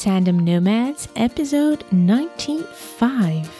Tandem 0.00 0.38
Nomads, 0.38 1.08
episode 1.14 1.84
95. 1.92 3.50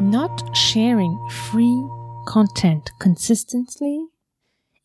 Not 0.00 0.56
sharing 0.56 1.28
free 1.30 1.88
content 2.26 2.90
consistently 2.98 4.08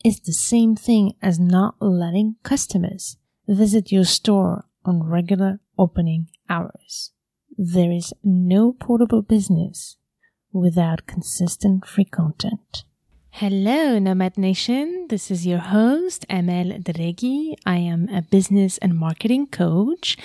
is 0.05 0.19
the 0.19 0.33
same 0.33 0.75
thing 0.75 1.13
as 1.19 1.39
not 1.39 1.81
letting 1.81 2.35
customers 2.43 3.17
visit 3.47 3.91
your 3.91 4.03
store 4.03 4.65
on 4.85 5.01
regular 5.01 5.61
opening 5.79 6.27
hours. 6.47 7.11
There 7.57 7.91
is 7.91 8.13
no 8.23 8.71
portable 8.71 9.23
business 9.23 9.97
without 10.53 11.07
consistent 11.07 11.87
free 11.87 12.05
content. 12.05 12.83
Hello, 13.35 13.97
Nomad 13.97 14.37
Nation. 14.37 15.07
This 15.09 15.31
is 15.31 15.47
your 15.47 15.59
host, 15.59 16.25
Amel 16.29 16.77
Derragui. 16.77 17.55
I 17.65 17.77
am 17.77 18.07
a 18.09 18.21
business 18.21 18.77
and 18.79 18.95
marketing 18.99 19.47
coach 19.47 20.17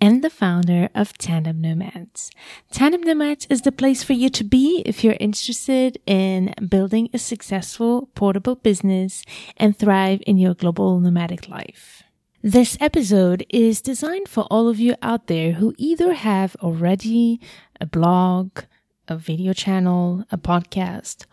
and 0.00 0.22
the 0.22 0.30
founder 0.30 0.88
of 0.94 1.18
Tandem 1.18 1.60
Nomads. 1.60 2.30
Tandem 2.70 3.02
Nomads 3.02 3.46
is 3.50 3.62
the 3.62 3.72
place 3.72 4.04
for 4.04 4.12
you 4.14 4.30
to 4.30 4.44
be 4.44 4.82
if 4.86 5.02
you're 5.02 5.16
interested 5.20 5.98
in 6.06 6.54
building 6.66 7.10
a 7.12 7.18
successful 7.18 8.08
portable 8.14 8.54
business 8.54 9.24
and 9.56 9.76
thrive 9.76 10.22
in 10.24 10.38
your 10.38 10.54
global 10.54 11.00
nomadic 11.00 11.48
life. 11.48 12.04
This 12.40 12.78
episode 12.80 13.44
is 13.50 13.82
designed 13.82 14.28
for 14.28 14.44
all 14.44 14.68
of 14.68 14.78
you 14.78 14.94
out 15.02 15.26
there 15.26 15.52
who 15.52 15.74
either 15.76 16.14
have 16.14 16.56
already 16.62 17.40
a 17.80 17.84
blog, 17.84 18.60
a 19.08 19.16
video 19.16 19.52
channel, 19.52 20.24
a 20.30 20.38
podcast, 20.38 21.26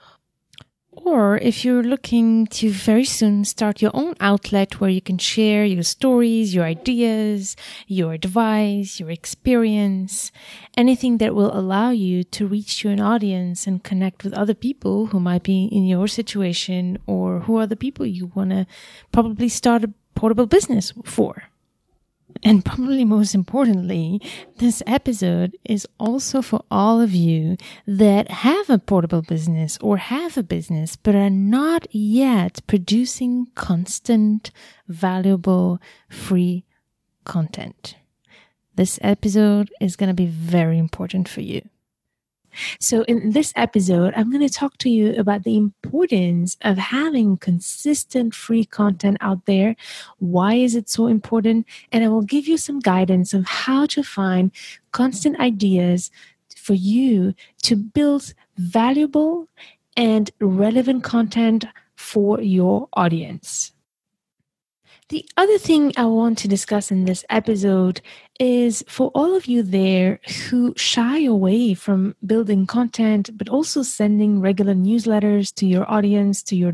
or 0.91 1.37
if 1.37 1.63
you're 1.63 1.83
looking 1.83 2.45
to 2.47 2.69
very 2.69 3.05
soon 3.05 3.45
start 3.45 3.81
your 3.81 3.91
own 3.93 4.13
outlet 4.19 4.79
where 4.79 4.89
you 4.89 5.01
can 5.01 5.17
share 5.17 5.63
your 5.63 5.83
stories, 5.83 6.53
your 6.53 6.65
ideas, 6.65 7.55
your 7.87 8.11
advice, 8.11 8.99
your 8.99 9.09
experience, 9.09 10.31
anything 10.75 11.17
that 11.17 11.33
will 11.33 11.57
allow 11.57 11.91
you 11.91 12.23
to 12.25 12.45
reach 12.45 12.81
to 12.81 12.89
an 12.89 12.99
audience 12.99 13.67
and 13.67 13.83
connect 13.83 14.23
with 14.23 14.33
other 14.33 14.53
people 14.53 15.07
who 15.07 15.19
might 15.19 15.43
be 15.43 15.65
in 15.71 15.85
your 15.85 16.07
situation 16.07 16.97
or 17.07 17.39
who 17.41 17.55
are 17.57 17.67
the 17.67 17.77
people 17.77 18.05
you 18.05 18.31
want 18.35 18.49
to 18.49 18.67
probably 19.13 19.47
start 19.47 19.85
a 19.85 19.93
portable 20.13 20.45
business 20.45 20.91
for. 21.05 21.50
And 22.43 22.65
probably 22.65 23.05
most 23.05 23.35
importantly, 23.35 24.21
this 24.57 24.81
episode 24.87 25.57
is 25.63 25.87
also 25.99 26.41
for 26.41 26.63
all 26.71 26.99
of 26.99 27.13
you 27.13 27.57
that 27.85 28.31
have 28.31 28.69
a 28.69 28.79
portable 28.79 29.21
business 29.21 29.77
or 29.81 29.97
have 29.97 30.37
a 30.37 30.43
business, 30.43 30.95
but 30.95 31.15
are 31.15 31.29
not 31.29 31.87
yet 31.91 32.61
producing 32.67 33.47
constant, 33.55 34.51
valuable, 34.87 35.79
free 36.09 36.65
content. 37.25 37.95
This 38.75 38.99
episode 39.01 39.69
is 39.79 39.95
going 39.95 40.09
to 40.09 40.13
be 40.13 40.25
very 40.25 40.77
important 40.77 41.27
for 41.27 41.41
you. 41.41 41.61
So, 42.79 43.03
in 43.03 43.31
this 43.31 43.53
episode, 43.55 44.13
I'm 44.15 44.29
going 44.31 44.47
to 44.47 44.53
talk 44.53 44.77
to 44.79 44.89
you 44.89 45.15
about 45.15 45.43
the 45.43 45.57
importance 45.57 46.57
of 46.61 46.77
having 46.77 47.37
consistent 47.37 48.33
free 48.33 48.65
content 48.65 49.17
out 49.21 49.45
there. 49.45 49.75
Why 50.19 50.55
is 50.55 50.75
it 50.75 50.89
so 50.89 51.07
important? 51.07 51.65
And 51.91 52.03
I 52.03 52.09
will 52.09 52.21
give 52.21 52.47
you 52.47 52.57
some 52.57 52.79
guidance 52.79 53.33
on 53.33 53.43
how 53.47 53.85
to 53.87 54.03
find 54.03 54.51
constant 54.91 55.39
ideas 55.39 56.11
for 56.55 56.73
you 56.73 57.33
to 57.63 57.75
build 57.75 58.33
valuable 58.57 59.47
and 59.97 60.31
relevant 60.39 61.03
content 61.03 61.65
for 61.95 62.41
your 62.41 62.87
audience. 62.93 63.73
The 65.09 65.25
other 65.35 65.57
thing 65.57 65.91
I 65.97 66.05
want 66.05 66.37
to 66.37 66.47
discuss 66.47 66.89
in 66.89 67.03
this 67.03 67.25
episode 67.29 68.01
is 68.41 68.83
for 68.87 69.11
all 69.13 69.35
of 69.35 69.45
you 69.45 69.61
there 69.61 70.19
who 70.49 70.73
shy 70.75 71.19
away 71.19 71.75
from 71.75 72.15
building 72.25 72.65
content, 72.65 73.29
but 73.37 73.47
also 73.47 73.83
sending 73.83 74.41
regular 74.41 74.73
newsletters 74.73 75.53
to 75.53 75.67
your 75.67 75.89
audience, 75.89 76.41
to 76.41 76.55
your 76.55 76.73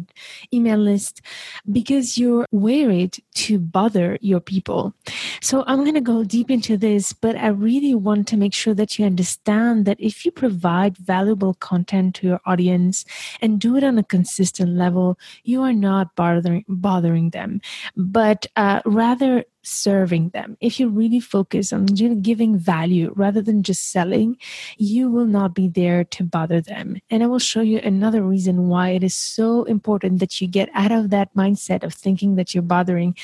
email 0.54 0.78
list, 0.78 1.22
because 1.70 2.18
you're 2.18 2.46
worried 2.52 3.18
to 3.34 3.60
bother 3.60 4.18
your 4.22 4.40
people. 4.40 4.94
So 5.42 5.66
I'm 5.68 5.80
going 5.80 5.94
to 5.96 6.02
go 6.02 6.24
deep 6.24 6.50
into 6.50 6.78
this, 6.78 7.12
but 7.12 7.36
I 7.36 7.48
really 7.48 7.94
want 7.94 8.30
to 8.30 8.38
make 8.38 8.54
sure 8.54 8.74
that 8.74 8.98
you 8.98 9.06
understand 9.06 9.86
that 9.86 10.00
if 10.00 10.26
you 10.26 10.32
provide 10.32 10.98
valuable 10.98 11.54
content 11.56 12.16
to 12.16 12.28
your 12.28 12.42
audience 12.46 13.04
and 13.42 13.60
do 13.60 13.76
it 13.76 13.84
on 13.84 13.98
a 13.98 14.04
consistent 14.04 14.78
level, 14.78 15.20
you 15.44 15.62
are 15.64 15.74
not 15.74 16.16
bothering, 16.16 16.64
bothering 16.70 17.32
them, 17.32 17.60
but 17.98 18.46
uh, 18.56 18.80
rather 18.86 19.44
serving 19.68 20.30
them, 20.30 20.58
if 20.62 20.80
you 20.80 20.90
really 20.90 21.20
focus 21.20 21.74
on 21.74 21.86
giving 21.86 22.58
value 22.58 23.12
rather 23.16 23.42
than 23.42 23.64
just 23.64 23.92
selling, 23.92 24.38
you 24.78 25.10
will 25.10 25.26
not 25.26 25.54
be 25.54 25.68
there 25.68 26.04
to 26.04 26.24
bother 26.24 26.62
them. 26.62 26.98
And 27.10 27.24
I 27.24 27.28
will 27.28 27.40
show 27.40 27.62
you 27.62 27.80
another 27.80 28.22
reason 28.22 28.68
why 28.68 28.90
it 28.90 29.04
is 29.04 29.16
so 29.16 29.64
important 29.64 30.20
that 30.20 30.40
you 30.40 30.48
get 30.48 30.70
out 30.74 30.92
of 30.92 31.10
that 31.10 31.34
mindset 31.34 31.84
of 31.84 31.94
thinking 31.94 32.36
that 32.36 32.54
you're 32.54 32.62
bothering 32.62 33.16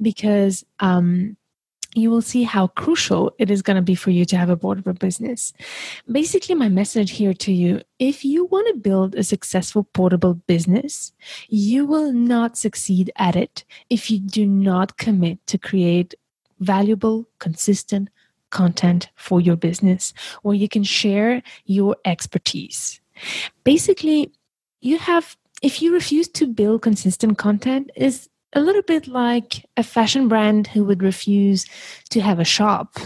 because 0.00 0.64
um, 0.80 1.36
you 1.98 2.10
will 2.10 2.22
see 2.22 2.44
how 2.44 2.68
crucial 2.68 3.32
it 3.38 3.50
is 3.50 3.62
going 3.62 3.76
to 3.76 3.82
be 3.82 3.94
for 3.94 4.10
you 4.10 4.24
to 4.24 4.36
have 4.36 4.50
a 4.50 4.56
board 4.56 4.78
portable 4.78 4.98
business. 4.98 5.52
Basically, 6.10 6.54
my 6.54 6.68
message 6.68 7.12
here 7.12 7.34
to 7.34 7.52
you 7.52 7.80
if 7.98 8.24
you 8.24 8.44
want 8.46 8.68
to 8.68 8.74
build 8.74 9.14
a 9.14 9.24
successful 9.24 9.84
portable 9.84 10.34
business, 10.34 11.12
you 11.48 11.86
will 11.86 12.12
not 12.12 12.56
succeed 12.56 13.10
at 13.16 13.34
it 13.36 13.64
if 13.90 14.10
you 14.10 14.18
do 14.18 14.46
not 14.46 14.96
commit 14.98 15.44
to 15.46 15.58
create 15.58 16.14
valuable, 16.60 17.28
consistent 17.38 18.08
content 18.50 19.10
for 19.16 19.40
your 19.40 19.56
business 19.56 20.14
where 20.42 20.54
you 20.54 20.68
can 20.68 20.82
share 20.82 21.42
your 21.64 21.96
expertise. 22.04 23.00
Basically, 23.64 24.32
you 24.80 24.98
have 24.98 25.36
if 25.60 25.82
you 25.82 25.92
refuse 25.92 26.28
to 26.28 26.46
build 26.46 26.82
consistent 26.82 27.36
content 27.36 27.90
is 27.96 28.28
a 28.52 28.60
little 28.60 28.82
bit 28.82 29.06
like 29.06 29.66
a 29.76 29.82
fashion 29.82 30.28
brand 30.28 30.66
who 30.68 30.84
would 30.84 31.02
refuse 31.02 31.66
to 32.10 32.20
have 32.20 32.38
a 32.38 32.44
shop 32.44 32.96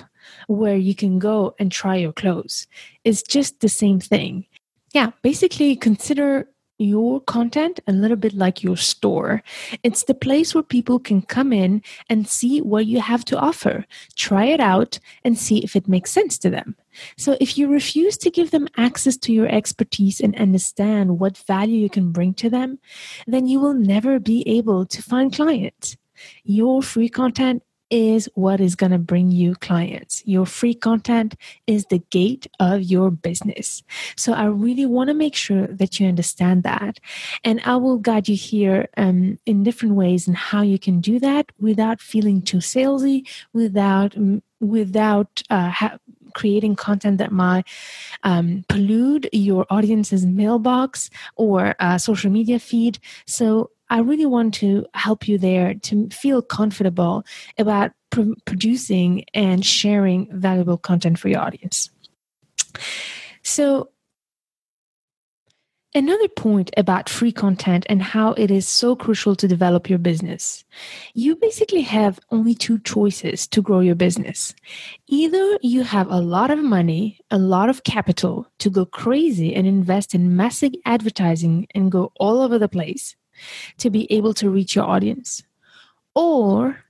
where 0.46 0.76
you 0.76 0.94
can 0.94 1.18
go 1.18 1.54
and 1.58 1.70
try 1.70 1.96
your 1.96 2.12
clothes. 2.12 2.66
It's 3.04 3.22
just 3.22 3.60
the 3.60 3.68
same 3.68 4.00
thing. 4.00 4.46
Yeah, 4.92 5.10
basically 5.22 5.74
consider 5.76 6.48
your 6.78 7.20
content 7.20 7.80
a 7.86 7.92
little 7.92 8.16
bit 8.16 8.34
like 8.34 8.62
your 8.62 8.76
store. 8.76 9.42
It's 9.82 10.04
the 10.04 10.14
place 10.14 10.54
where 10.54 10.62
people 10.62 10.98
can 10.98 11.22
come 11.22 11.52
in 11.52 11.82
and 12.08 12.28
see 12.28 12.60
what 12.60 12.86
you 12.86 13.00
have 13.00 13.24
to 13.26 13.38
offer, 13.38 13.86
try 14.16 14.46
it 14.46 14.60
out, 14.60 14.98
and 15.24 15.38
see 15.38 15.58
if 15.58 15.76
it 15.76 15.88
makes 15.88 16.10
sense 16.10 16.38
to 16.38 16.50
them. 16.50 16.76
So 17.16 17.36
if 17.40 17.56
you 17.56 17.68
refuse 17.68 18.16
to 18.18 18.30
give 18.30 18.50
them 18.50 18.68
access 18.76 19.16
to 19.18 19.32
your 19.32 19.48
expertise 19.48 20.20
and 20.20 20.38
understand 20.38 21.18
what 21.18 21.38
value 21.38 21.78
you 21.78 21.88
can 21.88 22.12
bring 22.12 22.34
to 22.34 22.50
them, 22.50 22.78
then 23.26 23.46
you 23.46 23.60
will 23.60 23.74
never 23.74 24.18
be 24.18 24.46
able 24.48 24.84
to 24.86 25.02
find 25.02 25.32
clients. 25.32 25.96
Your 26.44 26.82
free 26.82 27.08
content 27.08 27.62
is 27.92 28.28
what 28.34 28.58
is 28.58 28.74
going 28.74 28.90
to 28.90 28.98
bring 28.98 29.30
you 29.30 29.54
clients. 29.54 30.22
Your 30.24 30.46
free 30.46 30.72
content 30.72 31.36
is 31.66 31.84
the 31.90 31.98
gate 32.10 32.46
of 32.58 32.82
your 32.82 33.10
business. 33.10 33.82
So 34.16 34.32
I 34.32 34.46
really 34.46 34.86
want 34.86 35.08
to 35.08 35.14
make 35.14 35.34
sure 35.34 35.66
that 35.66 36.00
you 36.00 36.08
understand 36.08 36.62
that. 36.62 36.98
And 37.44 37.60
I 37.66 37.76
will 37.76 37.98
guide 37.98 38.28
you 38.28 38.36
here 38.36 38.88
um, 38.96 39.38
in 39.44 39.62
different 39.62 39.94
ways 39.94 40.26
and 40.26 40.36
how 40.36 40.62
you 40.62 40.78
can 40.78 41.00
do 41.00 41.20
that 41.20 41.52
without 41.60 42.00
feeling 42.00 42.40
too 42.40 42.58
salesy, 42.58 43.28
without, 43.52 44.16
without, 44.58 45.42
uh, 45.50 45.68
ha- 45.68 45.98
creating 46.32 46.74
content 46.74 47.18
that 47.18 47.30
might 47.30 47.66
um, 48.22 48.64
pollute 48.70 49.28
your 49.34 49.66
audience's 49.68 50.24
mailbox 50.24 51.10
or 51.36 51.74
uh, 51.78 51.98
social 51.98 52.30
media 52.30 52.58
feed. 52.58 52.98
So 53.26 53.70
I 53.92 53.98
really 53.98 54.24
want 54.24 54.54
to 54.54 54.86
help 54.94 55.28
you 55.28 55.36
there 55.36 55.74
to 55.74 56.08
feel 56.08 56.40
comfortable 56.40 57.24
about 57.58 57.90
pr- 58.08 58.32
producing 58.46 59.26
and 59.34 59.62
sharing 59.64 60.28
valuable 60.32 60.78
content 60.78 61.18
for 61.18 61.28
your 61.28 61.40
audience. 61.40 61.90
So, 63.42 63.90
Another 65.94 66.28
point 66.28 66.70
about 66.78 67.10
free 67.10 67.32
content 67.32 67.84
and 67.86 68.02
how 68.02 68.32
it 68.32 68.50
is 68.50 68.66
so 68.66 68.96
crucial 68.96 69.36
to 69.36 69.46
develop 69.46 69.90
your 69.90 69.98
business. 69.98 70.64
You 71.12 71.36
basically 71.36 71.82
have 71.82 72.18
only 72.30 72.54
two 72.54 72.78
choices 72.78 73.46
to 73.48 73.60
grow 73.60 73.80
your 73.80 73.94
business. 73.94 74.54
Either 75.08 75.58
you 75.60 75.82
have 75.82 76.10
a 76.10 76.18
lot 76.18 76.50
of 76.50 76.64
money, 76.64 77.20
a 77.30 77.36
lot 77.36 77.68
of 77.68 77.84
capital 77.84 78.46
to 78.60 78.70
go 78.70 78.86
crazy 78.86 79.54
and 79.54 79.66
invest 79.66 80.14
in 80.14 80.34
massive 80.34 80.72
advertising 80.86 81.66
and 81.74 81.92
go 81.92 82.10
all 82.16 82.40
over 82.40 82.58
the 82.58 82.70
place, 82.70 83.14
to 83.78 83.90
be 83.90 84.10
able 84.12 84.34
to 84.34 84.50
reach 84.50 84.76
your 84.76 84.84
audience. 84.84 85.42
Or 86.14 86.82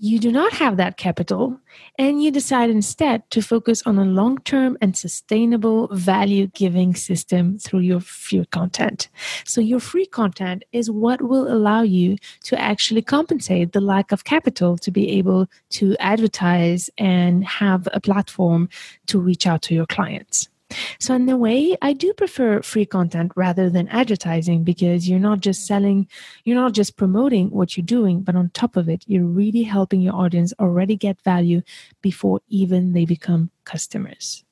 you 0.00 0.20
do 0.20 0.30
not 0.30 0.52
have 0.52 0.76
that 0.76 0.96
capital 0.96 1.58
and 1.98 2.22
you 2.22 2.30
decide 2.30 2.70
instead 2.70 3.28
to 3.30 3.42
focus 3.42 3.82
on 3.84 3.98
a 3.98 4.04
long 4.04 4.38
term 4.38 4.78
and 4.80 4.96
sustainable 4.96 5.88
value 5.88 6.46
giving 6.48 6.94
system 6.94 7.58
through 7.58 7.80
your 7.80 7.98
free 7.98 8.44
content. 8.46 9.08
So, 9.44 9.60
your 9.60 9.80
free 9.80 10.06
content 10.06 10.62
is 10.72 10.88
what 10.88 11.20
will 11.22 11.52
allow 11.52 11.82
you 11.82 12.16
to 12.44 12.60
actually 12.60 13.02
compensate 13.02 13.72
the 13.72 13.80
lack 13.80 14.12
of 14.12 14.22
capital 14.22 14.78
to 14.78 14.90
be 14.92 15.10
able 15.18 15.48
to 15.70 15.96
advertise 15.98 16.88
and 16.96 17.44
have 17.44 17.88
a 17.92 18.00
platform 18.00 18.68
to 19.06 19.18
reach 19.18 19.48
out 19.48 19.62
to 19.62 19.74
your 19.74 19.86
clients. 19.86 20.48
So, 20.98 21.14
in 21.14 21.28
a 21.28 21.36
way, 21.36 21.76
I 21.80 21.92
do 21.92 22.12
prefer 22.12 22.60
free 22.62 22.84
content 22.84 23.32
rather 23.36 23.70
than 23.70 23.88
advertising 23.88 24.64
because 24.64 25.08
you're 25.08 25.18
not 25.18 25.40
just 25.40 25.66
selling, 25.66 26.08
you're 26.44 26.56
not 26.56 26.72
just 26.72 26.96
promoting 26.96 27.50
what 27.50 27.76
you're 27.76 27.86
doing, 27.86 28.20
but 28.22 28.36
on 28.36 28.50
top 28.50 28.76
of 28.76 28.88
it, 28.88 29.04
you're 29.06 29.24
really 29.24 29.62
helping 29.62 30.00
your 30.00 30.14
audience 30.14 30.52
already 30.60 30.96
get 30.96 31.20
value 31.22 31.62
before 32.02 32.40
even 32.48 32.92
they 32.92 33.04
become 33.04 33.50
customers. 33.64 34.44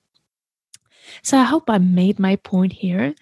So 1.22 1.38
I 1.38 1.44
hope 1.44 1.68
I 1.68 1.78
made 1.78 2.18
my 2.18 2.36
point 2.36 2.72
here. 2.72 3.14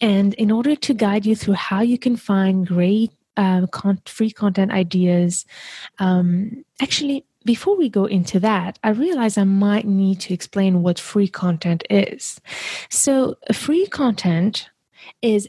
And 0.00 0.34
in 0.34 0.50
order 0.50 0.74
to 0.76 0.94
guide 0.94 1.26
you 1.26 1.36
through 1.36 1.54
how 1.54 1.82
you 1.82 1.98
can 1.98 2.16
find 2.16 2.66
great 2.66 3.12
uh, 3.36 3.66
con- 3.68 4.02
free 4.06 4.30
content 4.30 4.72
ideas, 4.72 5.46
um, 5.98 6.64
actually, 6.80 7.24
before 7.48 7.78
we 7.78 7.88
go 7.88 8.04
into 8.04 8.38
that, 8.40 8.78
I 8.84 8.90
realize 8.90 9.38
I 9.38 9.44
might 9.44 9.86
need 9.86 10.20
to 10.20 10.34
explain 10.34 10.82
what 10.82 10.98
free 10.98 11.28
content 11.28 11.82
is. 11.88 12.42
So, 12.90 13.38
free 13.54 13.86
content 13.86 14.68
is 15.22 15.48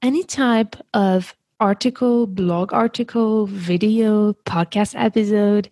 any 0.00 0.24
type 0.24 0.74
of 0.94 1.36
article, 1.60 2.26
blog 2.26 2.72
article, 2.72 3.46
video, 3.46 4.32
podcast 4.46 4.94
episode, 4.96 5.68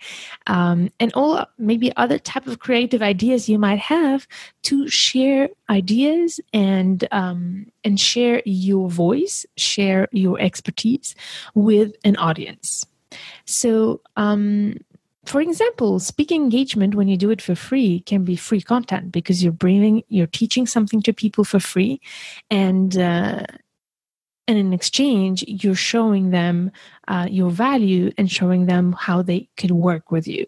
um, 0.47 0.91
and 1.01 1.11
all 1.15 1.47
maybe 1.57 1.91
other 1.97 2.19
type 2.19 2.47
of 2.47 2.59
creative 2.59 3.01
ideas 3.01 3.49
you 3.49 3.59
might 3.59 3.79
have 3.79 4.29
to 4.65 4.89
share 4.89 5.49
ideas 5.71 6.39
and 6.53 7.09
um, 7.13 7.65
and 7.83 7.99
share 7.99 8.43
your 8.45 8.91
voice, 8.91 9.47
share 9.57 10.07
your 10.13 10.39
expertise 10.39 11.15
with 11.55 11.95
an 12.05 12.17
audience. 12.17 12.85
So 13.47 14.03
um, 14.17 14.75
for 15.27 15.41
example, 15.41 15.99
speaking 16.01 16.43
engagement, 16.43 16.95
when 16.95 17.09
you 17.09 17.17
do 17.17 17.31
it 17.31 17.43
for 17.43 17.55
free, 17.55 18.01
can 18.01 18.25
be 18.25 18.37
free 18.37 18.63
content 18.63 19.13
because 19.13 19.43
you're 19.43 19.53
bringing, 19.53 20.03
you're 20.09 20.27
teaching 20.27 20.67
something 20.67 21.03
to 21.03 21.13
people 21.13 21.45
for 21.45 21.61
free, 21.61 22.01
and 22.51 22.97
uh, 22.97 23.45
and 24.51 24.59
in 24.59 24.73
exchange, 24.73 25.45
you're 25.47 25.77
showing 25.77 26.31
them 26.31 26.73
uh, 27.07 27.29
your 27.31 27.51
value 27.51 28.11
and 28.19 28.29
showing 28.29 28.67
them 28.67 28.97
how 28.99 29.23
they 29.23 29.49
could 29.57 29.71
work 29.71 30.11
with 30.11 30.27
you. 30.27 30.45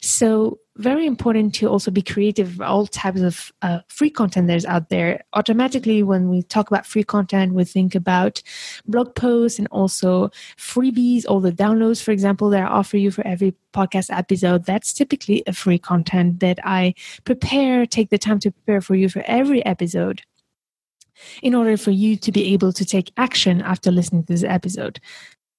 So 0.00 0.60
very 0.76 1.06
important 1.06 1.52
to 1.56 1.66
also 1.66 1.90
be 1.90 2.02
creative 2.02 2.60
all 2.60 2.86
types 2.86 3.20
of 3.20 3.52
uh, 3.62 3.80
free 3.88 4.10
content 4.10 4.46
there's 4.46 4.64
out 4.64 4.90
there. 4.90 5.24
Automatically 5.32 6.04
when 6.04 6.28
we 6.28 6.42
talk 6.42 6.70
about 6.70 6.86
free 6.86 7.02
content 7.02 7.52
we 7.52 7.64
think 7.64 7.96
about 7.96 8.40
blog 8.86 9.14
posts 9.16 9.58
and 9.58 9.66
also 9.72 10.30
freebies 10.56 11.24
all 11.28 11.40
the 11.40 11.52
downloads 11.52 12.02
for 12.02 12.12
example 12.12 12.48
that 12.48 12.62
i 12.62 12.66
offer 12.66 12.96
you 12.96 13.10
for 13.10 13.26
every 13.26 13.54
podcast 13.74 14.16
episode. 14.16 14.64
That's 14.64 14.92
typically 14.92 15.42
a 15.46 15.52
free 15.52 15.78
content 15.78 16.40
that 16.40 16.58
i 16.64 16.94
prepare 17.24 17.86
take 17.86 18.10
the 18.10 18.18
time 18.18 18.38
to 18.38 18.52
prepare 18.52 18.80
for 18.80 18.94
you 18.94 19.08
for 19.08 19.22
every 19.26 19.64
episode 19.66 20.22
in 21.42 21.54
order 21.54 21.76
for 21.76 21.90
you 21.90 22.16
to 22.16 22.32
be 22.32 22.52
able 22.52 22.72
to 22.72 22.84
take 22.84 23.12
action 23.16 23.60
after 23.62 23.90
listening 23.90 24.24
to 24.24 24.32
this 24.32 24.44
episode. 24.44 25.00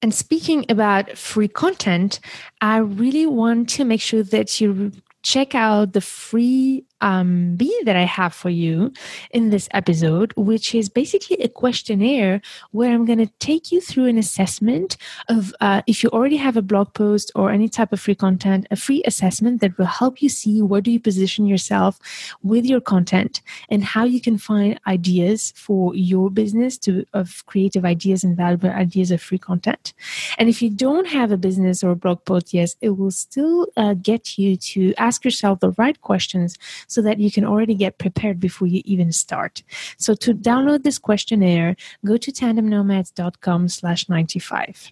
And 0.02 0.14
speaking 0.14 0.66
about 0.68 1.18
free 1.18 1.48
content, 1.48 2.20
I 2.60 2.78
really 2.78 3.26
want 3.26 3.70
to 3.70 3.86
make 3.86 4.02
sure 4.02 4.24
that 4.24 4.60
you 4.60 4.92
check 5.24 5.56
out 5.56 5.94
the 5.94 6.02
free 6.02 6.86
um, 7.04 7.56
B 7.56 7.82
that 7.84 7.96
I 7.96 8.04
have 8.04 8.34
for 8.34 8.50
you 8.50 8.92
in 9.32 9.50
this 9.50 9.68
episode, 9.72 10.34
which 10.38 10.74
is 10.74 10.90
basically 10.90 11.38
a 11.38 11.50
questionnaire 11.50 12.42
where 12.72 12.94
I'm 12.94 13.06
going 13.06 13.20
to 13.20 13.32
take 13.40 13.72
you 13.72 13.82
through 13.82 14.06
an 14.06 14.18
assessment 14.18 14.98
of 15.28 15.54
uh, 15.60 15.82
if 15.86 16.02
you 16.02 16.10
already 16.10 16.38
have 16.38 16.56
a 16.56 16.62
blog 16.62 16.94
post 16.94 17.32
or 17.36 17.52
any 17.52 17.68
type 17.68 17.92
of 17.92 18.00
free 18.00 18.16
content, 18.16 18.68
a 18.72 18.78
free 18.78 19.04
assessment 19.06 19.60
that 19.62 19.78
will 19.78 19.86
help 19.86 20.22
you 20.22 20.30
see 20.30 20.62
where 20.62 20.82
do 20.82 20.92
you 20.92 21.00
position 21.00 21.46
yourself 21.46 22.00
with 22.42 22.66
your 22.66 22.80
content 22.80 23.42
and 23.70 23.84
how 23.84 24.06
you 24.06 24.22
can 24.22 24.38
find 24.38 24.80
ideas 24.88 25.54
for 25.56 25.94
your 25.96 26.30
business 26.30 26.78
to 26.78 27.06
of 27.14 27.46
creative 27.48 27.84
ideas 27.84 28.24
and 28.24 28.38
valuable 28.38 28.70
ideas 28.70 29.12
of 29.12 29.22
free 29.22 29.38
content. 29.38 29.94
And 30.38 30.48
if 30.48 30.62
you 30.62 30.70
don't 30.70 31.08
have 31.08 31.32
a 31.32 31.38
business 31.38 31.84
or 31.84 31.92
a 31.92 31.96
blog 31.96 32.24
post, 32.24 32.54
yes, 32.54 32.76
it 32.80 32.92
will 32.92 33.12
still 33.12 33.68
uh, 33.76 33.94
get 33.96 34.38
you 34.38 34.56
to 34.56 34.94
ask 34.96 35.13
yourself 35.22 35.60
the 35.60 35.72
right 35.72 36.00
questions 36.02 36.58
so 36.88 37.02
that 37.02 37.20
you 37.20 37.32
can 37.32 37.46
already 37.46 37.76
get 37.76 37.98
prepared 37.98 38.40
before 38.40 38.68
you 38.68 38.82
even 38.86 39.12
start. 39.12 39.64
So 39.98 40.16
to 40.16 40.34
download 40.34 40.84
this 40.84 40.98
questionnaire, 40.98 41.76
go 42.06 42.18
to 42.18 42.32
tandemnomads.com 42.32 43.68
slash 43.68 44.10
95. 44.10 44.92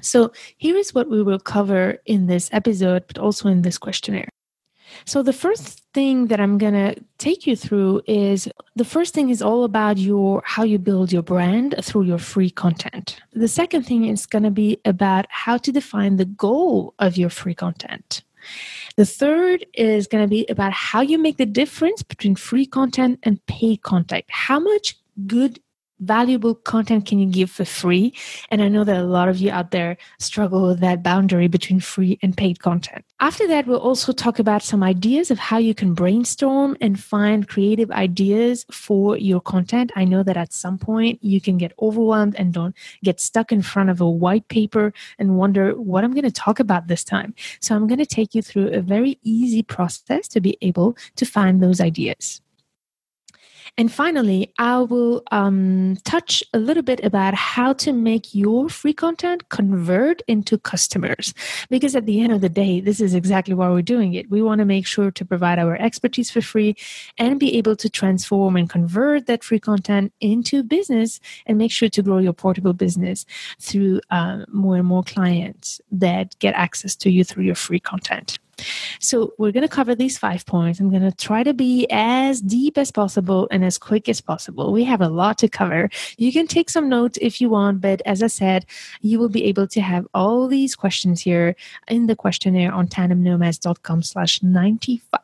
So 0.00 0.32
here 0.56 0.76
is 0.76 0.94
what 0.94 1.08
we 1.08 1.22
will 1.22 1.38
cover 1.38 1.98
in 2.06 2.26
this 2.26 2.50
episode, 2.52 3.04
but 3.06 3.18
also 3.18 3.48
in 3.48 3.62
this 3.62 3.78
questionnaire. 3.78 4.28
So 5.04 5.22
the 5.22 5.32
first 5.32 5.82
thing 5.94 6.26
that 6.26 6.40
I'm 6.40 6.58
going 6.58 6.74
to 6.74 6.94
take 7.18 7.46
you 7.46 7.56
through 7.56 8.02
is 8.06 8.48
the 8.76 8.84
first 8.84 9.14
thing 9.14 9.30
is 9.30 9.42
all 9.42 9.64
about 9.64 9.98
your 9.98 10.42
how 10.44 10.64
you 10.64 10.78
build 10.78 11.12
your 11.12 11.22
brand 11.22 11.74
through 11.82 12.02
your 12.02 12.18
free 12.18 12.50
content. 12.50 13.20
The 13.32 13.48
second 13.48 13.84
thing 13.84 14.06
is 14.06 14.26
going 14.26 14.44
to 14.44 14.50
be 14.50 14.78
about 14.84 15.26
how 15.30 15.56
to 15.58 15.72
define 15.72 16.16
the 16.16 16.24
goal 16.24 16.94
of 16.98 17.16
your 17.16 17.30
free 17.30 17.54
content. 17.54 18.22
The 18.96 19.06
third 19.06 19.64
is 19.74 20.06
going 20.06 20.24
to 20.24 20.28
be 20.28 20.46
about 20.48 20.72
how 20.72 21.00
you 21.00 21.18
make 21.18 21.36
the 21.36 21.46
difference 21.46 22.02
between 22.02 22.36
free 22.36 22.66
content 22.66 23.20
and 23.22 23.44
paid 23.46 23.82
content. 23.82 24.24
How 24.28 24.60
much 24.60 24.96
good 25.26 25.60
valuable 26.02 26.54
content 26.54 27.06
can 27.06 27.18
you 27.18 27.26
give 27.26 27.50
for 27.50 27.64
free? 27.64 28.14
And 28.50 28.62
I 28.62 28.68
know 28.68 28.84
that 28.84 28.96
a 28.96 29.04
lot 29.04 29.28
of 29.28 29.38
you 29.38 29.50
out 29.50 29.70
there 29.70 29.96
struggle 30.18 30.66
with 30.66 30.80
that 30.80 31.02
boundary 31.02 31.48
between 31.48 31.80
free 31.80 32.18
and 32.22 32.36
paid 32.36 32.60
content. 32.60 33.04
After 33.20 33.46
that, 33.46 33.66
we'll 33.66 33.78
also 33.78 34.12
talk 34.12 34.38
about 34.38 34.62
some 34.62 34.82
ideas 34.82 35.30
of 35.30 35.38
how 35.38 35.58
you 35.58 35.74
can 35.74 35.94
brainstorm 35.94 36.76
and 36.80 36.98
find 36.98 37.48
creative 37.48 37.90
ideas 37.90 38.66
for 38.70 39.16
your 39.16 39.40
content. 39.40 39.92
I 39.94 40.04
know 40.04 40.22
that 40.22 40.36
at 40.36 40.52
some 40.52 40.78
point 40.78 41.22
you 41.22 41.40
can 41.40 41.56
get 41.58 41.72
overwhelmed 41.80 42.34
and 42.36 42.52
don't 42.52 42.74
get 43.04 43.20
stuck 43.20 43.52
in 43.52 43.62
front 43.62 43.90
of 43.90 44.00
a 44.00 44.10
white 44.10 44.48
paper 44.48 44.92
and 45.18 45.38
wonder 45.38 45.72
what 45.80 46.04
I'm 46.04 46.12
going 46.12 46.24
to 46.24 46.32
talk 46.32 46.58
about 46.60 46.88
this 46.88 47.04
time. 47.04 47.34
So 47.60 47.74
I'm 47.74 47.86
going 47.86 47.98
to 47.98 48.06
take 48.06 48.34
you 48.34 48.42
through 48.42 48.68
a 48.68 48.80
very 48.80 49.18
easy 49.22 49.62
process 49.62 50.28
to 50.28 50.40
be 50.40 50.58
able 50.60 50.96
to 51.16 51.24
find 51.24 51.62
those 51.62 51.80
ideas. 51.80 52.40
And 53.78 53.90
finally, 53.90 54.52
I 54.58 54.80
will 54.80 55.22
um, 55.32 55.96
touch 56.04 56.42
a 56.52 56.58
little 56.58 56.82
bit 56.82 57.02
about 57.02 57.32
how 57.34 57.72
to 57.74 57.92
make 57.94 58.34
your 58.34 58.68
free 58.68 58.92
content 58.92 59.48
convert 59.48 60.20
into 60.28 60.58
customers. 60.58 61.32
Because 61.70 61.96
at 61.96 62.04
the 62.04 62.20
end 62.20 62.34
of 62.34 62.42
the 62.42 62.50
day, 62.50 62.80
this 62.80 63.00
is 63.00 63.14
exactly 63.14 63.54
why 63.54 63.70
we're 63.70 63.80
doing 63.80 64.12
it. 64.12 64.30
We 64.30 64.42
want 64.42 64.58
to 64.58 64.66
make 64.66 64.86
sure 64.86 65.10
to 65.10 65.24
provide 65.24 65.58
our 65.58 65.74
expertise 65.76 66.30
for 66.30 66.42
free 66.42 66.76
and 67.16 67.40
be 67.40 67.56
able 67.56 67.74
to 67.76 67.88
transform 67.88 68.56
and 68.56 68.68
convert 68.68 69.26
that 69.26 69.42
free 69.42 69.60
content 69.60 70.12
into 70.20 70.62
business 70.62 71.18
and 71.46 71.56
make 71.56 71.72
sure 71.72 71.88
to 71.88 72.02
grow 72.02 72.18
your 72.18 72.34
portable 72.34 72.74
business 72.74 73.24
through 73.58 74.02
uh, 74.10 74.44
more 74.48 74.76
and 74.76 74.86
more 74.86 75.02
clients 75.02 75.80
that 75.90 76.38
get 76.40 76.54
access 76.54 76.94
to 76.96 77.10
you 77.10 77.24
through 77.24 77.44
your 77.44 77.54
free 77.54 77.80
content. 77.80 78.38
So 79.00 79.34
we're 79.38 79.52
going 79.52 79.66
to 79.66 79.68
cover 79.68 79.94
these 79.94 80.18
five 80.18 80.46
points. 80.46 80.78
I'm 80.78 80.90
going 80.90 81.02
to 81.02 81.16
try 81.16 81.42
to 81.42 81.54
be 81.54 81.86
as 81.90 82.40
deep 82.40 82.78
as 82.78 82.90
possible 82.90 83.48
and 83.50 83.64
as 83.64 83.78
quick 83.78 84.08
as 84.08 84.20
possible. 84.20 84.72
We 84.72 84.84
have 84.84 85.00
a 85.00 85.08
lot 85.08 85.38
to 85.38 85.48
cover. 85.48 85.90
You 86.18 86.32
can 86.32 86.46
take 86.46 86.70
some 86.70 86.88
notes 86.88 87.18
if 87.20 87.40
you 87.40 87.50
want, 87.50 87.80
but 87.80 88.02
as 88.06 88.22
I 88.22 88.28
said, 88.28 88.66
you 89.00 89.18
will 89.18 89.28
be 89.28 89.44
able 89.44 89.66
to 89.68 89.80
have 89.80 90.06
all 90.14 90.46
these 90.46 90.74
questions 90.74 91.20
here 91.22 91.56
in 91.88 92.06
the 92.06 92.16
questionnaire 92.16 92.72
on 92.72 92.88
tandemnomads.com 92.88 94.02
slash 94.02 94.42
95. 94.42 95.21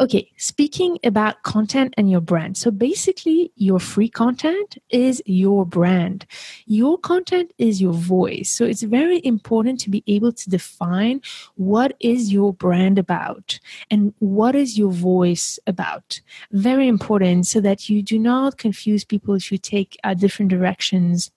Okay, 0.00 0.30
speaking 0.36 0.98
about 1.04 1.42
content 1.42 1.94
and 1.96 2.10
your 2.10 2.20
brand. 2.20 2.56
So 2.56 2.70
basically, 2.70 3.52
your 3.56 3.78
free 3.78 4.08
content 4.08 4.78
is 4.90 5.22
your 5.26 5.64
brand. 5.64 6.26
Your 6.66 6.98
content 6.98 7.52
is 7.58 7.80
your 7.80 7.92
voice. 7.92 8.50
So 8.50 8.64
it's 8.64 8.82
very 8.82 9.24
important 9.24 9.80
to 9.80 9.90
be 9.90 10.02
able 10.06 10.32
to 10.32 10.50
define 10.50 11.20
what 11.56 11.96
is 12.00 12.32
your 12.32 12.52
brand 12.52 12.98
about 12.98 13.58
and 13.90 14.12
what 14.18 14.54
is 14.54 14.78
your 14.78 14.90
voice 14.90 15.58
about. 15.66 16.20
Very 16.52 16.88
important 16.88 17.46
so 17.46 17.60
that 17.60 17.88
you 17.88 18.02
do 18.02 18.18
not 18.18 18.58
confuse 18.58 19.04
people 19.04 19.34
if 19.34 19.52
you 19.52 19.58
take 19.58 19.96
uh, 20.04 20.14
different 20.14 20.50
directions 20.50 21.30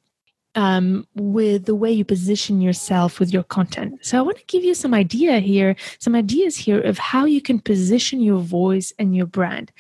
um, 0.58 1.08
with 1.14 1.66
the 1.66 1.76
way 1.76 1.92
you 1.92 2.04
position 2.04 2.60
yourself 2.62 3.20
with 3.20 3.32
your 3.32 3.44
content. 3.44 4.00
So 4.02 4.18
I 4.18 4.22
want 4.22 4.40
to 4.40 4.46
give 4.48 4.64
you 4.64 4.74
some 4.74 4.94
idea 4.94 5.40
here, 5.40 5.76
some 6.00 6.16
ideas 6.16 6.58
here 6.58 6.82
of 6.82 6.98
how 6.98 7.26
you 7.26 7.42
can 7.42 7.60
position 7.60 8.20
your 8.22 8.40
voice 8.40 8.92
and 8.98 9.16
your 9.16 9.28
brand. 9.28 9.72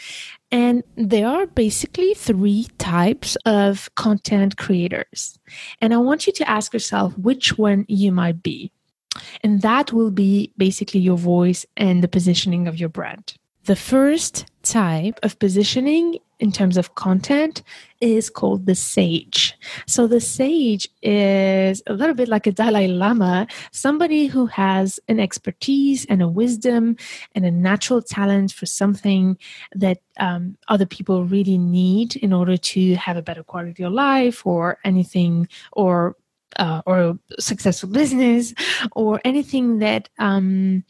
And 0.51 0.83
there 0.95 1.27
are 1.27 1.47
basically 1.47 2.13
three 2.13 2.67
types 2.77 3.35
of 3.37 3.89
content 3.95 4.57
creators. 4.57 5.39
And 5.81 5.95
I 5.95 5.97
want 5.97 6.27
you 6.27 6.33
to 6.33 6.49
ask 6.49 6.71
yourself 6.71 7.17
which 7.17 7.57
one 7.57 7.83
you 7.89 8.11
might 8.11 8.43
be. 8.43 8.71
And 9.43 9.63
that 9.63 9.91
will 9.91 10.11
be 10.11 10.53
basically 10.57 10.99
your 10.99 11.17
voice 11.17 11.65
and 11.75 12.03
the 12.03 12.07
positioning 12.07 12.67
of 12.67 12.79
your 12.79 12.89
brand. 12.89 13.33
The 13.65 13.75
first 13.75 14.45
type 14.61 15.19
of 15.23 15.39
positioning 15.39 16.19
in 16.39 16.51
terms 16.51 16.77
of 16.77 16.95
content 16.95 17.63
is 17.99 18.29
called 18.29 18.65
the 18.65 18.75
sage. 18.75 19.57
So 19.87 20.07
the 20.07 20.21
sage 20.21 20.87
is 21.01 21.81
a 21.87 21.93
little 21.93 22.13
bit 22.13 22.27
like 22.27 22.45
a 22.45 22.51
Dalai 22.51 22.87
Lama, 22.87 23.47
somebody 23.71 24.27
who 24.27 24.45
has 24.47 24.99
an 25.07 25.19
expertise 25.19 26.05
and 26.05 26.21
a 26.21 26.27
wisdom 26.27 26.95
and 27.33 27.45
a 27.45 27.51
natural 27.51 28.01
talent 28.01 28.51
for 28.51 28.65
something 28.65 29.37
that 29.73 29.99
um, 30.19 30.57
other 30.67 30.85
people 30.85 31.25
really 31.25 31.57
need 31.57 32.15
in 32.17 32.33
order 32.33 32.57
to 32.57 32.95
have 32.95 33.17
a 33.17 33.21
better 33.21 33.43
quality 33.43 33.83
of 33.83 33.93
life 33.93 34.45
or 34.45 34.77
anything 34.83 35.47
or 35.73 36.15
uh, 36.57 36.81
or 36.85 37.19
successful 37.39 37.89
business 37.89 38.53
or 38.93 39.19
anything 39.25 39.79
that 39.79 40.09
um, 40.17 40.83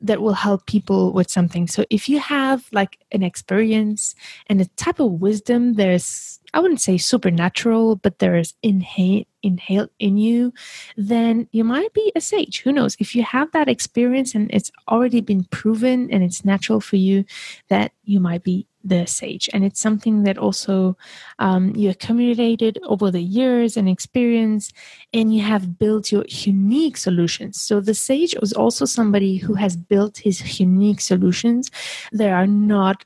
that 0.00 0.20
will 0.20 0.34
help 0.34 0.66
people 0.66 1.12
with 1.12 1.30
something. 1.30 1.66
So 1.66 1.84
if 1.90 2.08
you 2.08 2.18
have 2.20 2.66
like 2.72 2.98
an 3.12 3.22
experience 3.22 4.14
and 4.46 4.60
a 4.60 4.66
type 4.76 5.00
of 5.00 5.20
wisdom, 5.20 5.74
there's 5.74 6.40
I 6.54 6.60
wouldn't 6.60 6.80
say 6.80 6.96
supernatural, 6.96 7.96
but 7.96 8.20
there 8.20 8.36
is 8.36 8.54
inhale 8.62 9.24
inhaled 9.42 9.90
in 9.98 10.16
you, 10.16 10.52
then 10.96 11.48
you 11.52 11.62
might 11.62 11.92
be 11.92 12.10
a 12.16 12.20
sage. 12.20 12.60
Who 12.62 12.72
knows? 12.72 12.96
If 12.98 13.14
you 13.14 13.22
have 13.22 13.52
that 13.52 13.68
experience 13.68 14.34
and 14.34 14.50
it's 14.52 14.72
already 14.88 15.20
been 15.20 15.44
proven 15.44 16.10
and 16.10 16.24
it's 16.24 16.44
natural 16.44 16.80
for 16.80 16.96
you, 16.96 17.24
that 17.68 17.92
you 18.04 18.18
might 18.18 18.42
be 18.42 18.66
the 18.88 19.06
sage 19.06 19.48
and 19.52 19.64
it's 19.64 19.80
something 19.80 20.22
that 20.24 20.38
also 20.38 20.96
um, 21.38 21.74
you 21.76 21.90
accumulated 21.90 22.78
over 22.84 23.10
the 23.10 23.22
years 23.22 23.76
and 23.76 23.88
experience 23.88 24.72
and 25.12 25.34
you 25.34 25.42
have 25.42 25.78
built 25.78 26.10
your 26.12 26.24
unique 26.28 26.96
solutions 26.96 27.60
so 27.60 27.80
the 27.80 27.94
sage 27.94 28.34
was 28.40 28.52
also 28.52 28.84
somebody 28.84 29.36
who 29.36 29.54
has 29.54 29.76
built 29.76 30.18
his 30.18 30.60
unique 30.60 31.00
solutions 31.00 31.70
that 32.12 32.30
are 32.30 32.46
not 32.46 33.04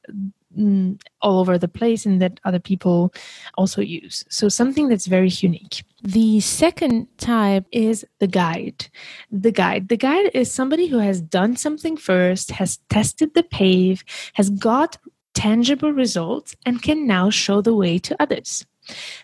mm, 0.56 1.00
all 1.20 1.40
over 1.40 1.58
the 1.58 1.68
place 1.68 2.06
and 2.06 2.20
that 2.22 2.40
other 2.44 2.60
people 2.60 3.12
also 3.58 3.80
use 3.80 4.24
so 4.28 4.48
something 4.48 4.88
that's 4.88 5.06
very 5.06 5.28
unique 5.28 5.84
the 6.02 6.40
second 6.40 7.06
type 7.16 7.64
is 7.70 8.04
the 8.18 8.26
guide. 8.26 8.88
The 9.30 9.52
guide. 9.52 9.88
The 9.88 9.96
guide 9.96 10.30
is 10.34 10.50
somebody 10.50 10.88
who 10.88 10.98
has 10.98 11.20
done 11.20 11.56
something 11.56 11.96
first, 11.96 12.50
has 12.50 12.78
tested 12.90 13.34
the 13.34 13.44
pave, 13.44 14.02
has 14.34 14.50
got 14.50 14.98
tangible 15.42 15.92
results 15.92 16.54
and 16.64 16.82
can 16.82 17.04
now 17.04 17.28
show 17.28 17.60
the 17.60 17.74
way 17.74 17.98
to 17.98 18.14
others. 18.22 18.64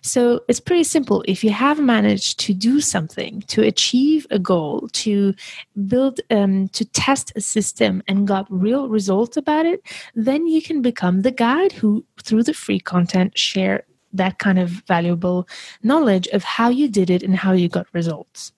So 0.03 0.41
it's 0.49 0.59
pretty 0.59 0.83
simple. 0.83 1.25
If 1.29 1.45
you 1.45 1.51
have 1.51 1.79
managed 1.79 2.41
to 2.41 2.53
do 2.53 2.81
something, 2.81 3.43
to 3.43 3.63
achieve 3.63 4.27
a 4.31 4.39
goal, 4.41 4.89
to 5.05 5.33
build, 5.87 6.21
um, 6.31 6.69
to 6.71 6.85
test 6.85 7.33
a 7.37 7.41
system 7.41 8.03
and 8.09 8.27
got 8.27 8.47
real 8.51 8.89
results 8.89 9.37
about 9.37 9.65
it, 9.65 9.81
then 10.17 10.49
you 10.49 10.61
can 10.61 10.83
become 10.83 11.23
the 11.23 11.31
guide 11.31 11.71
who, 11.71 12.05
through 12.25 12.43
the 12.43 12.55
free 12.55 12.81
content, 12.81 13.39
share 13.39 13.85
that 14.13 14.41
kind 14.41 14.59
of 14.59 14.71
valuable 14.89 15.49
knowledge 15.85 16.27
of 16.29 16.43
how 16.43 16.69
you 16.69 16.89
did 16.89 17.11
it 17.11 17.23
and 17.23 17.37
how 17.37 17.53
you 17.53 17.69
got 17.69 17.87
results. 17.93 18.53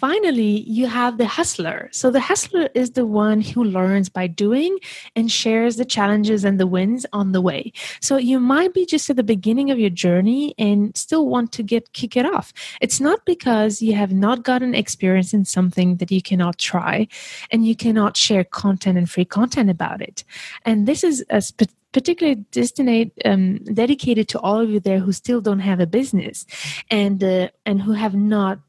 Finally, 0.00 0.62
you 0.62 0.86
have 0.86 1.18
the 1.18 1.26
hustler. 1.26 1.90
So, 1.92 2.10
the 2.10 2.20
hustler 2.20 2.70
is 2.74 2.92
the 2.92 3.04
one 3.04 3.42
who 3.42 3.62
learns 3.62 4.08
by 4.08 4.28
doing 4.28 4.78
and 5.14 5.30
shares 5.30 5.76
the 5.76 5.84
challenges 5.84 6.42
and 6.42 6.58
the 6.58 6.66
wins 6.66 7.04
on 7.12 7.32
the 7.32 7.42
way. 7.42 7.70
So, 8.00 8.16
you 8.16 8.40
might 8.40 8.72
be 8.72 8.86
just 8.86 9.10
at 9.10 9.16
the 9.16 9.22
beginning 9.22 9.70
of 9.70 9.78
your 9.78 9.90
journey 9.90 10.54
and 10.56 10.96
still 10.96 11.26
want 11.26 11.52
to 11.52 11.62
get 11.62 11.92
kick 11.92 12.16
it 12.16 12.24
off. 12.24 12.54
It's 12.80 12.98
not 12.98 13.26
because 13.26 13.82
you 13.82 13.94
have 13.94 14.10
not 14.10 14.42
gotten 14.42 14.74
experience 14.74 15.34
in 15.34 15.44
something 15.44 15.96
that 15.96 16.10
you 16.10 16.22
cannot 16.22 16.56
try 16.56 17.06
and 17.50 17.66
you 17.66 17.76
cannot 17.76 18.16
share 18.16 18.44
content 18.44 18.96
and 18.96 19.10
free 19.10 19.26
content 19.26 19.68
about 19.68 20.00
it. 20.00 20.24
And 20.64 20.88
this 20.88 21.04
is 21.04 21.22
a 21.28 21.42
sp- 21.44 21.76
particularly 21.92 22.36
destinate 22.52 23.12
um, 23.26 23.58
dedicated 23.64 24.28
to 24.28 24.40
all 24.40 24.60
of 24.60 24.70
you 24.70 24.80
there 24.80 25.00
who 25.00 25.12
still 25.12 25.42
don't 25.42 25.58
have 25.58 25.80
a 25.80 25.86
business 25.86 26.46
and 26.90 27.22
uh, 27.22 27.48
and 27.66 27.82
who 27.82 27.92
have 27.92 28.14
not 28.14 28.60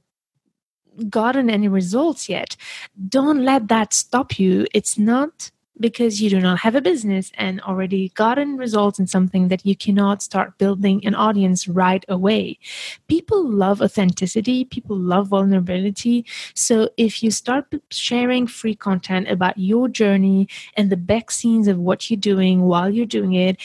gotten 1.09 1.49
any 1.49 1.67
results 1.67 2.29
yet, 2.29 2.55
don't 3.09 3.43
let 3.43 3.67
that 3.69 3.93
stop 3.93 4.39
you. 4.39 4.67
It's 4.73 4.97
not 4.97 5.51
because 5.79 6.21
you 6.21 6.29
do 6.29 6.39
not 6.39 6.59
have 6.59 6.75
a 6.75 6.81
business 6.81 7.31
and 7.35 7.59
already 7.61 8.09
gotten 8.09 8.55
results 8.55 8.99
in 8.99 9.07
something 9.07 9.47
that 9.47 9.65
you 9.65 9.75
cannot 9.75 10.21
start 10.21 10.57
building 10.57 11.05
an 11.05 11.15
audience 11.15 11.67
right 11.67 12.05
away. 12.07 12.59
People 13.07 13.49
love 13.49 13.81
authenticity, 13.81 14.63
people 14.63 14.95
love 14.95 15.27
vulnerability. 15.29 16.25
So 16.53 16.89
if 16.97 17.23
you 17.23 17.31
start 17.31 17.65
sharing 17.89 18.47
free 18.47 18.75
content 18.75 19.29
about 19.29 19.57
your 19.57 19.87
journey 19.89 20.47
and 20.77 20.89
the 20.89 20.97
back 20.97 21.31
scenes 21.31 21.67
of 21.67 21.79
what 21.79 22.09
you're 22.09 22.19
doing 22.19 22.61
while 22.61 22.89
you're 22.89 23.05
doing 23.05 23.33
it, 23.33 23.57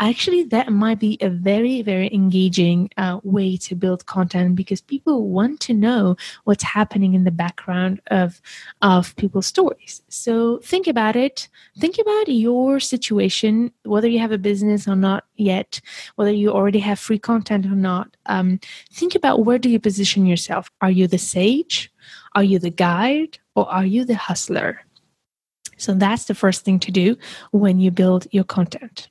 actually 0.00 0.42
that 0.44 0.72
might 0.72 0.98
be 0.98 1.16
a 1.20 1.28
very 1.28 1.82
very 1.82 2.12
engaging 2.12 2.90
uh, 2.96 3.20
way 3.22 3.56
to 3.56 3.74
build 3.74 4.06
content 4.06 4.54
because 4.54 4.80
people 4.80 5.28
want 5.28 5.60
to 5.60 5.72
know 5.72 6.16
what's 6.44 6.64
happening 6.64 7.14
in 7.14 7.24
the 7.24 7.30
background 7.30 8.00
of 8.08 8.40
of 8.82 9.14
people's 9.16 9.46
stories. 9.46 10.02
So 10.08 10.58
think 10.58 10.86
about 10.86 11.16
it. 11.16 11.48
Think 11.78 11.98
about 11.98 12.28
your 12.28 12.80
situation 12.80 13.72
whether 13.84 14.08
you 14.08 14.18
have 14.18 14.32
a 14.32 14.38
business 14.38 14.88
or 14.88 14.96
not 14.96 15.24
yet 15.36 15.80
whether 16.16 16.32
you 16.32 16.50
already 16.50 16.80
have 16.80 16.98
free 16.98 17.18
content 17.18 17.66
or 17.66 17.76
not. 17.76 18.16
Um, 18.26 18.60
think 18.92 19.14
about 19.14 19.44
where 19.44 19.58
do 19.58 19.68
you 19.68 19.78
position 19.78 20.26
yourself? 20.26 20.70
Are 20.80 20.90
you 20.90 21.06
the 21.06 21.18
sage? 21.18 21.92
Are 22.34 22.44
you 22.44 22.58
the 22.58 22.70
guide? 22.70 23.38
Or 23.54 23.70
are 23.70 23.86
you 23.86 24.04
the 24.04 24.16
hustler? 24.16 24.80
So 25.76 25.94
that's 25.94 26.24
the 26.24 26.34
first 26.34 26.64
thing 26.64 26.80
to 26.80 26.90
do 26.90 27.16
when 27.52 27.78
you 27.78 27.90
build 27.90 28.26
your 28.32 28.44
content 28.44 29.08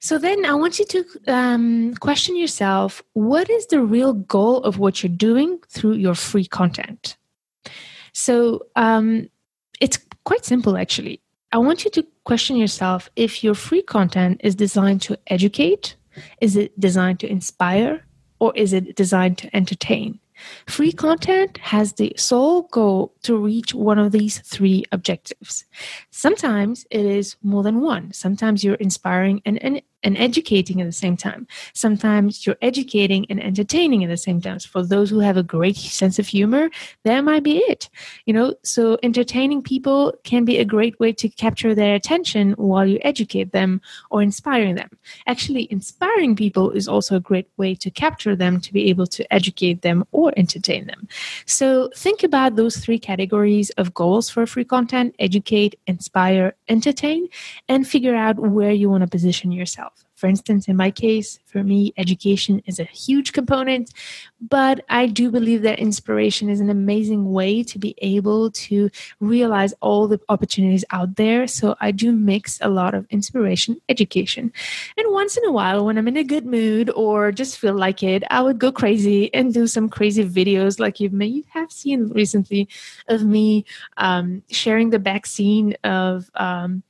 so 0.00 0.18
then 0.18 0.44
I 0.44 0.54
want 0.54 0.78
you 0.78 0.84
to 0.86 1.04
um, 1.26 1.94
question 1.94 2.36
yourself 2.36 3.02
what 3.14 3.50
is 3.50 3.66
the 3.66 3.80
real 3.80 4.12
goal 4.12 4.62
of 4.62 4.78
what 4.78 5.02
you're 5.02 5.10
doing 5.10 5.58
through 5.68 5.94
your 5.94 6.14
free 6.14 6.44
content? 6.44 7.16
So 8.12 8.66
um, 8.76 9.28
it's 9.80 9.98
quite 10.24 10.44
simple, 10.44 10.76
actually. 10.76 11.20
I 11.52 11.58
want 11.58 11.84
you 11.84 11.90
to 11.92 12.06
question 12.24 12.56
yourself 12.56 13.10
if 13.16 13.42
your 13.42 13.54
free 13.54 13.82
content 13.82 14.40
is 14.44 14.54
designed 14.54 15.02
to 15.02 15.18
educate, 15.28 15.96
is 16.40 16.56
it 16.56 16.78
designed 16.78 17.20
to 17.20 17.30
inspire, 17.30 18.04
or 18.38 18.52
is 18.54 18.72
it 18.72 18.94
designed 18.96 19.38
to 19.38 19.56
entertain? 19.56 20.20
Free 20.66 20.92
content 20.92 21.58
has 21.58 21.94
the 21.94 22.12
sole 22.16 22.62
goal 22.62 23.14
to 23.22 23.36
reach 23.36 23.74
one 23.74 23.98
of 23.98 24.12
these 24.12 24.38
three 24.40 24.84
objectives. 24.92 25.64
Sometimes 26.10 26.86
it 26.90 27.04
is 27.04 27.36
more 27.42 27.62
than 27.62 27.80
one. 27.80 28.12
Sometimes 28.12 28.62
you're 28.64 28.74
inspiring 28.74 29.42
and, 29.44 29.62
and 29.62 29.82
and 30.02 30.16
educating 30.16 30.80
at 30.80 30.86
the 30.86 30.92
same 30.92 31.16
time. 31.16 31.46
Sometimes 31.72 32.46
you're 32.46 32.56
educating 32.62 33.26
and 33.28 33.42
entertaining 33.42 34.04
at 34.04 34.10
the 34.10 34.16
same 34.16 34.40
time. 34.40 34.58
For 34.60 34.84
those 34.84 35.10
who 35.10 35.20
have 35.20 35.36
a 35.36 35.42
great 35.42 35.76
sense 35.76 36.18
of 36.18 36.26
humor, 36.26 36.70
that 37.04 37.20
might 37.22 37.42
be 37.42 37.58
it. 37.58 37.88
You 38.24 38.34
know, 38.34 38.54
so 38.62 38.98
entertaining 39.02 39.62
people 39.62 40.14
can 40.24 40.44
be 40.44 40.58
a 40.58 40.64
great 40.64 40.98
way 41.00 41.12
to 41.14 41.28
capture 41.28 41.74
their 41.74 41.94
attention 41.94 42.52
while 42.52 42.86
you 42.86 42.98
educate 43.02 43.52
them 43.52 43.80
or 44.10 44.22
inspiring 44.22 44.76
them. 44.76 44.90
Actually, 45.26 45.68
inspiring 45.70 46.36
people 46.36 46.70
is 46.70 46.88
also 46.88 47.16
a 47.16 47.20
great 47.20 47.48
way 47.56 47.74
to 47.74 47.90
capture 47.90 48.36
them 48.36 48.60
to 48.60 48.72
be 48.72 48.88
able 48.88 49.06
to 49.06 49.32
educate 49.32 49.82
them 49.82 50.04
or 50.12 50.27
entertain 50.36 50.86
them. 50.86 51.08
So 51.46 51.90
think 51.94 52.22
about 52.22 52.56
those 52.56 52.76
three 52.76 52.98
categories 52.98 53.70
of 53.70 53.94
goals 53.94 54.30
for 54.30 54.46
free 54.46 54.64
content 54.64 55.14
educate, 55.18 55.78
inspire, 55.86 56.54
entertain, 56.68 57.28
and 57.68 57.86
figure 57.86 58.14
out 58.14 58.38
where 58.38 58.72
you 58.72 58.90
want 58.90 59.02
to 59.02 59.08
position 59.08 59.52
yourself. 59.52 60.07
For 60.18 60.26
instance, 60.26 60.66
in 60.66 60.74
my 60.74 60.90
case, 60.90 61.38
for 61.46 61.62
me, 61.62 61.94
education 61.96 62.60
is 62.66 62.80
a 62.80 62.84
huge 62.84 63.32
component, 63.32 63.92
but 64.40 64.84
I 64.88 65.06
do 65.06 65.30
believe 65.30 65.62
that 65.62 65.78
inspiration 65.78 66.48
is 66.48 66.58
an 66.58 66.70
amazing 66.70 67.30
way 67.30 67.62
to 67.62 67.78
be 67.78 67.94
able 67.98 68.50
to 68.66 68.90
realize 69.20 69.74
all 69.80 70.08
the 70.08 70.20
opportunities 70.28 70.84
out 70.90 71.14
there. 71.14 71.46
So 71.46 71.76
I 71.80 71.92
do 71.92 72.10
mix 72.10 72.58
a 72.60 72.68
lot 72.68 72.94
of 72.94 73.06
inspiration, 73.10 73.80
education. 73.88 74.52
And 74.96 75.12
once 75.12 75.36
in 75.36 75.44
a 75.44 75.52
while, 75.52 75.86
when 75.86 75.96
I'm 75.96 76.08
in 76.08 76.16
a 76.16 76.24
good 76.24 76.44
mood 76.44 76.90
or 76.90 77.30
just 77.30 77.56
feel 77.56 77.74
like 77.74 78.02
it, 78.02 78.24
I 78.28 78.42
would 78.42 78.58
go 78.58 78.72
crazy 78.72 79.32
and 79.32 79.54
do 79.54 79.68
some 79.68 79.88
crazy 79.88 80.28
videos 80.28 80.80
like 80.80 80.98
you 80.98 81.10
may 81.10 81.44
have 81.50 81.70
seen 81.70 82.08
recently 82.08 82.68
of 83.06 83.22
me 83.22 83.64
um, 83.98 84.42
sharing 84.50 84.90
the 84.90 84.98
back 84.98 85.26
scene 85.26 85.76
of. 85.84 86.28
Um, 86.34 86.82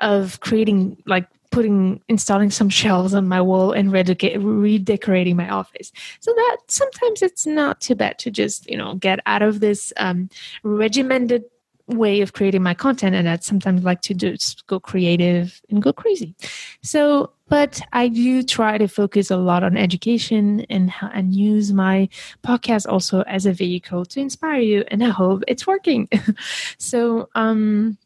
of 0.00 0.40
creating 0.40 1.02
like 1.06 1.26
putting 1.56 2.02
installing 2.06 2.50
some 2.50 2.68
shelves 2.68 3.14
on 3.14 3.26
my 3.26 3.40
wall 3.40 3.72
and 3.72 3.90
redecorating 3.90 5.36
my 5.36 5.48
office. 5.48 5.90
So 6.20 6.30
that 6.34 6.58
sometimes 6.68 7.22
it's 7.22 7.46
not 7.46 7.80
too 7.80 7.94
bad 7.94 8.18
to 8.18 8.30
just 8.30 8.68
you 8.68 8.76
know 8.76 8.96
get 8.96 9.20
out 9.24 9.40
of 9.40 9.60
this 9.60 9.90
um, 9.96 10.28
regimented 10.62 11.44
way 11.86 12.20
of 12.20 12.34
creating 12.34 12.62
my 12.62 12.74
content 12.74 13.14
and 13.14 13.28
i 13.28 13.36
sometimes 13.36 13.84
like 13.84 14.00
to 14.00 14.12
do 14.12 14.36
go 14.66 14.78
creative 14.78 15.62
and 15.70 15.82
go 15.82 15.94
crazy. 15.94 16.34
So 16.82 17.30
but 17.48 17.80
i 17.94 18.08
do 18.08 18.42
try 18.42 18.76
to 18.76 18.86
focus 18.86 19.30
a 19.30 19.38
lot 19.38 19.62
on 19.62 19.78
education 19.78 20.66
and 20.68 20.92
and 21.14 21.34
use 21.34 21.72
my 21.72 22.06
podcast 22.44 22.86
also 22.86 23.22
as 23.22 23.46
a 23.46 23.52
vehicle 23.52 24.04
to 24.04 24.20
inspire 24.20 24.60
you 24.60 24.84
and 24.88 25.02
i 25.02 25.08
hope 25.08 25.42
it's 25.48 25.66
working. 25.66 26.06
So 26.78 27.30
um 27.34 27.96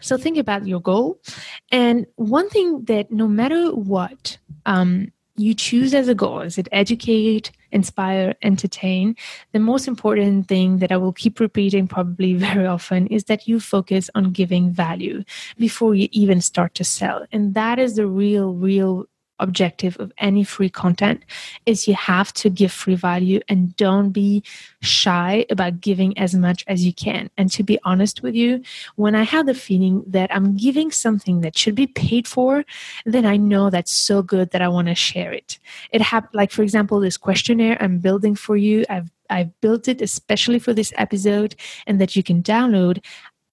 so 0.00 0.16
think 0.16 0.36
about 0.36 0.66
your 0.66 0.80
goal. 0.80 1.20
And 1.70 2.06
one 2.16 2.48
thing 2.48 2.84
that 2.84 3.10
no 3.10 3.28
matter 3.28 3.74
what 3.74 4.38
um 4.66 5.12
you 5.36 5.54
choose 5.54 5.94
as 5.94 6.08
a 6.08 6.14
goal 6.14 6.40
is 6.40 6.58
it 6.58 6.68
educate 6.70 7.50
inspire 7.72 8.34
entertain 8.42 9.16
the 9.52 9.58
most 9.58 9.88
important 9.88 10.48
thing 10.48 10.78
that 10.78 10.92
i 10.92 10.96
will 10.96 11.12
keep 11.12 11.40
repeating 11.40 11.86
probably 11.86 12.34
very 12.48 12.66
often 12.66 13.06
is 13.06 13.24
that 13.24 13.48
you 13.48 13.58
focus 13.58 14.10
on 14.14 14.32
giving 14.32 14.70
value 14.70 15.22
before 15.56 15.94
you 15.94 16.08
even 16.12 16.40
start 16.40 16.74
to 16.74 16.84
sell. 16.84 17.24
And 17.32 17.54
that 17.54 17.78
is 17.78 17.96
the 17.96 18.06
real 18.06 18.52
real 18.54 19.06
objective 19.40 19.98
of 19.98 20.12
any 20.18 20.44
free 20.44 20.68
content 20.68 21.24
is 21.66 21.88
you 21.88 21.94
have 21.94 22.32
to 22.34 22.48
give 22.48 22.70
free 22.70 22.94
value 22.94 23.40
and 23.48 23.74
don't 23.76 24.10
be 24.10 24.42
shy 24.80 25.44
about 25.50 25.80
giving 25.80 26.16
as 26.16 26.34
much 26.34 26.64
as 26.68 26.84
you 26.84 26.92
can. 26.92 27.30
And 27.36 27.50
to 27.52 27.62
be 27.62 27.78
honest 27.84 28.22
with 28.22 28.34
you, 28.34 28.62
when 28.96 29.14
I 29.14 29.22
have 29.22 29.46
the 29.46 29.54
feeling 29.54 30.04
that 30.06 30.34
I'm 30.34 30.56
giving 30.56 30.90
something 30.90 31.40
that 31.40 31.58
should 31.58 31.74
be 31.74 31.86
paid 31.86 32.28
for, 32.28 32.64
then 33.04 33.26
I 33.26 33.36
know 33.36 33.70
that's 33.70 33.92
so 33.92 34.22
good 34.22 34.50
that 34.50 34.62
I 34.62 34.68
want 34.68 34.88
to 34.88 34.94
share 34.94 35.32
it. 35.32 35.58
It 35.90 36.02
happened, 36.02 36.34
like 36.34 36.50
for 36.52 36.62
example, 36.62 37.00
this 37.00 37.16
questionnaire 37.16 37.76
I'm 37.80 37.98
building 37.98 38.34
for 38.34 38.56
you. 38.56 38.84
I've 38.88 39.10
I've 39.30 39.58
built 39.60 39.88
it 39.88 40.02
especially 40.02 40.58
for 40.58 40.74
this 40.74 40.92
episode 40.96 41.54
and 41.86 42.00
that 42.00 42.16
you 42.16 42.22
can 42.22 42.42
download 42.42 43.02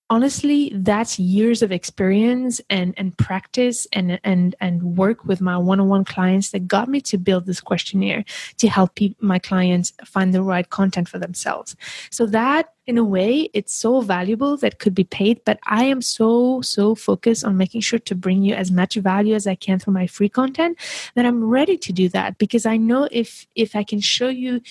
honestly 0.09 0.71
that's 0.73 1.19
years 1.19 1.61
of 1.61 1.71
experience 1.71 2.61
and 2.69 2.93
and 2.97 3.17
practice 3.17 3.87
and 3.91 4.19
and 4.23 4.55
and 4.61 4.97
work 4.97 5.25
with 5.25 5.41
my 5.41 5.57
one-on-one 5.57 6.05
clients 6.05 6.51
that 6.51 6.67
got 6.67 6.87
me 6.87 7.01
to 7.01 7.17
build 7.17 7.45
this 7.45 7.59
questionnaire 7.59 8.23
to 8.57 8.67
help 8.69 8.95
pe- 8.95 9.15
my 9.19 9.39
clients 9.39 9.93
find 10.05 10.33
the 10.33 10.41
right 10.41 10.69
content 10.69 11.09
for 11.09 11.19
themselves. 11.19 11.75
So 12.09 12.25
that 12.27 12.73
in 12.87 12.97
a 12.97 13.03
way 13.03 13.49
it's 13.53 13.73
so 13.73 13.99
valuable 13.99 14.55
that 14.55 14.79
could 14.79 14.95
be 14.95 15.03
paid 15.03 15.41
but 15.43 15.59
i 15.65 15.83
am 15.83 16.01
so 16.01 16.61
so 16.61 16.95
focused 16.95 17.43
on 17.43 17.57
making 17.57 17.81
sure 17.81 17.99
to 17.99 18.15
bring 18.15 18.41
you 18.41 18.55
as 18.55 18.71
much 18.71 18.95
value 18.95 19.35
as 19.35 19.45
i 19.45 19.55
can 19.55 19.77
through 19.77 19.93
my 19.93 20.07
free 20.07 20.29
content 20.29 20.77
that 21.15 21.25
i'm 21.25 21.43
ready 21.43 21.77
to 21.77 21.91
do 21.91 22.07
that 22.07 22.37
because 22.37 22.65
i 22.65 22.77
know 22.77 23.07
if 23.11 23.45
if 23.55 23.75
i 23.75 23.83
can 23.83 23.99
show 23.99 24.29
you 24.29 24.61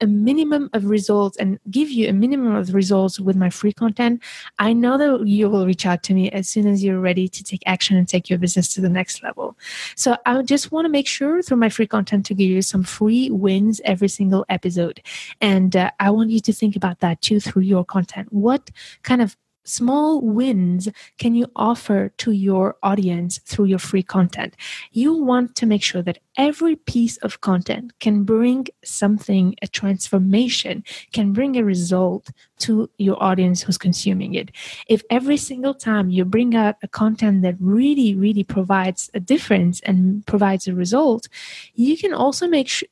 a 0.00 0.06
minimum 0.06 0.68
of 0.72 0.86
results 0.86 1.36
and 1.38 1.58
give 1.70 1.90
you 1.90 2.08
a 2.08 2.12
minimum 2.12 2.54
of 2.54 2.74
results 2.74 3.18
with 3.18 3.36
my 3.36 3.50
free 3.50 3.72
content, 3.72 4.22
I 4.58 4.72
know 4.72 4.98
that 4.98 5.26
you 5.26 5.48
will 5.48 5.66
reach 5.66 5.86
out 5.86 6.02
to 6.04 6.14
me 6.14 6.30
as 6.30 6.48
soon 6.48 6.66
as 6.66 6.84
you're 6.84 7.00
ready 7.00 7.28
to 7.28 7.42
take 7.42 7.62
action 7.66 7.96
and 7.96 8.08
take 8.08 8.28
your 8.28 8.38
business 8.38 8.72
to 8.74 8.80
the 8.80 8.88
next 8.88 9.22
level. 9.22 9.56
So 9.94 10.16
I 10.26 10.42
just 10.42 10.72
want 10.72 10.84
to 10.84 10.90
make 10.90 11.06
sure 11.06 11.42
through 11.42 11.58
my 11.58 11.68
free 11.68 11.86
content 11.86 12.26
to 12.26 12.34
give 12.34 12.48
you 12.48 12.62
some 12.62 12.82
free 12.82 13.30
wins 13.30 13.80
every 13.84 14.08
single 14.08 14.44
episode. 14.48 15.00
And 15.40 15.74
uh, 15.76 15.90
I 16.00 16.10
want 16.10 16.30
you 16.30 16.40
to 16.40 16.52
think 16.52 16.76
about 16.76 17.00
that 17.00 17.22
too 17.22 17.40
through 17.40 17.62
your 17.62 17.84
content. 17.84 18.32
What 18.32 18.70
kind 19.02 19.22
of 19.22 19.36
small 19.66 20.20
wins 20.20 20.88
can 21.18 21.34
you 21.34 21.50
offer 21.56 22.10
to 22.18 22.32
your 22.32 22.76
audience 22.82 23.38
through 23.44 23.66
your 23.66 23.78
free 23.78 24.02
content? 24.02 24.54
You 24.92 25.14
want 25.14 25.54
to 25.56 25.66
make 25.66 25.82
sure 25.82 26.02
that 26.02 26.18
every 26.36 26.76
piece 26.76 27.16
of 27.18 27.40
content 27.40 27.92
can 28.00 28.24
bring 28.24 28.66
something, 28.84 29.54
a 29.62 29.66
transformation, 29.66 30.84
can 31.12 31.32
bring 31.32 31.56
a 31.56 31.64
result 31.64 32.30
to 32.58 32.88
your 32.98 33.22
audience 33.22 33.62
who's 33.62 33.78
consuming 33.78 34.34
it. 34.34 34.50
If 34.88 35.02
every 35.10 35.36
single 35.36 35.74
time 35.74 36.10
you 36.10 36.24
bring 36.24 36.54
out 36.54 36.76
a 36.82 36.88
content 36.88 37.42
that 37.42 37.56
really, 37.60 38.14
really 38.14 38.44
provides 38.44 39.10
a 39.14 39.20
difference 39.20 39.80
and 39.80 40.26
provides 40.26 40.66
a 40.66 40.74
result, 40.74 41.28
you 41.74 41.96
can 41.96 42.12
also 42.12 42.46
make 42.46 42.68
sure 42.68 42.88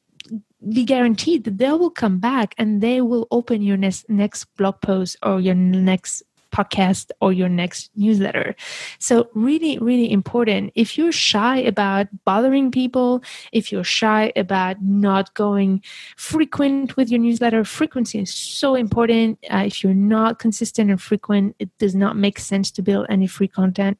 be 0.72 0.84
guaranteed 0.84 1.44
that 1.44 1.58
they 1.58 1.70
will 1.70 1.90
come 1.90 2.18
back 2.18 2.54
and 2.56 2.80
they 2.80 3.00
will 3.00 3.26
open 3.30 3.60
your 3.60 3.76
next 3.76 4.08
next 4.08 4.44
blog 4.56 4.80
post 4.80 5.16
or 5.22 5.40
your 5.40 5.54
next 5.54 6.22
podcast 6.54 7.10
or 7.20 7.32
your 7.32 7.48
next 7.48 7.90
newsletter. 7.96 8.54
So, 8.98 9.28
really, 9.34 9.78
really 9.78 10.10
important. 10.10 10.72
If 10.74 10.96
you're 10.96 11.12
shy 11.12 11.58
about 11.58 12.06
bothering 12.24 12.70
people, 12.70 13.22
if 13.52 13.72
you're 13.72 13.84
shy 14.00 14.32
about 14.36 14.82
not 14.82 15.34
going 15.34 15.82
frequent 16.16 16.96
with 16.96 17.10
your 17.10 17.20
newsletter, 17.20 17.64
frequency 17.64 18.20
is 18.20 18.32
so 18.32 18.74
important. 18.74 19.38
Uh, 19.50 19.64
if 19.66 19.82
you're 19.82 19.94
not 20.16 20.38
consistent 20.38 20.90
and 20.90 21.00
frequent, 21.00 21.56
it 21.58 21.70
does 21.78 21.94
not 21.94 22.16
make 22.16 22.38
sense 22.38 22.70
to 22.70 22.82
build 22.82 23.06
any 23.08 23.26
free 23.26 23.48
content. 23.48 23.98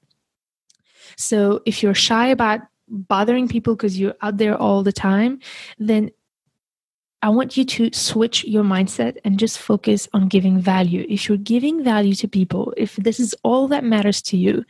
So, 1.17 1.61
if 1.67 1.83
you're 1.83 1.95
shy 1.95 2.29
about 2.29 2.61
bothering 2.89 3.49
people 3.49 3.75
because 3.75 3.99
you're 3.99 4.15
out 4.23 4.37
there 4.37 4.57
all 4.57 4.83
the 4.83 4.93
time, 4.93 5.41
then 5.79 6.11
I 7.25 7.31
want 7.31 7.57
you 7.57 7.65
to 7.65 7.91
switch 7.95 8.45
your 8.45 8.65
mindset 8.65 9.17
and 9.25 9.39
just 9.39 9.59
focus 9.59 10.07
on 10.13 10.29
giving 10.29 10.61
value. 10.61 11.07
If 11.09 11.27
you're 11.27 11.39
giving 11.39 11.83
value 11.83 12.15
to 12.17 12.29
people, 12.29 12.75
if 12.77 12.97
this 12.97 13.19
is 13.19 13.35
all 13.43 13.67
that 13.69 13.83
matters 13.83 14.21
to 14.29 14.37
you, 14.37 14.63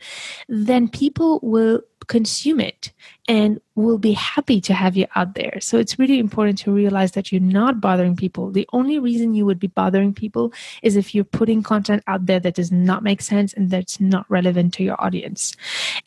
then 0.47 0.87
people 0.87 1.41
will 1.43 1.81
consume 2.07 2.61
it 2.61 2.93
and 3.27 3.59
will 3.75 3.97
be 3.97 4.13
happy 4.13 4.61
to 4.61 4.73
have 4.73 4.95
you 4.95 5.05
out 5.15 5.35
there. 5.35 5.57
So 5.59 5.77
it's 5.77 5.99
really 5.99 6.17
important 6.17 6.57
to 6.59 6.71
realize 6.71 7.11
that 7.11 7.29
you're 7.29 7.41
not 7.41 7.81
bothering 7.81 8.15
people. 8.15 8.51
The 8.51 8.69
only 8.71 8.99
reason 8.99 9.33
you 9.33 9.45
would 9.45 9.59
be 9.59 9.67
bothering 9.67 10.13
people 10.13 10.53
is 10.81 10.95
if 10.95 11.13
you're 11.13 11.25
putting 11.25 11.61
content 11.61 12.03
out 12.07 12.25
there 12.25 12.39
that 12.39 12.55
does 12.55 12.71
not 12.71 13.03
make 13.03 13.21
sense 13.21 13.51
and 13.51 13.69
that's 13.69 13.99
not 13.99 14.25
relevant 14.29 14.73
to 14.75 14.83
your 14.83 14.95
audience. 15.03 15.57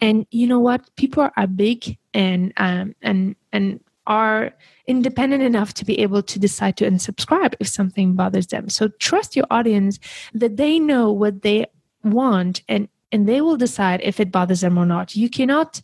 And 0.01 0.27
you 0.31 0.47
know 0.47 0.61
what? 0.61 0.89
People 0.97 1.29
are 1.37 1.47
big 1.47 1.99
and 2.15 2.55
um, 2.57 2.95
and 3.03 3.37
and 3.53 3.81
are 4.09 4.53
independent 4.87 5.43
enough 5.43 5.75
to 5.75 5.85
be 5.85 6.01
able 6.01 6.23
to 6.23 6.39
decide 6.39 6.77
to 6.79 6.91
unsubscribe 6.91 7.55
if 7.61 7.69
something 7.69 8.15
bothers 8.15 8.49
them. 8.49 8.69
So 8.69 8.89
trust 8.99 9.37
your 9.37 9.47
audience 9.51 10.01
that 10.35 10.57
they 10.57 10.81
know 10.81 11.13
what 11.13 11.43
they 11.43 11.67
want 12.03 12.63
and 12.69 12.89
and 13.11 13.27
they 13.27 13.41
will 13.41 13.57
decide 13.57 14.01
if 14.03 14.21
it 14.21 14.31
bothers 14.31 14.61
them 14.61 14.77
or 14.77 14.85
not. 14.85 15.17
You 15.17 15.31
cannot 15.31 15.81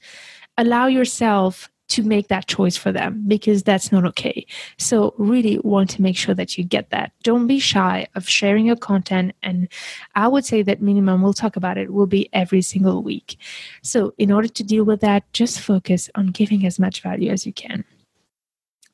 allow 0.58 0.86
yourself 0.86 1.70
to 1.88 2.02
make 2.02 2.28
that 2.28 2.46
choice 2.46 2.76
for 2.76 2.92
them 2.92 3.22
because 3.26 3.62
that's 3.62 3.92
not 3.92 4.04
okay. 4.04 4.46
So, 4.78 5.14
really 5.18 5.58
want 5.62 5.90
to 5.90 6.02
make 6.02 6.16
sure 6.16 6.34
that 6.34 6.56
you 6.56 6.64
get 6.64 6.90
that. 6.90 7.12
Don't 7.22 7.46
be 7.46 7.58
shy 7.58 8.06
of 8.14 8.28
sharing 8.28 8.66
your 8.66 8.76
content. 8.76 9.34
And 9.42 9.68
I 10.14 10.28
would 10.28 10.44
say 10.44 10.62
that 10.62 10.80
minimum, 10.80 11.22
we'll 11.22 11.34
talk 11.34 11.56
about 11.56 11.78
it, 11.78 11.92
will 11.92 12.06
be 12.06 12.28
every 12.32 12.62
single 12.62 13.02
week. 13.02 13.38
So, 13.82 14.14
in 14.18 14.32
order 14.32 14.48
to 14.48 14.64
deal 14.64 14.84
with 14.84 15.00
that, 15.00 15.30
just 15.32 15.60
focus 15.60 16.08
on 16.14 16.28
giving 16.28 16.66
as 16.66 16.78
much 16.78 17.02
value 17.02 17.30
as 17.30 17.44
you 17.44 17.52
can. 17.52 17.84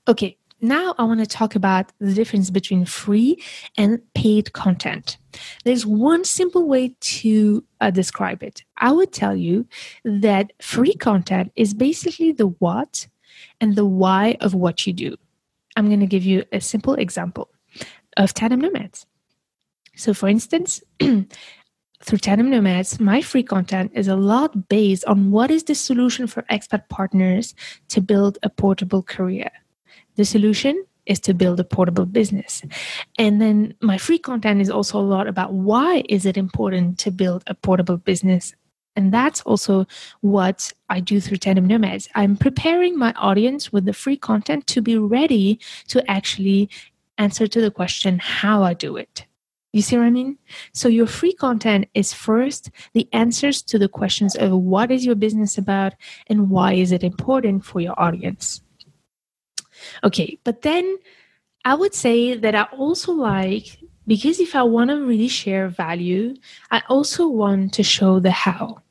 Okay, 0.09 0.37
now 0.61 0.95
I 0.99 1.05
want 1.05 1.21
to 1.21 1.27
talk 1.27 1.55
about 1.55 1.93
the 2.01 2.13
difference 2.13 2.51
between 2.51 2.85
free 2.85 3.43
and 3.77 4.01
paid 4.15 4.53
content. 4.53 5.17
There's 5.65 5.87
one 5.87 6.25
simple 6.25 6.69
way 6.69 6.95
to 7.01 7.65
uh, 7.81 7.91
describe 7.91 8.43
it. 8.43 8.63
I 8.77 8.93
would 8.93 9.13
tell 9.13 9.35
you 9.35 9.67
that 10.05 10.53
free 10.61 10.95
content 10.95 11.53
is 11.57 11.73
basically 11.73 12.33
the 12.33 12.49
what 12.49 13.09
and 13.61 13.75
the 13.75 13.87
why 13.87 14.37
of 14.41 14.55
what 14.55 14.87
you 14.87 14.93
do. 14.93 15.17
I'm 15.77 15.87
going 15.87 16.01
to 16.01 16.07
give 16.07 16.25
you 16.25 16.45
a 16.53 16.61
simple 16.61 16.95
example 16.95 17.51
of 18.17 18.35
Tandem 18.35 18.61
Nomads. 18.61 19.07
So, 19.97 20.13
for 20.13 20.29
instance, 20.29 20.83
through 21.01 22.19
Tandem 22.19 22.51
Nomads, 22.51 23.01
my 23.01 23.23
free 23.23 23.43
content 23.43 23.93
is 23.95 24.09
a 24.09 24.17
lot 24.17 24.69
based 24.69 25.05
on 25.07 25.31
what 25.31 25.51
is 25.51 25.65
the 25.65 25.75
solution 25.75 26.27
for 26.27 26.43
expat 26.51 26.89
partners 26.89 27.55
to 27.89 28.01
build 28.01 28.39
a 28.43 28.51
portable 28.51 29.03
career. 29.03 29.51
The 30.21 30.27
solution 30.27 30.85
is 31.07 31.19
to 31.21 31.33
build 31.33 31.59
a 31.61 31.65
portable 31.65 32.05
business. 32.05 32.63
And 33.19 33.41
then 33.41 33.73
my 33.81 33.97
free 33.97 34.19
content 34.19 34.61
is 34.61 34.69
also 34.69 35.01
a 35.01 35.11
lot 35.17 35.27
about 35.27 35.55
why 35.55 36.03
is 36.11 36.27
it 36.27 36.37
important 36.37 36.99
to 36.99 37.11
build 37.11 37.43
a 37.47 37.55
portable 37.55 37.97
business 37.97 38.55
and 38.97 39.15
that's 39.15 39.41
also 39.43 39.87
what 40.21 40.75
I 40.91 41.01
do 41.01 41.23
through 41.23 41.39
Tandem 41.39 41.67
Nomads. 41.67 42.07
I'm 42.15 42.37
preparing 42.37 42.99
my 42.99 43.15
audience 43.15 43.73
with 43.73 43.87
the 43.87 43.95
free 43.95 44.19
content 44.19 44.67
to 44.67 44.83
be 44.83 44.99
ready 44.99 45.59
to 45.89 46.05
actually 46.11 46.69
answer 47.17 47.47
to 47.47 47.63
the 47.63 47.71
question 47.71 48.19
how 48.19 48.63
I 48.63 48.75
do 48.75 48.99
it. 48.99 49.25
You 49.73 49.81
see 49.81 49.97
what 49.97 50.05
I 50.05 50.11
mean? 50.11 50.37
So 50.75 50.89
your 50.89 51.07
free 51.07 51.33
content 51.33 51.89
is 51.95 52.13
first 52.13 52.71
the 52.93 53.09
answers 53.15 53.63
to 53.63 53.79
the 53.79 53.89
questions 53.89 54.37
of 54.37 54.53
what 54.53 54.91
is 54.91 55.07
your 55.07 55.15
business 55.15 55.57
about 55.57 55.95
and 56.27 56.51
why 56.51 56.75
is 56.75 56.93
it 56.93 57.03
important 57.03 57.65
for 57.65 57.81
your 57.81 57.99
audience. 57.99 58.61
Okay, 60.05 60.39
but 60.45 60.63
then 60.63 60.99
I 61.65 61.75
would 61.75 61.95
say 61.95 62.35
that 62.37 62.55
I 62.55 62.63
also 62.73 63.13
like 63.13 63.79
because 64.07 64.41
if 64.41 64.57
I 64.57 64.63
want 64.63 64.91
to 64.91 64.97
really 65.05 65.29
share 65.29 65.69
value, 65.69 66.35
I 66.71 66.83
also 66.89 67.29
want 67.29 67.73
to 67.75 67.83
show 67.83 68.19
the 68.19 68.33
how. 68.33 68.83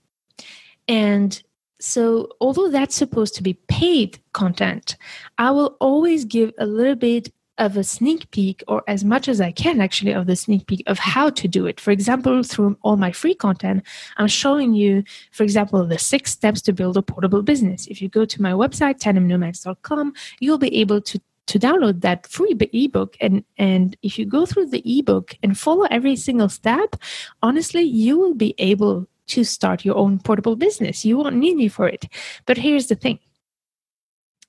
And 0.87 1.41
so, 1.79 2.29
although 2.39 2.69
that's 2.69 2.95
supposed 2.95 3.35
to 3.35 3.43
be 3.43 3.53
paid 3.67 4.19
content, 4.33 4.95
I 5.37 5.51
will 5.51 5.77
always 5.79 6.25
give 6.25 6.53
a 6.57 6.65
little 6.65 6.95
bit 6.95 7.33
of 7.59 7.77
a 7.77 7.83
sneak 7.83 8.31
peek, 8.31 8.63
or 8.67 8.83
as 8.87 9.03
much 9.03 9.27
as 9.27 9.39
I 9.39 9.51
can 9.51 9.81
actually, 9.81 10.13
of 10.13 10.25
the 10.25 10.35
sneak 10.35 10.65
peek 10.65 10.83
of 10.87 10.97
how 10.97 11.29
to 11.29 11.47
do 11.47 11.67
it. 11.67 11.79
For 11.79 11.91
example, 11.91 12.41
through 12.41 12.77
all 12.81 12.97
my 12.97 13.11
free 13.11 13.35
content, 13.35 13.83
I'm 14.17 14.27
showing 14.27 14.73
you, 14.73 15.03
for 15.31 15.43
example, 15.43 15.85
the 15.85 15.99
six 15.99 16.31
steps 16.31 16.61
to 16.63 16.73
build 16.73 16.97
a 16.97 17.01
portable 17.01 17.43
business. 17.43 17.85
If 17.87 18.01
you 18.01 18.09
go 18.09 18.25
to 18.25 18.41
my 18.41 18.53
website, 18.53 18.99
tandemnomads.com, 18.99 20.13
you'll 20.39 20.57
be 20.57 20.75
able 20.77 21.01
to 21.01 21.19
to 21.47 21.57
download 21.57 22.01
that 22.01 22.27
free 22.27 22.55
ebook. 22.73 23.17
And 23.19 23.43
and 23.57 23.97
if 24.03 24.19
you 24.19 24.25
go 24.25 24.45
through 24.45 24.67
the 24.67 24.83
ebook 24.85 25.35
and 25.41 25.57
follow 25.57 25.85
every 25.89 26.15
single 26.15 26.47
step 26.47 26.95
honestly 27.41 27.81
you 27.81 28.19
will 28.19 28.35
be 28.35 28.53
able 28.59 29.07
to 29.29 29.43
start 29.43 29.83
your 29.83 29.95
own 29.95 30.19
portable 30.19 30.55
business. 30.55 31.05
You 31.05 31.17
won't 31.17 31.35
need 31.35 31.55
me 31.55 31.67
for 31.67 31.87
it. 31.87 32.05
But 32.45 32.57
here's 32.57 32.87
the 32.87 32.95
thing. 32.95 33.19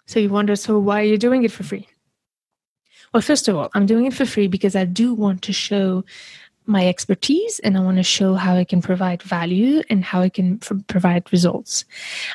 So 0.06 0.20
you 0.20 0.28
wonder 0.28 0.56
so 0.56 0.78
why 0.78 1.00
are 1.00 1.04
you 1.04 1.16
doing 1.16 1.44
it 1.44 1.52
for 1.52 1.62
free 1.62 1.88
well 3.12 3.20
first 3.20 3.48
of 3.48 3.56
all 3.56 3.70
i'm 3.74 3.86
doing 3.86 4.06
it 4.06 4.14
for 4.14 4.26
free 4.26 4.46
because 4.46 4.76
i 4.76 4.84
do 4.84 5.14
want 5.14 5.42
to 5.42 5.52
show 5.52 6.04
my 6.66 6.86
expertise 6.86 7.58
and 7.60 7.76
I 7.76 7.80
want 7.80 7.96
to 7.96 8.02
show 8.02 8.34
how 8.34 8.54
I 8.54 8.64
can 8.64 8.80
provide 8.80 9.22
value 9.22 9.82
and 9.90 10.04
how 10.04 10.20
I 10.20 10.28
can 10.28 10.60
f- 10.62 10.86
provide 10.86 11.32
results. 11.32 11.84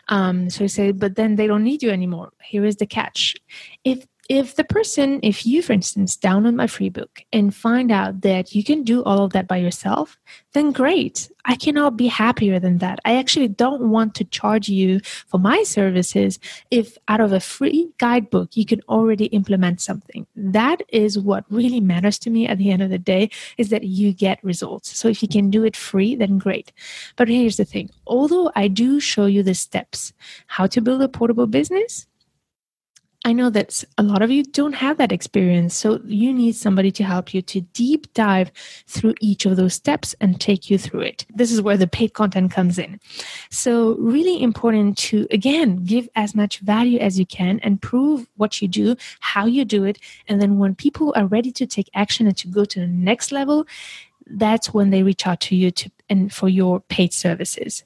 Um, 0.10 0.50
so 0.50 0.66
I 0.66 0.68
say, 0.68 0.92
but 0.92 1.16
then 1.16 1.38
they 1.38 1.48
don't 1.48 1.64
need 1.64 1.82
you 1.82 1.90
anymore. 1.90 2.32
Here 2.44 2.66
is 2.66 2.76
the 2.76 2.86
catch. 2.86 3.36
If 3.84 4.06
if 4.28 4.56
the 4.56 4.64
person, 4.64 5.20
if 5.22 5.46
you, 5.46 5.62
for 5.62 5.74
instance, 5.74 6.18
download 6.18 6.56
my 6.56 6.66
free 6.66 6.90
book 6.90 7.22
and 7.32 7.54
find 7.54 7.92
out 7.92 8.22
that 8.22 8.56
you 8.56 8.64
can 8.64 8.84
do 8.84 9.04
all 9.04 9.24
of 9.24 9.34
that 9.34 9.48
by 9.48 9.58
yourself, 9.58 10.18
then 10.54 10.72
great. 10.72 11.30
I 11.46 11.56
cannot 11.56 11.96
be 11.96 12.08
happier 12.08 12.60
than 12.60 12.80
that. 12.80 13.00
I 13.06 13.18
actually 13.18 13.50
don't 13.50 13.90
want 13.92 14.16
to 14.16 14.24
charge 14.26 14.68
you 14.68 15.00
for 15.28 15.40
my 15.40 15.62
services 15.62 16.40
if 16.72 16.98
out 17.08 17.22
of 17.22 17.34
a 17.34 17.40
free 17.40 17.92
guidebook 18.00 18.58
you 18.58 18.66
can 18.66 18.82
already 18.90 19.26
implement 19.26 19.80
something. 19.80 20.26
That 20.36 20.82
is 20.90 21.20
what 21.20 21.46
really 21.52 21.80
matters 21.80 22.18
to 22.20 22.32
me 22.32 22.48
at 22.48 22.58
the 22.58 22.72
end 22.72 22.82
of 22.82 22.90
the 22.90 22.98
day 22.98 23.30
is 23.60 23.70
that 23.70 23.84
you 23.84 24.12
get 24.12 24.44
results. 24.44 24.98
So 24.98 25.08
if 25.08 25.22
you 25.22 25.30
can 25.30 25.52
do 25.52 25.64
it 25.64 25.76
free, 25.76 26.16
then 26.16 26.40
great. 26.40 26.74
But 27.16 27.28
here's 27.28 27.58
the 27.58 27.66
thing. 27.66 27.92
Although 28.08 28.52
I 28.56 28.70
do 28.70 29.00
show 29.00 29.28
you 29.28 29.44
the 29.44 29.54
steps, 29.54 30.14
how 30.48 30.66
to 30.66 30.82
build 30.82 31.04
a 31.04 31.08
portable 31.08 31.46
business, 31.46 32.08
I 33.26 33.34
know 33.34 33.50
that 33.50 33.84
a 33.98 34.04
lot 34.04 34.22
of 34.22 34.30
you 34.30 34.44
don't 34.44 34.74
have 34.74 34.98
that 34.98 35.12
experience. 35.12 35.76
So 35.76 36.00
you 36.06 36.32
need 36.32 36.56
somebody 36.56 36.92
to 36.92 37.04
help 37.04 37.34
you 37.34 37.42
to 37.42 37.62
deep 37.62 38.14
dive 38.14 38.52
through 38.86 39.16
each 39.20 39.48
of 39.48 39.58
those 39.58 39.74
steps 39.74 40.14
and 40.22 40.40
take 40.40 40.70
you 40.70 40.78
through 40.78 41.02
it. 41.02 41.26
This 41.34 41.52
is 41.52 41.60
where 41.60 41.76
the 41.76 41.88
paid 41.88 42.14
content 42.14 42.52
comes 42.52 42.78
in. 42.78 43.00
So 43.50 43.96
really 43.96 44.44
important 44.44 45.00
to, 45.00 45.28
again, 45.32 45.84
give 45.86 46.08
as 46.16 46.36
much 46.36 46.60
value 46.60 47.00
as 47.00 47.18
you 47.18 47.26
can 47.26 47.60
and 47.64 47.82
prove 47.82 48.28
what 48.38 48.62
you 48.62 48.68
do, 48.68 48.96
how 49.22 49.48
you 49.48 49.66
do 49.66 49.84
it. 49.86 49.98
And 50.28 50.40
then 50.40 50.60
when 50.60 50.76
people 50.76 51.12
are 51.18 51.26
ready 51.26 51.52
to 51.54 51.66
take 51.66 51.90
action 51.96 52.28
and 52.28 52.38
to 52.38 52.48
go 52.48 52.64
to 52.64 52.80
the 52.80 52.88
next 52.88 53.32
level, 53.32 53.66
that's 54.28 54.72
when 54.72 54.92
they 54.92 55.02
reach 55.02 55.26
out 55.26 55.40
to 55.40 55.56
you 55.56 55.72
to 55.72 55.90
and 56.10 56.32
for 56.32 56.48
your 56.48 56.82
paid 56.82 57.12
services. 57.12 57.84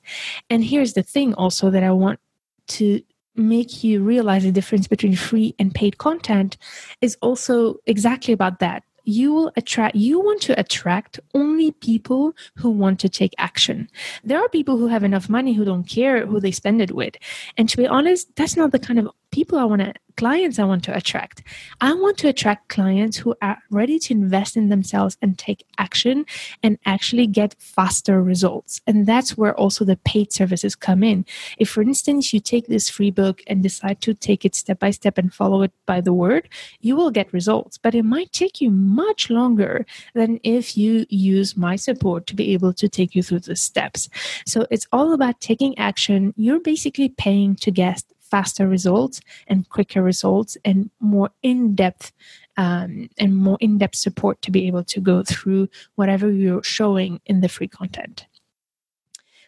And 0.50 0.66
here's 0.66 0.94
the 0.94 1.04
thing 1.04 1.34
also 1.36 1.70
that 1.70 1.84
I 1.84 1.92
want 1.92 2.20
to 2.68 3.02
make 3.40 3.84
you 3.84 4.04
realize 4.04 4.44
the 4.44 4.52
difference 4.52 4.88
between 4.88 5.16
free 5.16 5.56
and 5.58 5.74
paid 5.74 5.98
content 5.98 6.58
is 7.02 7.18
also 7.22 7.78
exactly 7.86 8.34
about 8.34 8.60
that. 8.60 8.84
You 9.06 9.34
will 9.34 9.52
attract 9.56 9.96
you 9.96 10.20
want 10.20 10.42
to 10.44 10.60
attract 10.60 11.20
only 11.34 11.72
people 11.72 12.36
who 12.56 12.70
want 12.70 13.00
to 13.00 13.10
take 13.10 13.34
action. 13.40 13.90
There 14.24 14.40
are 14.40 14.50
people 14.50 14.78
who 14.78 14.88
have 14.88 15.04
enough 15.04 15.30
money 15.30 15.54
who 15.54 15.66
don't 15.66 15.86
care 15.86 16.28
who 16.28 16.40
they 16.40 16.52
spend 16.52 16.82
it 16.82 16.92
with. 16.92 17.16
And 17.58 17.68
to 17.70 17.78
be 17.78 17.88
honest 17.88 18.36
that's 18.36 18.56
not 18.56 18.72
the 18.72 18.80
kind 18.80 19.00
of 19.00 19.10
people 19.32 19.58
i 19.58 19.64
want 19.64 19.82
to 19.82 19.94
clients 20.20 20.60
I 20.60 20.66
want 20.66 20.84
to 20.84 20.94
attract. 20.94 21.44
I 21.80 21.94
want 21.94 22.18
to 22.18 22.28
attract 22.28 22.68
clients 22.68 23.16
who 23.16 23.36
are 23.42 23.58
ready 23.70 23.98
to 24.00 24.14
invest 24.14 24.58
in 24.58 24.68
themselves 24.68 25.18
and 25.22 25.38
take 25.38 25.64
action 25.78 26.26
and 26.62 26.78
actually 26.86 27.26
get 27.26 27.56
faster 27.58 28.22
results. 28.22 28.82
And 28.86 29.08
that's 29.08 29.38
where 29.38 29.56
also 29.56 29.86
the 29.86 29.96
paid 29.96 30.34
services 30.34 30.76
come 30.76 31.04
in. 31.04 31.26
If, 31.58 31.70
for 31.70 31.82
instance, 31.82 32.34
you 32.34 32.42
take 32.42 32.68
this 32.68 32.90
free 32.90 33.12
book 33.12 33.42
and 33.48 33.64
decide 33.64 34.02
to 34.02 34.14
take 34.14 34.44
it 34.44 34.56
step 34.56 34.80
by 34.80 34.92
step 34.92 35.18
and 35.18 35.34
follow 35.34 35.62
it 35.62 35.72
by 35.86 36.02
the 36.02 36.12
word, 36.12 36.50
you 36.82 36.98
will 36.98 37.12
get 37.12 37.32
results. 37.32 37.78
But 37.78 37.96
it 37.96 38.04
might 38.04 38.34
take 38.34 38.60
you 38.60 38.72
much 38.72 39.30
longer 39.30 39.86
than 40.16 40.42
if 40.44 40.76
you 40.76 41.06
use 41.08 41.56
my 41.56 41.78
support 41.78 42.28
to 42.28 42.36
be 42.36 42.52
able 42.52 42.74
to 42.74 42.90
take 42.90 43.16
you 43.16 43.24
through 43.24 43.48
the 43.48 43.56
steps. 43.56 44.10
So 44.46 44.68
it's 44.70 44.88
all 44.92 45.14
about 45.14 45.40
taking 45.40 45.78
action. 45.78 46.34
You're 46.36 46.60
basically 46.60 47.08
paying 47.08 47.56
to 47.64 47.72
guest 47.72 48.06
faster 48.30 48.68
results 48.68 49.22
and 49.48 49.68
quicker 49.70 50.02
results 50.02 50.58
and 50.66 50.90
more 51.00 51.30
in 51.42 51.76
depth 51.76 52.12
um, 52.58 53.10
and 53.18 53.38
more 53.38 53.58
in 53.62 53.78
depth 53.78 53.96
support 53.96 54.42
to 54.42 54.52
be 54.52 54.68
able 54.68 54.84
to 54.84 55.00
go 55.00 55.24
through 55.24 55.70
whatever 55.96 56.30
you're 56.30 56.64
showing 56.64 57.22
in 57.26 57.42
the 57.42 57.50
free 57.50 57.68
content. 57.68 58.26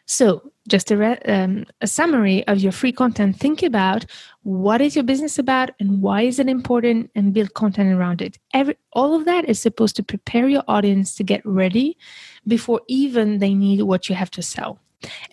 So, 0.06 0.52
just 0.68 0.92
a, 0.92 0.98
re- 0.98 1.22
um, 1.26 1.66
a, 1.80 1.88
summary 1.88 2.46
of 2.48 2.60
your 2.60 2.74
free 2.74 2.92
content. 2.92 3.38
Think 3.38 3.64
about 3.64 4.06
what 4.44 4.82
is 4.82 4.96
your 4.96 5.06
business 5.06 5.40
about 5.40 5.72
and 5.80 6.02
why 6.02 6.24
is 6.24 6.38
it 6.38 6.50
important, 6.50 7.12
and 7.16 7.34
build 7.34 7.54
content 7.54 7.94
around 7.94 8.22
it. 8.22 8.38
Every, 8.54 8.78
all 8.92 9.16
of 9.16 9.24
that 9.26 9.48
is 9.48 9.60
supposed 9.60 9.96
to 9.96 10.04
prepare 10.04 10.50
your 10.50 10.64
audience 10.68 11.16
to 11.16 11.24
get 11.24 11.42
ready 11.46 11.98
before 12.46 12.82
even 12.88 13.40
they 13.40 13.54
need 13.54 13.84
what 13.84 14.10
you 14.10 14.16
have 14.16 14.32
to 14.32 14.42
sell. 14.42 14.80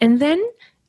And 0.01 0.21
then 0.21 0.41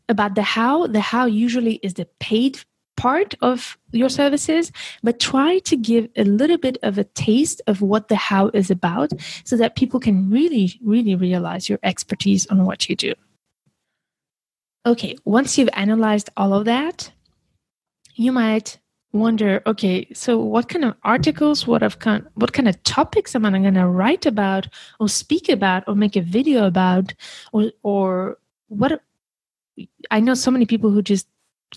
about 0.09 0.35
the 0.35 0.43
how. 0.43 0.87
The 0.87 0.99
how 0.99 1.25
usually 1.25 1.75
is 1.75 1.93
the 1.93 2.07
paid 2.19 2.59
part 2.97 3.33
of 3.41 3.77
your 3.91 4.09
services, 4.09 4.73
but 5.01 5.21
try 5.21 5.59
to 5.59 5.77
give 5.77 6.09
a 6.17 6.25
little 6.25 6.57
bit 6.57 6.77
of 6.83 6.97
a 6.97 7.05
taste 7.05 7.61
of 7.65 7.81
what 7.81 8.09
the 8.09 8.17
how 8.17 8.49
is 8.49 8.69
about 8.69 9.11
so 9.45 9.55
that 9.55 9.77
people 9.77 10.01
can 10.01 10.29
really, 10.29 10.77
really 10.83 11.15
realize 11.15 11.69
your 11.69 11.79
expertise 11.81 12.45
on 12.47 12.65
what 12.65 12.89
you 12.89 12.95
do. 12.97 13.13
Okay, 14.85 15.15
once 15.23 15.57
you've 15.57 15.69
analyzed 15.73 16.29
all 16.35 16.53
of 16.53 16.65
that, 16.65 17.11
you 18.15 18.33
might 18.33 18.77
wonder 19.11 19.61
okay 19.65 20.07
so 20.13 20.37
what 20.37 20.69
kind 20.69 20.85
of 20.85 20.93
articles 21.03 21.65
what 21.65 21.81
of 21.81 21.97
kind 21.97 22.27
what 22.35 22.53
kind 22.53 22.67
of 22.67 22.81
topics 22.83 23.33
am 23.35 23.43
i 23.43 23.49
going 23.49 23.73
to 23.73 23.87
write 23.87 24.27
about 24.27 24.67
or 24.99 25.09
speak 25.09 25.49
about 25.49 25.83
or 25.87 25.95
make 25.95 26.15
a 26.15 26.21
video 26.21 26.67
about 26.67 27.11
or 27.51 27.71
or 27.81 28.37
what 28.67 29.01
I 30.11 30.19
know 30.19 30.33
so 30.33 30.51
many 30.51 30.65
people 30.65 30.89
who 30.91 31.01
just 31.01 31.27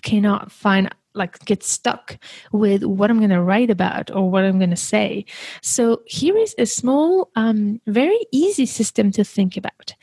cannot 0.03 0.51
find 0.51 0.89
like 1.15 1.45
get 1.45 1.63
stuck 1.63 2.19
with 2.53 2.85
what 2.85 3.11
I'm 3.11 3.19
going 3.19 3.31
to 3.31 3.43
write 3.43 3.71
about 3.71 4.11
or 4.11 4.31
what 4.31 4.45
I'm 4.45 4.59
going 4.59 4.71
to 4.71 4.77
say. 4.77 5.27
So 5.61 6.03
here 6.07 6.37
is 6.37 6.55
a 6.59 6.67
small, 6.67 7.31
um, 7.37 7.81
very 7.87 8.19
easy 8.33 8.67
system 8.67 9.11
to 9.13 9.25
think 9.25 9.57
about, 9.57 9.95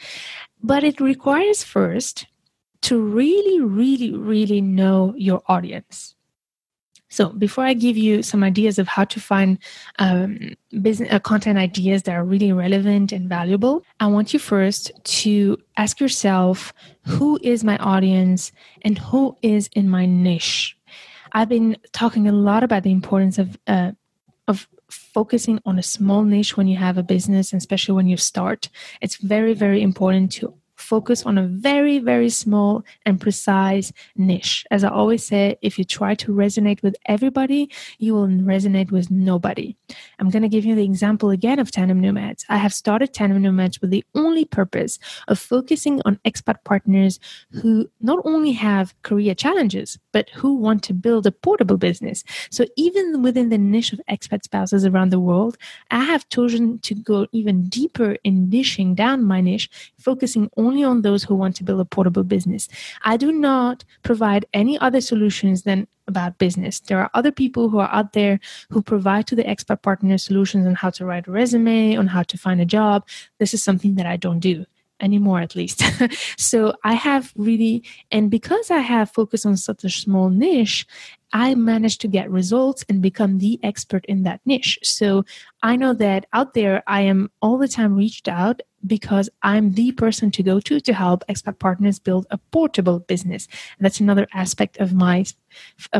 but 0.62 0.84
it 0.84 1.00
requires 1.00 1.64
first 1.64 2.28
to 2.82 3.02
really, 3.02 3.60
really, 3.60 4.14
really 4.14 4.62
know 4.62 5.14
your 5.18 5.42
audience. 5.48 6.16
So 7.10 7.30
before 7.30 7.66
I 7.66 7.74
give 7.74 7.98
you 7.98 8.22
some 8.22 8.44
ideas 8.44 8.78
of 8.78 8.88
how 8.88 9.04
to 9.06 9.20
find 9.20 9.58
um, 9.98 10.56
business 10.82 11.12
uh, 11.12 11.20
content 11.20 11.58
ideas 11.58 12.04
that 12.04 12.16
are 12.16 12.24
really 12.24 12.52
relevant 12.54 13.12
and 13.12 13.28
valuable, 13.28 13.84
I 14.00 14.08
want 14.08 14.32
you 14.32 14.40
first 14.40 14.92
to 15.04 15.58
ask 15.76 16.00
yourself 16.00 16.74
who 17.06 17.40
is 17.42 17.64
my 17.64 17.78
audience 17.78 18.52
and 18.84 18.98
who 18.98 19.36
is 19.42 19.70
in 19.74 19.90
my 19.90 20.06
niche. 20.06 20.78
I've 21.32 21.50
been 21.50 21.78
talking 21.92 22.28
a 22.28 22.32
lot 22.32 22.64
about 22.64 22.84
the 22.84 22.92
importance 22.92 23.38
of 23.38 23.58
uh, 23.68 23.92
of 24.48 24.68
focusing 24.90 25.60
on 25.66 25.78
a 25.78 25.84
small 25.84 26.24
niche 26.24 26.58
when 26.58 26.68
you 26.68 26.78
have 26.78 26.98
a 26.98 27.04
business, 27.04 27.54
and 27.54 27.60
especially 27.60 27.94
when 27.94 28.08
you 28.08 28.18
start. 28.18 28.70
It's 29.02 29.18
very 29.18 29.54
very 29.54 29.82
important 29.82 30.32
to 30.34 30.59
focus 30.90 31.24
on 31.24 31.38
a 31.38 31.46
very, 31.46 32.00
very 32.00 32.30
small 32.30 32.84
and 33.06 33.22
precise 33.22 33.94
niche. 34.16 34.66
As 34.72 34.84
I 34.84 34.90
always 34.90 35.24
say, 35.24 35.58
if 35.62 35.78
you 35.78 35.86
try 35.86 36.16
to 36.16 36.32
resonate 36.32 36.82
with 36.82 36.96
everybody, 37.06 37.70
you 38.00 38.16
will 38.16 38.28
resonate 38.28 38.92
with 38.92 39.12
nobody. 39.12 39.76
I'm 40.18 40.32
going 40.32 40.42
to 40.42 40.56
give 40.56 40.66
you 40.66 40.74
the 40.76 40.90
example 40.92 41.30
again 41.30 41.60
of 41.60 41.70
Tandem 41.70 42.02
Nomads. 42.02 42.44
I 42.50 42.58
have 42.58 42.74
started 42.74 43.14
Tandem 43.14 43.42
Nomads 43.44 43.80
with 43.82 43.92
the 43.92 44.04
only 44.16 44.46
purpose 44.46 44.98
of 45.28 45.38
focusing 45.38 46.02
on 46.06 46.20
expat 46.26 46.64
partners 46.64 47.20
who 47.52 47.88
not 48.02 48.20
only 48.26 48.54
have 48.54 49.00
career 49.04 49.36
challenges, 49.36 50.00
but 50.12 50.30
who 50.32 50.56
want 50.56 50.82
to 50.84 50.94
build 50.94 51.28
a 51.28 51.32
portable 51.32 51.78
business. 51.78 52.24
So 52.50 52.66
even 52.76 53.22
within 53.22 53.50
the 53.50 53.60
niche 53.60 53.94
of 53.94 54.02
expat 54.10 54.44
spouses 54.44 54.86
around 54.86 55.12
the 55.12 55.20
world, 55.20 55.56
I 55.92 56.04
have 56.12 56.28
chosen 56.30 56.80
to 56.80 56.96
go 56.96 57.28
even 57.32 57.70
deeper 57.70 58.18
in 58.24 58.50
niching 58.50 58.96
down 58.96 59.24
my 59.24 59.40
niche, 59.42 59.70
focusing 60.00 60.50
only 60.58 60.79
only 60.80 60.90
on 60.90 61.02
those 61.02 61.24
who 61.24 61.36
want 61.36 61.56
to 61.58 61.64
build 61.64 61.80
a 61.80 61.86
portable 61.86 62.24
business. 62.24 62.68
I 63.04 63.18
do 63.18 63.32
not 63.32 63.84
provide 64.04 64.46
any 64.54 64.78
other 64.80 65.02
solutions 65.02 65.64
than 65.64 65.88
about 66.08 66.38
business. 66.38 66.80
There 66.80 67.00
are 67.00 67.10
other 67.14 67.32
people 67.32 67.70
who 67.70 67.80
are 67.80 67.90
out 67.92 68.14
there 68.14 68.40
who 68.72 68.82
provide 68.82 69.28
to 69.28 69.36
the 69.36 69.44
expat 69.44 69.82
partner 69.82 70.18
solutions 70.18 70.66
on 70.66 70.76
how 70.76 70.90
to 70.92 71.06
write 71.06 71.28
a 71.28 71.32
resume, 71.32 71.98
on 71.98 72.08
how 72.08 72.24
to 72.24 72.38
find 72.38 72.62
a 72.62 72.66
job. 72.66 73.08
This 73.40 73.54
is 73.54 73.64
something 73.64 73.96
that 73.96 74.06
I 74.06 74.18
don't 74.18 74.40
do 74.40 74.66
anymore 75.02 75.40
at 75.40 75.56
least 75.56 75.82
so 76.38 76.74
i 76.84 76.94
have 76.94 77.32
really 77.38 77.82
and 78.12 78.30
because 78.30 78.70
i 78.70 78.80
have 78.80 79.10
focused 79.10 79.46
on 79.46 79.56
such 79.56 79.86
a 79.86 79.90
small 79.90 80.30
niche 80.30 80.86
I 81.32 81.56
managed 81.56 82.02
to 82.02 82.08
get 82.08 82.30
results 82.30 82.84
and 82.90 83.02
become 83.02 83.38
the 83.38 83.60
expert 83.64 84.06
in 84.06 84.24
that 84.24 84.42
niche. 84.46 84.80
So 84.84 85.26
I 85.62 85.76
know 85.76 85.94
that 85.94 86.26
out 86.34 86.54
there, 86.54 86.84
I 86.88 87.02
am 87.02 87.32
all 87.42 87.58
the 87.58 87.68
time 87.68 87.96
reached 87.96 88.28
out 88.28 88.62
because 88.86 89.30
I'm 89.44 89.74
the 89.74 89.92
person 89.92 90.32
to 90.32 90.44
go 90.44 90.60
to 90.62 90.80
to 90.80 90.94
help 90.94 91.24
expat 91.28 91.60
partners 91.60 92.00
build 92.00 92.26
a 92.32 92.38
portable 92.38 93.00
business. 93.00 93.48
And 93.78 93.86
that's 93.86 94.00
another 94.00 94.28
aspect 94.34 94.78
of 94.78 94.94
my 94.94 95.26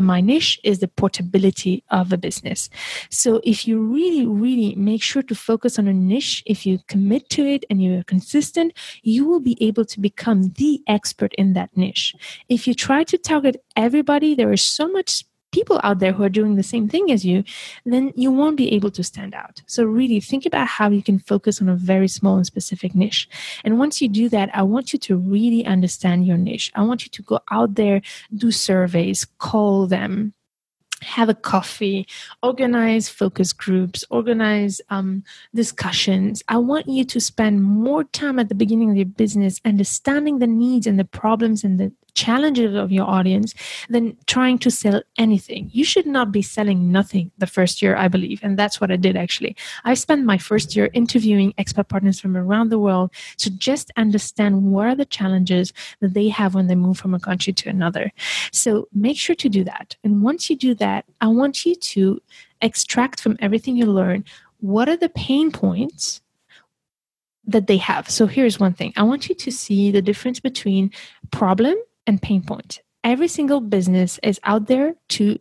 my 0.00 0.20
niche 0.20 0.60
is 0.62 0.78
the 0.78 0.88
portability 0.88 1.82
of 1.90 2.12
a 2.12 2.16
business. 2.16 2.70
So 3.10 3.40
if 3.42 3.66
you 3.66 3.80
really, 3.80 4.24
really 4.24 4.76
make 4.76 5.02
sure 5.02 5.22
to 5.22 5.34
focus 5.34 5.76
on 5.76 5.88
a 5.88 5.92
niche, 5.92 6.42
if 6.46 6.64
you 6.64 6.78
commit 6.86 7.28
to 7.30 7.44
it 7.44 7.64
and 7.68 7.82
you're 7.82 8.04
consistent, 8.04 8.72
you 9.02 9.26
will 9.26 9.40
be 9.40 9.56
able 9.60 9.84
to 9.86 10.00
become 10.00 10.52
the 10.56 10.80
expert 10.86 11.34
in 11.34 11.54
that 11.54 11.76
niche. 11.76 12.14
If 12.48 12.68
you 12.68 12.74
try 12.74 13.02
to 13.04 13.18
target 13.18 13.62
everybody, 13.76 14.36
there 14.36 14.52
is 14.52 14.62
so 14.62 14.88
much 14.88 15.19
people 15.52 15.80
out 15.82 15.98
there 15.98 16.12
who 16.12 16.22
are 16.22 16.28
doing 16.28 16.56
the 16.56 16.62
same 16.62 16.88
thing 16.88 17.10
as 17.10 17.24
you, 17.24 17.44
then 17.84 18.12
you 18.16 18.30
won't 18.30 18.56
be 18.56 18.72
able 18.72 18.90
to 18.90 19.02
stand 19.02 19.34
out. 19.34 19.62
So, 19.66 19.84
really 19.84 20.20
think 20.20 20.46
about 20.46 20.68
how 20.68 20.90
you 20.90 21.02
can 21.02 21.18
focus 21.18 21.60
on 21.60 21.68
a 21.68 21.74
very 21.74 22.08
small 22.08 22.36
and 22.36 22.46
specific 22.46 22.94
niche. 22.94 23.28
And 23.64 23.78
once 23.78 24.00
you 24.00 24.08
do 24.08 24.28
that, 24.28 24.50
I 24.54 24.62
want 24.62 24.92
you 24.92 24.98
to 25.00 25.16
really 25.16 25.64
understand 25.64 26.26
your 26.26 26.36
niche. 26.36 26.70
I 26.74 26.82
want 26.82 27.04
you 27.04 27.10
to 27.10 27.22
go 27.22 27.40
out 27.50 27.74
there, 27.74 28.02
do 28.34 28.50
surveys, 28.50 29.26
call 29.38 29.86
them, 29.86 30.34
have 31.02 31.28
a 31.28 31.34
coffee, 31.34 32.06
organize 32.42 33.08
focus 33.08 33.52
groups, 33.52 34.04
organize 34.10 34.80
um, 34.90 35.24
discussions. 35.54 36.42
I 36.48 36.58
want 36.58 36.88
you 36.88 37.04
to 37.04 37.20
spend 37.20 37.62
more 37.62 38.04
time 38.04 38.38
at 38.38 38.48
the 38.48 38.54
beginning 38.54 38.90
of 38.90 38.96
your 38.96 39.06
business 39.06 39.60
understanding 39.64 40.38
the 40.38 40.46
needs 40.46 40.86
and 40.86 40.98
the 40.98 41.04
problems 41.04 41.64
and 41.64 41.78
the 41.78 41.92
challenges 42.14 42.74
of 42.74 42.92
your 42.92 43.06
audience 43.06 43.54
than 43.88 44.16
trying 44.26 44.58
to 44.58 44.70
sell 44.70 45.02
anything. 45.18 45.70
You 45.72 45.84
should 45.84 46.06
not 46.06 46.32
be 46.32 46.42
selling 46.42 46.92
nothing 46.92 47.30
the 47.38 47.46
first 47.46 47.82
year, 47.82 47.96
I 47.96 48.08
believe. 48.08 48.40
And 48.42 48.58
that's 48.58 48.80
what 48.80 48.90
I 48.90 48.96
did 48.96 49.16
actually. 49.16 49.56
I 49.84 49.94
spent 49.94 50.24
my 50.24 50.38
first 50.38 50.76
year 50.76 50.90
interviewing 50.92 51.52
expat 51.58 51.88
partners 51.88 52.20
from 52.20 52.36
around 52.36 52.70
the 52.70 52.78
world 52.78 53.10
to 53.38 53.50
just 53.50 53.90
understand 53.96 54.62
what 54.64 54.86
are 54.86 54.94
the 54.94 55.04
challenges 55.04 55.72
that 56.00 56.14
they 56.14 56.28
have 56.28 56.54
when 56.54 56.66
they 56.66 56.74
move 56.74 56.98
from 56.98 57.14
a 57.14 57.20
country 57.20 57.52
to 57.52 57.68
another. 57.68 58.12
So 58.52 58.88
make 58.92 59.16
sure 59.16 59.36
to 59.36 59.48
do 59.48 59.64
that. 59.64 59.96
And 60.04 60.22
once 60.22 60.50
you 60.50 60.56
do 60.56 60.74
that, 60.76 61.04
I 61.20 61.28
want 61.28 61.64
you 61.64 61.74
to 61.74 62.20
extract 62.62 63.20
from 63.20 63.36
everything 63.40 63.76
you 63.76 63.86
learn 63.86 64.24
what 64.60 64.88
are 64.88 64.96
the 64.96 65.08
pain 65.08 65.50
points 65.50 66.20
that 67.46 67.66
they 67.66 67.78
have. 67.78 68.08
So 68.08 68.26
here's 68.26 68.60
one 68.60 68.74
thing 68.74 68.92
I 68.96 69.02
want 69.02 69.28
you 69.28 69.34
to 69.34 69.50
see 69.50 69.90
the 69.90 70.02
difference 70.02 70.40
between 70.40 70.90
problem 71.30 71.76
and 72.06 72.20
pain 72.20 72.42
point. 72.42 72.80
Every 73.02 73.28
single 73.28 73.60
business 73.60 74.18
is 74.22 74.40
out 74.44 74.66
there 74.66 74.94
to 75.10 75.38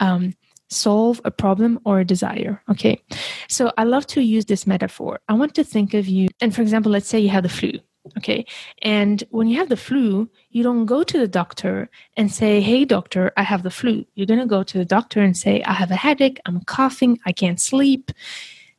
um, 0.00 0.34
solve 0.68 1.20
a 1.24 1.30
problem 1.30 1.78
or 1.84 2.00
a 2.00 2.04
desire. 2.04 2.62
Okay. 2.70 3.02
So 3.48 3.72
I 3.78 3.84
love 3.84 4.06
to 4.08 4.20
use 4.20 4.46
this 4.46 4.66
metaphor. 4.66 5.20
I 5.28 5.34
want 5.34 5.54
to 5.54 5.64
think 5.64 5.94
of 5.94 6.06
you, 6.06 6.28
and 6.40 6.54
for 6.54 6.62
example, 6.62 6.92
let's 6.92 7.08
say 7.08 7.18
you 7.18 7.28
have 7.30 7.44
the 7.44 7.48
flu. 7.48 7.72
Okay. 8.18 8.44
And 8.82 9.22
when 9.30 9.46
you 9.46 9.56
have 9.58 9.68
the 9.68 9.76
flu, 9.76 10.28
you 10.50 10.64
don't 10.64 10.86
go 10.86 11.04
to 11.04 11.18
the 11.18 11.28
doctor 11.28 11.88
and 12.16 12.32
say, 12.32 12.60
Hey, 12.60 12.84
doctor, 12.84 13.32
I 13.36 13.44
have 13.44 13.62
the 13.62 13.70
flu. 13.70 14.04
You're 14.14 14.26
going 14.26 14.40
to 14.40 14.46
go 14.46 14.64
to 14.64 14.78
the 14.78 14.84
doctor 14.84 15.20
and 15.20 15.36
say, 15.36 15.62
I 15.62 15.72
have 15.72 15.92
a 15.92 15.96
headache. 15.96 16.40
I'm 16.44 16.62
coughing. 16.64 17.20
I 17.26 17.32
can't 17.32 17.60
sleep. 17.60 18.10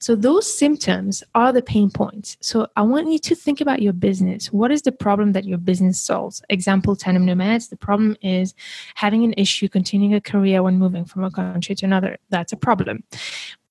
So 0.04 0.16
those 0.16 0.54
symptoms 0.54 1.24
are 1.34 1.54
the 1.54 1.62
pain 1.62 1.90
points. 1.90 2.36
So 2.42 2.68
I 2.76 2.82
want 2.82 3.10
you 3.10 3.20
to 3.20 3.36
think 3.36 3.62
about 3.62 3.82
your 3.82 3.94
business. 3.94 4.52
What 4.52 4.70
is 4.70 4.82
the 4.82 4.92
problem 4.92 5.32
that 5.32 5.46
your 5.46 5.58
business 5.58 5.98
solves? 5.98 6.42
Example, 6.50 6.98
Tandem 6.98 7.26
Nomads. 7.26 7.70
The 7.70 7.78
problem 7.78 8.18
is 8.22 8.54
having 8.96 9.24
an 9.24 9.34
issue 9.38 9.70
continuing 9.70 10.14
a 10.14 10.20
career 10.20 10.62
when 10.62 10.78
moving 10.78 11.06
from 11.06 11.24
a 11.24 11.32
country 11.32 11.74
to 11.76 11.86
another. 11.86 12.18
That's 12.32 12.52
a 12.52 12.58
problem. 12.58 13.06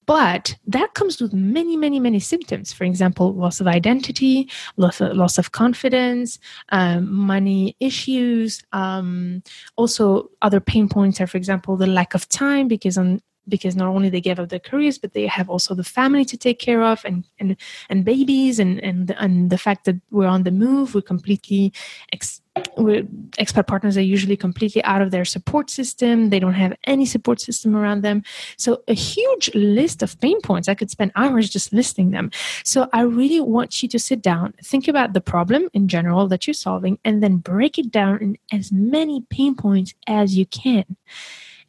But 0.07 0.57
that 0.67 0.95
comes 0.95 1.21
with 1.21 1.35
many, 1.35 1.77
many, 1.77 2.01
many 2.01 2.19
symptoms. 2.19 2.73
For 2.73 2.85
example, 2.85 3.35
loss 3.35 3.61
of 3.61 3.67
identity, 3.67 4.49
loss 4.79 5.03
of, 5.03 5.15
loss 5.15 5.37
of 5.37 5.53
confidence, 5.53 6.39
um, 6.71 7.13
money 7.13 7.77
issues. 7.79 8.63
Um, 8.73 9.43
also, 9.77 10.31
other 10.41 10.61
pain 10.61 10.89
points 10.89 11.21
are, 11.21 11.27
for 11.27 11.37
example, 11.37 11.77
the 11.77 11.87
lack 11.87 12.15
of 12.15 12.27
time 12.31 12.69
because 12.69 12.97
on 12.97 13.21
because 13.49 13.77
not 13.77 13.89
only 13.89 14.09
they 14.09 14.21
gave 14.21 14.39
up 14.39 14.49
their 14.49 14.59
careers 14.59 14.99
but 14.99 15.13
they 15.13 15.27
have 15.27 15.49
also 15.51 15.75
the 15.75 15.85
family 15.85 16.25
to 16.25 16.37
take 16.37 16.59
care 16.59 16.83
of 16.83 17.05
and 17.05 17.25
and, 17.39 17.57
and 17.89 18.05
babies 18.05 18.59
and 18.59 18.81
and 18.81 19.15
and 19.19 19.51
the 19.51 19.59
fact 19.59 19.85
that 19.85 19.97
we're 20.11 20.27
on 20.27 20.45
the 20.45 20.51
move 20.51 20.95
we're 20.95 21.01
completely 21.03 21.73
ex- 22.13 22.43
we're, 22.77 23.05
expat 23.39 23.67
partners 23.67 23.97
are 23.97 24.03
usually 24.03 24.37
completely 24.37 24.85
out 24.85 25.01
of 25.01 25.11
their 25.11 25.25
support 25.25 25.71
system. 25.71 26.29
They 26.29 26.39
don't 26.39 26.53
have 26.55 26.75
any 26.85 27.07
support 27.07 27.41
system 27.41 27.75
around 27.75 28.03
them. 28.03 28.23
So 28.59 28.83
a 28.89 28.95
huge 28.95 29.51
list 29.55 30.03
of 30.03 30.21
pain 30.21 30.41
points 30.41 30.69
i 30.69 30.75
could 30.75 30.91
spend 30.91 31.13
hours 31.17 31.49
just 31.49 31.73
listing 31.73 32.11
them. 32.11 32.31
So 32.65 32.89
i 32.93 33.03
really 33.03 33.41
want 33.41 33.83
you 33.83 33.89
to 33.89 33.99
sit 33.99 34.23
down 34.23 34.55
think 34.63 34.89
about 34.89 35.13
the 35.13 35.21
problem 35.21 35.69
in 35.73 35.89
general 35.89 36.29
that 36.29 36.47
you're 36.47 36.55
solving 36.55 36.99
and 37.05 37.23
then 37.23 37.37
break 37.39 37.79
it 37.79 37.91
down 37.91 38.19
in 38.21 38.39
as 38.53 38.71
many 38.71 39.25
pain 39.31 39.55
points 39.55 39.95
as 40.07 40.37
you 40.37 40.47
can 40.47 40.85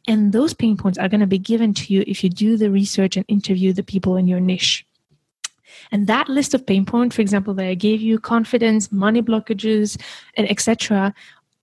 and 0.06 0.32
those 0.32 0.54
pain 0.54 0.76
points 0.76 0.98
are 0.98 1.08
going 1.08 1.20
to 1.20 1.26
be 1.26 1.38
given 1.38 1.74
to 1.74 1.92
you 1.92 2.04
if 2.06 2.22
you 2.22 2.30
do 2.30 2.56
the 2.56 2.70
research 2.70 3.16
and 3.16 3.24
interview 3.28 3.72
the 3.72 3.82
people 3.82 4.16
in 4.16 4.26
your 4.26 4.40
niche. 4.40 4.86
And 5.90 6.06
that 6.06 6.28
list 6.28 6.54
of 6.54 6.66
pain 6.66 6.84
points, 6.84 7.16
for 7.16 7.22
example, 7.22 7.54
that 7.54 7.66
I 7.66 7.74
gave 7.74 8.00
you 8.00 8.18
confidence, 8.18 8.92
money 8.92 9.22
blockages, 9.22 10.00
and 10.36 10.50
etc., 10.50 11.14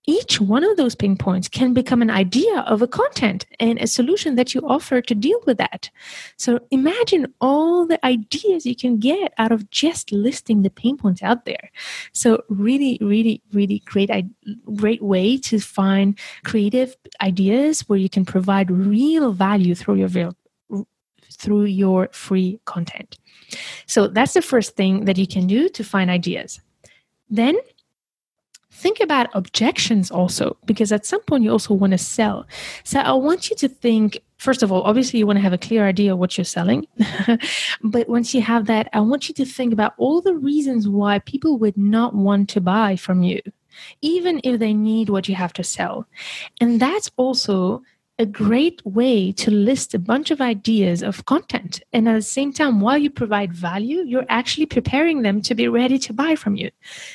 each 0.06 0.40
one 0.40 0.64
of 0.64 0.76
those 0.76 0.94
pain 0.96 1.16
points 1.16 1.48
can 1.48 1.72
become 1.72 2.02
an 2.02 2.10
idea 2.10 2.60
of 2.60 2.82
a 2.82 2.88
content 2.88 3.46
and 3.60 3.78
a 3.78 3.86
solution 3.86 4.34
that 4.34 4.52
you 4.52 4.60
offer 4.66 5.00
to 5.00 5.14
deal 5.14 5.38
with 5.46 5.58
that. 5.58 5.90
So 6.36 6.60
imagine 6.70 7.32
all 7.40 7.86
the 7.86 8.04
ideas 8.04 8.66
you 8.66 8.74
can 8.74 8.98
get 8.98 9.32
out 9.38 9.52
of 9.52 9.70
just 9.70 10.10
listing 10.10 10.62
the 10.62 10.70
pain 10.70 10.96
points 10.96 11.22
out 11.22 11.44
there. 11.44 11.70
So 12.12 12.42
really, 12.48 12.98
really, 13.00 13.42
really 13.52 13.80
great, 13.84 14.10
great 14.74 15.02
way 15.02 15.38
to 15.38 15.60
find 15.60 16.18
creative 16.44 16.96
ideas 17.20 17.88
where 17.88 17.98
you 17.98 18.08
can 18.08 18.24
provide 18.24 18.70
real 18.70 19.32
value 19.32 19.74
through 19.74 19.96
your 19.96 20.32
through 21.38 21.64
your 21.64 22.08
free 22.12 22.60
content. 22.66 23.18
So 23.86 24.06
that's 24.06 24.34
the 24.34 24.42
first 24.42 24.76
thing 24.76 25.06
that 25.06 25.18
you 25.18 25.26
can 25.26 25.46
do 25.46 25.68
to 25.70 25.82
find 25.82 26.10
ideas. 26.10 26.60
Then 27.30 27.56
think 28.82 29.00
about 29.00 29.28
objections 29.34 30.10
also, 30.10 30.56
because 30.66 30.90
at 30.90 31.06
some 31.06 31.22
point 31.22 31.44
you 31.44 31.50
also 31.50 31.72
want 31.72 31.92
to 31.92 31.98
sell. 31.98 32.46
So 32.82 32.98
I 32.98 33.12
want 33.12 33.48
you 33.48 33.56
to 33.56 33.68
think, 33.68 34.18
first 34.38 34.62
of 34.64 34.72
all, 34.72 34.82
obviously 34.82 35.20
you 35.20 35.26
want 35.26 35.36
to 35.36 35.42
have 35.42 35.52
a 35.52 35.58
clear 35.66 35.86
idea 35.86 36.12
of 36.12 36.18
what 36.18 36.36
you're 36.36 36.44
selling. 36.44 36.86
but 37.84 38.08
once 38.08 38.34
you 38.34 38.42
have 38.42 38.66
that, 38.66 38.88
I 38.92 39.00
want 39.00 39.28
you 39.28 39.34
to 39.36 39.44
think 39.44 39.72
about 39.72 39.94
all 39.98 40.20
the 40.20 40.34
reasons 40.34 40.88
why 40.88 41.20
people 41.20 41.58
would 41.58 41.76
not 41.76 42.14
want 42.14 42.48
to 42.50 42.60
buy 42.60 42.96
from 42.96 43.22
you, 43.22 43.40
even 44.00 44.40
if 44.42 44.58
they 44.58 44.74
need 44.74 45.08
what 45.08 45.28
you 45.28 45.36
have 45.36 45.52
to 45.54 45.64
sell. 45.64 46.06
And 46.60 46.80
that's 46.80 47.10
also 47.16 47.82
a 48.22 48.26
great 48.26 48.80
way 48.86 49.32
to 49.32 49.50
list 49.50 49.94
a 49.94 49.98
bunch 49.98 50.30
of 50.30 50.40
ideas 50.40 51.02
of 51.02 51.24
content. 51.24 51.82
And 51.92 52.08
at 52.08 52.14
the 52.14 52.22
same 52.22 52.52
time, 52.52 52.80
while 52.80 52.96
you 52.96 53.10
provide 53.10 53.52
value, 53.52 54.04
you're 54.06 54.24
actually 54.28 54.66
preparing 54.66 55.22
them 55.22 55.42
to 55.42 55.56
be 55.56 55.66
ready 55.66 55.98
to 55.98 56.12
buy 56.12 56.36
from 56.36 56.54
you. 56.54 56.70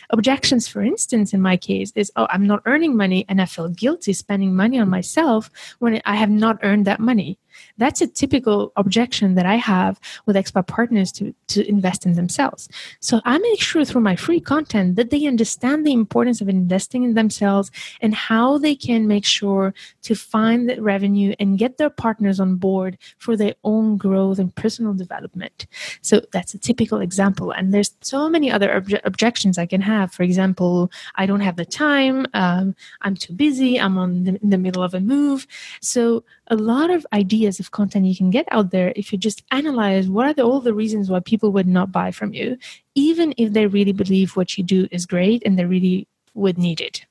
Objections, 0.09 0.67
for 0.67 0.81
instance, 0.81 1.33
in 1.33 1.41
my 1.41 1.55
case, 1.55 1.93
is 1.95 2.11
oh, 2.17 2.27
I'm 2.29 2.45
not 2.45 2.61
earning 2.65 2.97
money 2.97 3.25
and 3.29 3.41
I 3.41 3.45
feel 3.45 3.69
guilty 3.69 4.11
spending 4.11 4.53
money 4.53 4.79
on 4.79 4.89
myself 4.89 5.49
when 5.79 6.01
I 6.03 6.15
have 6.15 6.29
not 6.29 6.59
earned 6.61 6.85
that 6.87 6.99
money. 6.99 7.39
That's 7.77 8.01
a 8.01 8.07
typical 8.07 8.71
objection 8.75 9.35
that 9.35 9.45
I 9.45 9.55
have 9.55 9.99
with 10.25 10.35
expat 10.35 10.67
partners 10.67 11.11
to, 11.13 11.33
to 11.49 11.67
invest 11.67 12.05
in 12.05 12.13
themselves. 12.13 12.69
So 12.99 13.21
I 13.25 13.37
make 13.37 13.61
sure 13.61 13.85
through 13.85 14.01
my 14.01 14.15
free 14.15 14.39
content 14.39 14.95
that 14.95 15.09
they 15.09 15.25
understand 15.25 15.85
the 15.85 15.93
importance 15.93 16.41
of 16.41 16.49
investing 16.49 17.03
in 17.03 17.13
themselves 17.13 17.71
and 18.01 18.13
how 18.13 18.57
they 18.57 18.75
can 18.75 19.07
make 19.07 19.25
sure 19.25 19.73
to 20.03 20.15
find 20.15 20.69
the 20.69 20.81
revenue 20.81 21.35
and 21.39 21.57
get 21.57 21.77
their 21.77 21.89
partners 21.89 22.39
on 22.39 22.55
board 22.55 22.97
for 23.17 23.35
their 23.35 23.55
own 23.63 23.97
growth 23.97 24.39
and 24.39 24.53
personal 24.55 24.93
development. 24.93 25.67
So 26.01 26.21
that's 26.31 26.53
a 26.53 26.57
typical 26.57 26.99
example. 26.99 27.51
And 27.51 27.73
there's 27.73 27.93
so 28.01 28.29
many 28.29 28.51
other 28.51 28.69
obje- 28.69 29.01
objections 29.03 29.57
I 29.57 29.65
can 29.65 29.81
have. 29.81 30.11
For 30.11 30.23
example, 30.23 30.91
I 31.15 31.25
don't 31.25 31.41
have 31.41 31.55
the 31.55 31.65
time. 31.65 32.25
Um, 32.33 32.75
I'm 33.01 33.15
too 33.15 33.33
busy. 33.33 33.79
I'm 33.79 33.97
on 33.97 34.23
the, 34.23 34.39
in 34.41 34.49
the 34.49 34.57
middle 34.57 34.83
of 34.83 34.93
a 34.93 34.99
move. 34.99 35.47
So 35.81 36.23
a 36.47 36.55
lot 36.55 36.89
of 36.89 37.05
ideas 37.13 37.59
of 37.59 37.71
content 37.71 38.05
you 38.05 38.15
can 38.15 38.29
get 38.29 38.47
out 38.51 38.71
there 38.71 38.93
if 38.95 39.11
you 39.11 39.17
just 39.17 39.43
analyze 39.51 40.07
what 40.07 40.25
are 40.25 40.33
the, 40.33 40.43
all 40.43 40.61
the 40.61 40.73
reasons 40.73 41.09
why 41.09 41.19
people 41.19 41.51
would 41.51 41.67
not 41.67 41.91
buy 41.91 42.11
from 42.11 42.33
you, 42.33 42.57
even 42.95 43.33
if 43.37 43.53
they 43.53 43.67
really 43.67 43.91
believe 43.91 44.35
what 44.35 44.57
you 44.57 44.63
do 44.63 44.87
is 44.91 45.05
great 45.05 45.43
and 45.45 45.57
they 45.57 45.65
really 45.65 46.07
would 46.33 46.57
need 46.57 46.79
it. 46.81 47.05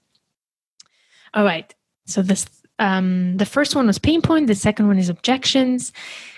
All 1.35 1.45
right. 1.45 1.75
So 2.07 2.23
this 2.23 2.47
um, 2.79 3.39
the 3.39 3.47
first 3.47 3.75
one 3.75 3.87
was 3.87 3.99
pain 3.99 4.21
point. 4.21 4.49
The 4.49 4.55
second 4.55 4.87
one 4.87 4.99
is 4.99 5.09
objections. 5.09 5.93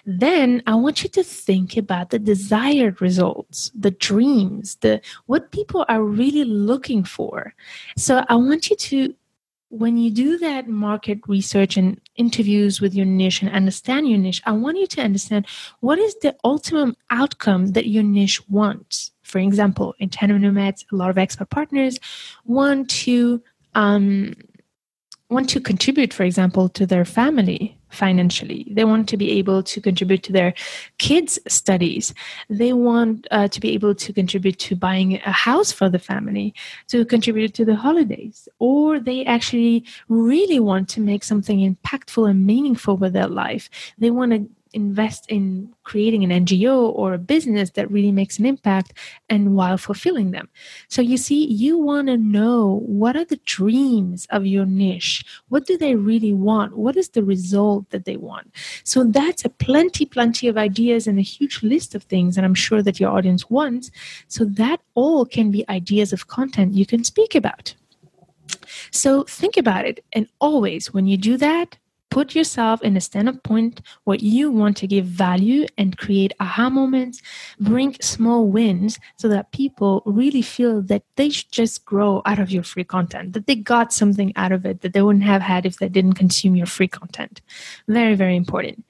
Then 0.06 0.62
I 0.66 0.74
want 0.76 1.02
you 1.02 1.08
to 1.10 1.24
think 1.24 1.76
about 1.76 2.10
the 2.10 2.18
desired 2.18 3.00
results, 3.00 3.72
the 3.74 3.90
dreams, 3.90 4.76
the 4.80 5.00
what 5.26 5.50
people 5.50 5.84
are 5.88 6.02
really 6.02 6.44
looking 6.44 7.02
for. 7.02 7.54
So 7.96 8.24
I 8.28 8.36
want 8.36 8.70
you 8.70 8.76
to 8.76 9.14
when 9.70 9.98
you 9.98 10.10
do 10.10 10.38
that 10.38 10.68
market 10.68 11.20
research 11.26 11.76
and 11.76 12.00
interviews 12.16 12.80
with 12.80 12.94
your 12.94 13.04
niche 13.06 13.42
and 13.42 13.50
understand 13.50 14.08
your 14.08 14.18
niche, 14.18 14.42
I 14.46 14.52
want 14.52 14.78
you 14.78 14.86
to 14.86 15.02
understand 15.02 15.46
what 15.80 15.98
is 15.98 16.14
the 16.16 16.34
ultimate 16.42 16.96
outcome 17.10 17.68
that 17.68 17.88
your 17.88 18.02
niche 18.02 18.40
wants. 18.48 19.12
For 19.22 19.38
example, 19.38 19.94
in 19.98 20.08
Tandem 20.08 20.40
Nomads, 20.40 20.86
a 20.90 20.96
lot 20.96 21.10
of 21.10 21.16
expat 21.16 21.50
partners 21.50 21.98
want 22.44 22.88
to 22.90 23.42
um, 23.74 24.34
want 25.28 25.50
to 25.50 25.60
contribute, 25.60 26.14
for 26.14 26.24
example, 26.24 26.70
to 26.70 26.86
their 26.86 27.04
family 27.04 27.77
financially. 27.90 28.66
They 28.70 28.84
want 28.84 29.08
to 29.08 29.16
be 29.16 29.32
able 29.32 29.62
to 29.62 29.80
contribute 29.80 30.22
to 30.24 30.32
their 30.32 30.54
kids' 30.98 31.38
studies. 31.48 32.14
They 32.48 32.72
want 32.72 33.26
uh, 33.30 33.48
to 33.48 33.60
be 33.60 33.72
able 33.74 33.94
to 33.94 34.12
contribute 34.12 34.58
to 34.60 34.76
buying 34.76 35.20
a 35.24 35.32
house 35.32 35.72
for 35.72 35.88
the 35.88 35.98
family, 35.98 36.54
to 36.88 37.04
contribute 37.04 37.54
to 37.54 37.64
the 37.64 37.76
holidays, 37.76 38.48
or 38.58 38.98
they 38.98 39.24
actually 39.24 39.84
really 40.08 40.60
want 40.60 40.88
to 40.90 41.00
make 41.00 41.24
something 41.24 41.58
impactful 41.58 42.28
and 42.28 42.46
meaningful 42.46 42.96
with 42.96 43.12
their 43.12 43.28
life. 43.28 43.70
They 43.98 44.10
want 44.10 44.32
to 44.32 44.48
invest 44.72 45.26
in 45.28 45.72
creating 45.82 46.24
an 46.24 46.44
NGO 46.44 46.92
or 46.94 47.14
a 47.14 47.18
business 47.18 47.70
that 47.70 47.90
really 47.90 48.12
makes 48.12 48.38
an 48.38 48.46
impact 48.46 48.92
and 49.28 49.54
while 49.54 49.78
fulfilling 49.78 50.30
them. 50.30 50.48
So 50.88 51.02
you 51.02 51.16
see, 51.16 51.46
you 51.46 51.78
want 51.78 52.08
to 52.08 52.16
know 52.16 52.82
what 52.84 53.16
are 53.16 53.24
the 53.24 53.40
dreams 53.44 54.26
of 54.30 54.46
your 54.46 54.66
niche? 54.66 55.24
What 55.48 55.66
do 55.66 55.76
they 55.76 55.94
really 55.94 56.32
want? 56.32 56.76
What 56.76 56.96
is 56.96 57.10
the 57.10 57.24
result 57.24 57.90
that 57.90 58.04
they 58.04 58.16
want? 58.16 58.52
So 58.84 59.04
that's 59.04 59.44
a 59.44 59.48
plenty, 59.48 60.04
plenty 60.04 60.48
of 60.48 60.58
ideas 60.58 61.06
and 61.06 61.18
a 61.18 61.22
huge 61.22 61.62
list 61.62 61.94
of 61.94 62.04
things 62.04 62.36
that 62.36 62.44
I'm 62.44 62.54
sure 62.54 62.82
that 62.82 63.00
your 63.00 63.10
audience 63.10 63.48
wants. 63.50 63.90
So 64.28 64.44
that 64.44 64.80
all 64.94 65.24
can 65.24 65.50
be 65.50 65.68
ideas 65.68 66.12
of 66.12 66.28
content 66.28 66.74
you 66.74 66.86
can 66.86 67.04
speak 67.04 67.34
about. 67.34 67.74
So 68.90 69.24
think 69.24 69.56
about 69.56 69.84
it. 69.84 70.04
And 70.12 70.28
always, 70.40 70.92
when 70.92 71.06
you 71.06 71.16
do 71.16 71.36
that, 71.38 71.76
Put 72.10 72.34
yourself 72.34 72.82
in 72.82 72.96
a 72.96 73.00
stand 73.00 73.28
up 73.28 73.42
point 73.42 73.82
where 74.04 74.16
you 74.18 74.50
want 74.50 74.76
to 74.78 74.86
give 74.86 75.04
value 75.04 75.66
and 75.76 75.98
create 75.98 76.32
aha 76.40 76.70
moments. 76.70 77.20
Bring 77.60 77.96
small 78.00 78.48
wins 78.48 78.98
so 79.16 79.28
that 79.28 79.52
people 79.52 80.02
really 80.06 80.40
feel 80.42 80.80
that 80.82 81.02
they 81.16 81.28
should 81.28 81.52
just 81.52 81.84
grow 81.84 82.22
out 82.24 82.38
of 82.38 82.50
your 82.50 82.62
free 82.62 82.84
content, 82.84 83.34
that 83.34 83.46
they 83.46 83.56
got 83.56 83.92
something 83.92 84.32
out 84.36 84.52
of 84.52 84.64
it 84.64 84.80
that 84.80 84.94
they 84.94 85.02
wouldn't 85.02 85.24
have 85.24 85.42
had 85.42 85.66
if 85.66 85.78
they 85.78 85.88
didn't 85.88 86.14
consume 86.14 86.56
your 86.56 86.66
free 86.66 86.88
content. 86.88 87.42
Very, 87.88 88.14
very 88.14 88.36
important. 88.36 88.84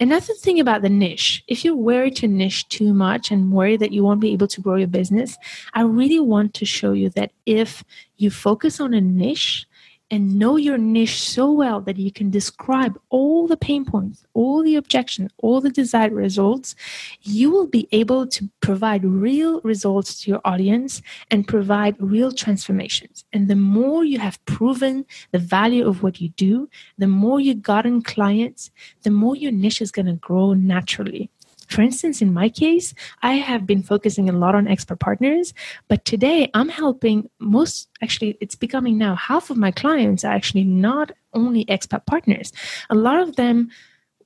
Another 0.00 0.32
thing 0.34 0.58
about 0.58 0.82
the 0.82 0.88
niche 0.88 1.44
if 1.48 1.64
you're 1.64 1.76
worried 1.76 2.16
to 2.16 2.28
niche 2.28 2.68
too 2.68 2.94
much 2.94 3.30
and 3.30 3.52
worry 3.52 3.76
that 3.76 3.92
you 3.92 4.02
won't 4.02 4.20
be 4.20 4.32
able 4.32 4.48
to 4.48 4.60
grow 4.60 4.76
your 4.76 4.88
business, 4.88 5.36
I 5.74 5.82
really 5.82 6.20
want 6.20 6.54
to 6.54 6.64
show 6.64 6.92
you 6.92 7.10
that 7.10 7.32
if 7.44 7.84
you 8.16 8.30
focus 8.30 8.80
on 8.80 8.94
a 8.94 9.00
niche, 9.00 9.66
and 10.12 10.38
know 10.38 10.56
your 10.56 10.76
niche 10.76 11.22
so 11.22 11.50
well 11.50 11.80
that 11.80 11.96
you 11.96 12.12
can 12.12 12.28
describe 12.30 13.00
all 13.08 13.48
the 13.48 13.56
pain 13.56 13.82
points, 13.82 14.26
all 14.34 14.62
the 14.62 14.76
objections, 14.76 15.32
all 15.38 15.62
the 15.62 15.70
desired 15.70 16.12
results, 16.12 16.74
you 17.22 17.50
will 17.50 17.66
be 17.66 17.88
able 17.92 18.26
to 18.26 18.46
provide 18.60 19.06
real 19.06 19.62
results 19.62 20.20
to 20.20 20.30
your 20.30 20.42
audience 20.44 21.00
and 21.30 21.48
provide 21.48 21.96
real 21.98 22.30
transformations. 22.30 23.24
And 23.32 23.48
the 23.48 23.56
more 23.56 24.04
you 24.04 24.18
have 24.18 24.44
proven 24.44 25.06
the 25.30 25.38
value 25.38 25.88
of 25.88 26.02
what 26.02 26.20
you 26.20 26.28
do, 26.28 26.68
the 26.98 27.08
more 27.08 27.40
you've 27.40 27.62
gotten 27.62 28.02
clients, 28.02 28.70
the 29.04 29.10
more 29.10 29.34
your 29.34 29.50
niche 29.50 29.80
is 29.80 29.90
going 29.90 30.06
to 30.06 30.12
grow 30.12 30.52
naturally. 30.52 31.30
For 31.68 31.82
instance, 31.82 32.22
in 32.22 32.32
my 32.32 32.48
case, 32.48 32.94
I 33.22 33.34
have 33.34 33.66
been 33.66 33.82
focusing 33.82 34.28
a 34.28 34.32
lot 34.32 34.54
on 34.54 34.66
expat 34.66 35.00
partners, 35.00 35.54
but 35.88 36.04
today 36.04 36.50
I'm 36.54 36.68
helping 36.68 37.28
most, 37.38 37.88
actually, 38.02 38.36
it's 38.40 38.54
becoming 38.54 38.98
now 38.98 39.14
half 39.14 39.50
of 39.50 39.56
my 39.56 39.70
clients 39.70 40.24
are 40.24 40.32
actually 40.32 40.64
not 40.64 41.12
only 41.34 41.64
expat 41.66 42.06
partners. 42.06 42.52
A 42.90 42.94
lot 42.94 43.20
of 43.20 43.36
them, 43.36 43.70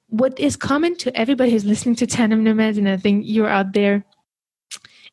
what 0.09 0.39
is 0.39 0.57
common 0.57 0.97
to 0.97 1.17
everybody 1.17 1.51
who's 1.51 1.65
listening 1.65 1.97
to 1.97 2.07
Tandem 2.17 2.45
Nomads, 2.45 2.79
and 2.79 2.89
I 2.89 2.97
think 2.97 3.25
you're 3.27 3.49
out 3.49 3.73
there, 3.73 4.05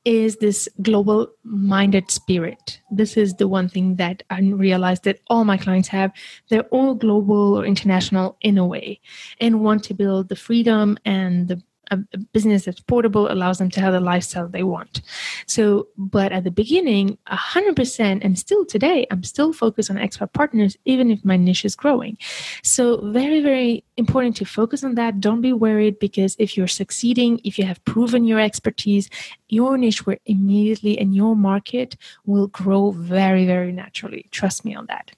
is 0.06 0.38
this 0.38 0.68
global 0.82 1.28
minded 1.44 2.12
spirit. 2.12 2.82
This 2.92 3.16
is 3.16 3.36
the 3.36 3.48
one 3.48 3.70
thing 3.70 3.96
that 3.96 4.24
I 4.30 4.42
realized 4.42 5.06
that 5.06 5.20
all 5.28 5.46
my 5.46 5.58
clients 5.58 5.88
have. 5.90 6.12
They're 6.50 6.68
all 6.72 6.94
global 6.94 7.58
or 7.58 7.66
international 7.66 8.38
in 8.42 8.58
a 8.58 8.68
way 8.68 9.00
and 9.40 9.62
want 9.62 9.84
to 9.86 9.94
build 9.94 10.30
the 10.30 10.36
freedom 10.36 10.98
and 11.06 11.48
the 11.48 11.62
a, 12.00 12.18
business 12.34 12.66
that's 12.66 12.80
portable 12.82 13.32
allows 13.32 13.58
them 13.58 13.70
to 13.72 13.82
have 13.82 13.94
the 13.94 14.00
lifestyle 14.00 14.48
they 14.48 14.64
want. 14.64 15.02
So, 15.48 15.88
but 15.98 16.32
at 16.32 16.44
the 16.44 16.52
beginning, 16.52 17.18
100%, 17.32 18.20
and 18.24 18.40
still 18.40 18.66
today, 18.66 19.06
I'm 19.12 19.24
still 19.24 19.54
focused 19.54 19.90
on 19.90 19.98
expat 19.98 20.34
partners, 20.34 20.78
even 20.86 21.12
if 21.12 21.24
my 21.24 21.38
niche 21.38 21.66
is 21.66 21.76
growing. 21.76 22.18
So, 22.64 23.00
very, 23.12 23.42
very 23.42 23.84
important 23.98 24.36
to 24.38 24.46
focus 24.46 24.84
on 24.84 24.96
that. 24.96 25.20
Don't 25.20 25.42
be 25.42 25.54
worried 25.54 26.00
because 26.00 26.36
if 26.40 26.58
you're 26.58 26.68
succeeding, 26.68 27.40
if 27.44 27.58
you 27.58 27.66
have 27.66 27.84
proven 27.86 28.26
your 28.26 28.40
expertise, 28.40 29.10
your 29.50 29.78
niche 29.78 30.06
will 30.06 30.18
immediately 30.26 30.98
and 30.98 31.16
your 31.16 31.36
market 31.36 31.96
will 32.26 32.48
grow 32.48 32.92
very, 32.92 33.46
very 33.46 33.72
naturally. 33.72 34.28
Trust 34.32 34.66
me 34.66 34.76
on 34.76 34.88
that. 34.88 35.12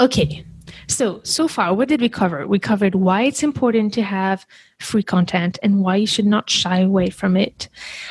Okay, 0.00 0.44
so, 0.88 1.20
so 1.22 1.48
far, 1.48 1.74
what 1.74 1.88
did 1.88 2.00
we 2.00 2.08
cover? 2.08 2.46
We 2.46 2.58
covered 2.58 2.94
why 2.94 3.22
it's 3.22 3.42
important 3.42 3.92
to 3.94 4.02
have 4.02 4.46
free 4.80 5.02
content 5.02 5.58
and 5.62 5.80
why 5.80 5.96
you 5.96 6.06
should 6.06 6.26
not 6.26 6.50
shy 6.50 6.80
away 6.80 7.10
from 7.10 7.36
it. 7.36 7.68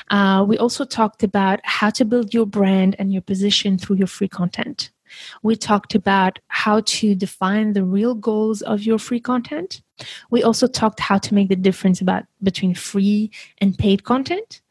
Uh, 0.09 0.45
we 0.47 0.57
also 0.57 0.85
talked 0.85 1.23
about 1.23 1.59
how 1.63 1.89
to 1.91 2.05
build 2.05 2.33
your 2.33 2.45
brand 2.45 2.95
and 2.99 3.11
your 3.11 3.21
position 3.21 3.77
through 3.77 3.97
your 3.97 4.07
free 4.07 4.27
content. 4.27 4.91
We 5.43 5.55
talked 5.55 5.93
about 5.93 6.39
how 6.47 6.81
to 6.85 7.15
define 7.15 7.73
the 7.73 7.83
real 7.83 8.15
goals 8.15 8.61
of 8.61 8.83
your 8.83 8.97
free 8.97 9.19
content. 9.19 9.81
We 10.29 10.41
also 10.41 10.67
talked 10.67 10.99
how 10.99 11.17
to 11.17 11.33
make 11.33 11.49
the 11.49 11.55
difference 11.55 12.01
about 12.01 12.23
between 12.41 12.73
free 12.75 13.31
and 13.59 13.77
paid 13.77 14.03
content 14.03 14.61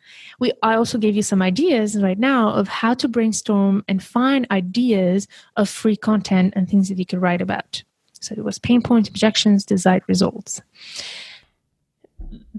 we 0.40 0.52
I 0.62 0.74
also 0.74 0.98
gave 0.98 1.14
you 1.14 1.22
some 1.22 1.42
ideas 1.42 2.00
right 2.02 2.18
now 2.18 2.50
of 2.50 2.66
how 2.66 2.94
to 2.94 3.06
brainstorm 3.06 3.84
and 3.86 4.02
find 4.02 4.46
ideas 4.50 5.28
of 5.56 5.68
free 5.68 5.96
content 5.96 6.54
and 6.56 6.68
things 6.68 6.88
that 6.88 6.98
you 6.98 7.06
could 7.06 7.22
write 7.22 7.40
about. 7.40 7.84
So 8.20 8.34
it 8.36 8.44
was 8.44 8.58
pain 8.58 8.82
points, 8.82 9.08
objections, 9.08 9.64
desired 9.64 10.02
results. 10.08 10.60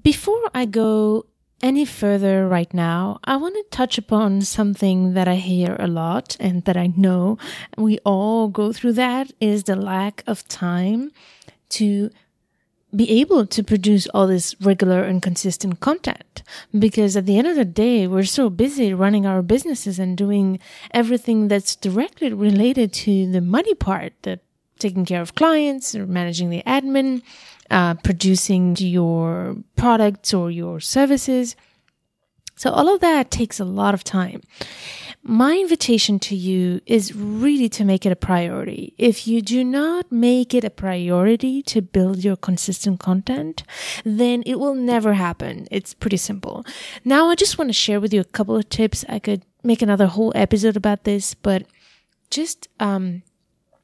Before 0.02 0.50
I 0.54 0.66
go 0.66 1.26
any 1.62 1.86
further 1.86 2.48
right 2.48 2.74
now, 2.74 3.20
I 3.24 3.36
want 3.38 3.56
to 3.56 3.78
touch 3.78 3.98
upon 3.98 4.42
something 4.42 5.14
that 5.14 5.28
I 5.28 5.36
hear 5.36 5.76
a 5.80 5.88
lot 5.88 6.36
and 6.40 6.64
that 6.66 6.78
I 6.78 6.88
know 6.96 7.38
we 7.78 8.00
all 8.00 8.48
go 8.48 8.74
through 8.74 8.94
that 8.94 9.32
is 9.40 9.64
the 9.64 9.76
lack 9.76 10.24
of 10.26 10.48
time 10.48 11.12
to 11.70 12.10
be 12.96 13.10
able 13.22 13.46
to 13.46 13.64
produce 13.64 14.08
all 14.08 14.28
this 14.28 14.56
regular 14.62 15.04
and 15.04 15.22
consistent 15.22 15.80
content. 15.80 16.44
Because 16.78 17.16
at 17.16 17.26
the 17.26 17.38
end 17.38 17.48
of 17.48 17.56
the 17.56 17.66
day 17.66 18.08
we're 18.08 18.24
so 18.24 18.50
busy 18.50 18.94
running 18.94 19.26
our 19.26 19.42
businesses 19.42 20.00
and 20.00 20.18
doing 20.18 20.60
everything 20.92 21.48
that's 21.48 21.76
directly 21.76 22.34
related 22.34 22.94
to 22.94 23.32
the 23.32 23.42
money 23.42 23.76
part 23.76 24.14
that 24.24 24.42
taking 24.80 25.06
care 25.06 25.22
of 25.22 25.36
clients 25.36 25.96
or 25.96 26.08
managing 26.08 26.50
the 26.50 26.64
admin 26.64 27.22
uh, 27.70 27.94
producing 27.96 28.76
your 28.78 29.56
products 29.76 30.34
or 30.34 30.52
your 30.52 30.80
services. 30.80 31.56
So 32.58 32.70
all 32.72 32.94
of 32.94 33.00
that 33.02 33.32
takes 33.32 33.60
a 33.60 33.66
lot 33.66 33.94
of 33.94 34.04
time 34.04 34.42
my 35.24 35.58
invitation 35.58 36.18
to 36.20 36.36
you 36.36 36.82
is 36.86 37.16
really 37.16 37.70
to 37.70 37.86
make 37.86 38.06
it 38.06 38.12
a 38.12 38.16
priority. 38.16 38.94
If 38.98 39.28
you 39.28 39.42
do 39.42 39.64
not 39.64 40.12
make 40.12 40.54
it 40.54 40.64
a 40.64 40.70
priority 40.70 41.62
to 41.64 41.82
build 41.82 42.24
your 42.24 42.36
consistent 42.36 43.00
content, 43.00 43.64
then 44.04 44.42
it 44.46 44.60
will 44.60 44.74
never 44.74 45.14
happen. 45.14 45.68
It's 45.70 45.94
pretty 45.94 46.18
simple. 46.18 46.66
Now, 47.06 47.30
I 47.30 47.36
just 47.36 47.58
want 47.58 47.70
to 47.70 47.74
share 47.74 48.00
with 48.00 48.14
you 48.14 48.22
a 48.22 48.26
couple 48.26 48.56
of 48.56 48.68
tips. 48.70 49.06
I 49.08 49.20
could 49.20 49.44
make 49.64 49.84
another 49.84 50.08
whole 50.08 50.32
episode 50.34 50.76
about 50.76 51.04
this, 51.04 51.36
but 51.36 51.66
just 52.32 52.68
um, 52.80 53.22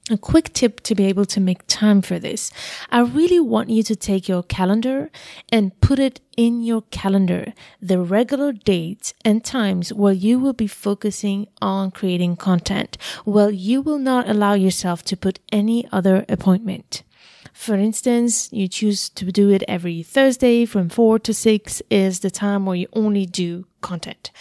a 0.10 0.18
quick 0.18 0.54
tip 0.54 0.82
to 0.82 0.96
be 0.96 1.06
able 1.06 1.26
to 1.26 1.40
make 1.40 1.68
time 1.68 2.02
for 2.02 2.20
this. 2.20 2.52
I 2.90 3.02
really 3.02 3.40
want 3.40 3.70
you 3.70 3.84
to 3.84 3.96
take 3.96 4.28
your 4.28 4.44
calendar 4.44 5.10
and 5.52 5.80
put 5.82 6.00
it 6.00 6.22
in 6.36 6.64
your 6.64 6.84
calendar 6.92 7.54
the 7.82 8.00
regular 8.00 8.52
dates 8.52 9.14
and 9.26 9.44
times 9.44 9.92
where 9.92 10.14
you 10.14 10.40
will 10.40 10.54
be 10.54 10.68
focusing 10.68 11.48
on 11.62 11.92
creating 11.92 12.38
content, 12.38 12.98
where 13.26 13.50
you 13.50 13.82
will 13.82 14.00
not 14.00 14.30
allow 14.30 14.54
yourself 14.54 15.04
to 15.04 15.18
put 15.18 15.40
any 15.52 15.88
other 15.92 16.26
appointment. 16.30 17.04
For 17.54 17.76
instance, 17.76 18.50
you 18.54 18.68
choose 18.68 19.10
to 19.10 19.32
do 19.32 19.50
it 19.50 19.64
every 19.68 20.04
Thursday 20.04 20.66
from 20.66 20.90
4 20.90 21.20
to 21.20 21.34
6 21.34 21.82
is 21.90 22.20
the 22.20 22.30
time 22.30 22.66
where 22.66 22.76
you 22.76 22.88
only 22.94 23.26
do 23.26 23.66
content 23.82 24.32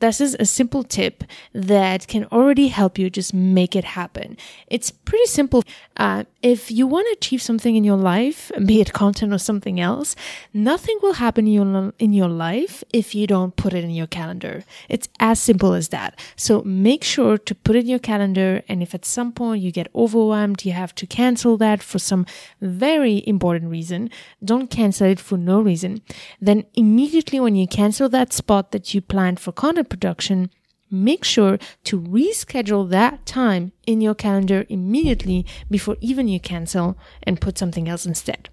this 0.00 0.20
is 0.20 0.36
a 0.38 0.44
simple 0.44 0.82
tip 0.82 1.24
that 1.52 2.06
can 2.06 2.24
already 2.26 2.68
help 2.68 2.98
you 2.98 3.10
just 3.10 3.34
make 3.34 3.74
it 3.74 3.84
happen. 3.84 4.36
It's 4.68 4.90
pretty 4.90 5.26
simple. 5.26 5.64
Uh, 5.96 6.24
if 6.42 6.70
you 6.70 6.86
want 6.86 7.06
to 7.08 7.12
achieve 7.14 7.42
something 7.42 7.74
in 7.74 7.84
your 7.84 7.96
life, 7.96 8.52
be 8.64 8.80
it 8.80 8.92
content 8.92 9.32
or 9.32 9.38
something 9.38 9.80
else, 9.80 10.14
nothing 10.54 10.98
will 11.02 11.14
happen 11.14 11.46
in 11.46 11.52
your, 11.52 11.92
in 11.98 12.12
your 12.12 12.28
life 12.28 12.84
if 12.92 13.14
you 13.14 13.26
don't 13.26 13.56
put 13.56 13.72
it 13.72 13.82
in 13.82 13.90
your 13.90 14.06
calendar. 14.06 14.62
It's 14.88 15.08
as 15.18 15.40
simple 15.40 15.72
as 15.72 15.88
that. 15.88 16.18
So 16.36 16.62
make 16.62 17.02
sure 17.02 17.36
to 17.38 17.54
put 17.54 17.74
it 17.74 17.80
in 17.80 17.86
your 17.88 17.98
calendar. 17.98 18.62
And 18.68 18.82
if 18.82 18.94
at 18.94 19.04
some 19.04 19.32
point 19.32 19.62
you 19.62 19.72
get 19.72 19.88
overwhelmed, 19.94 20.64
you 20.64 20.72
have 20.72 20.94
to 20.96 21.06
cancel 21.06 21.56
that 21.56 21.82
for 21.82 21.98
some 21.98 22.24
very 22.60 23.24
important 23.26 23.70
reason, 23.70 24.10
don't 24.44 24.70
cancel 24.70 25.08
it 25.08 25.18
for 25.18 25.36
no 25.36 25.60
reason. 25.60 26.02
Then 26.40 26.64
immediately 26.74 27.40
when 27.40 27.56
you 27.56 27.66
cancel 27.66 28.08
that 28.10 28.32
spot 28.32 28.70
that 28.70 28.94
you 28.94 29.00
planned 29.00 29.40
for 29.40 29.50
content 29.50 29.87
production, 29.88 30.50
make 30.90 31.24
sure 31.24 31.58
to 31.84 32.00
reschedule 32.00 32.88
that 32.90 33.26
time 33.26 33.72
in 33.86 34.00
your 34.00 34.14
calendar 34.14 34.64
immediately 34.68 35.44
before 35.70 35.96
even 36.00 36.28
you 36.28 36.40
cancel 36.40 36.96
and 37.22 37.40
put 37.40 37.58
something 37.58 37.88
else 37.88 38.06
instead. 38.06 38.48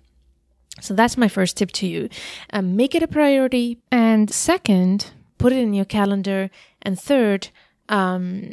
So 0.81 0.93
that's 0.93 1.17
my 1.17 1.27
first 1.27 1.57
tip 1.57 1.71
to 1.73 1.87
you. 1.87 2.09
Um, 2.51 2.75
make 2.75 2.95
it 2.95 3.03
a 3.03 3.07
priority. 3.07 3.79
And 3.91 4.29
second, 4.29 5.11
put 5.37 5.53
it 5.53 5.59
in 5.59 5.73
your 5.73 5.85
calendar. 5.85 6.49
And 6.81 6.99
third, 6.99 7.49
um, 7.87 8.51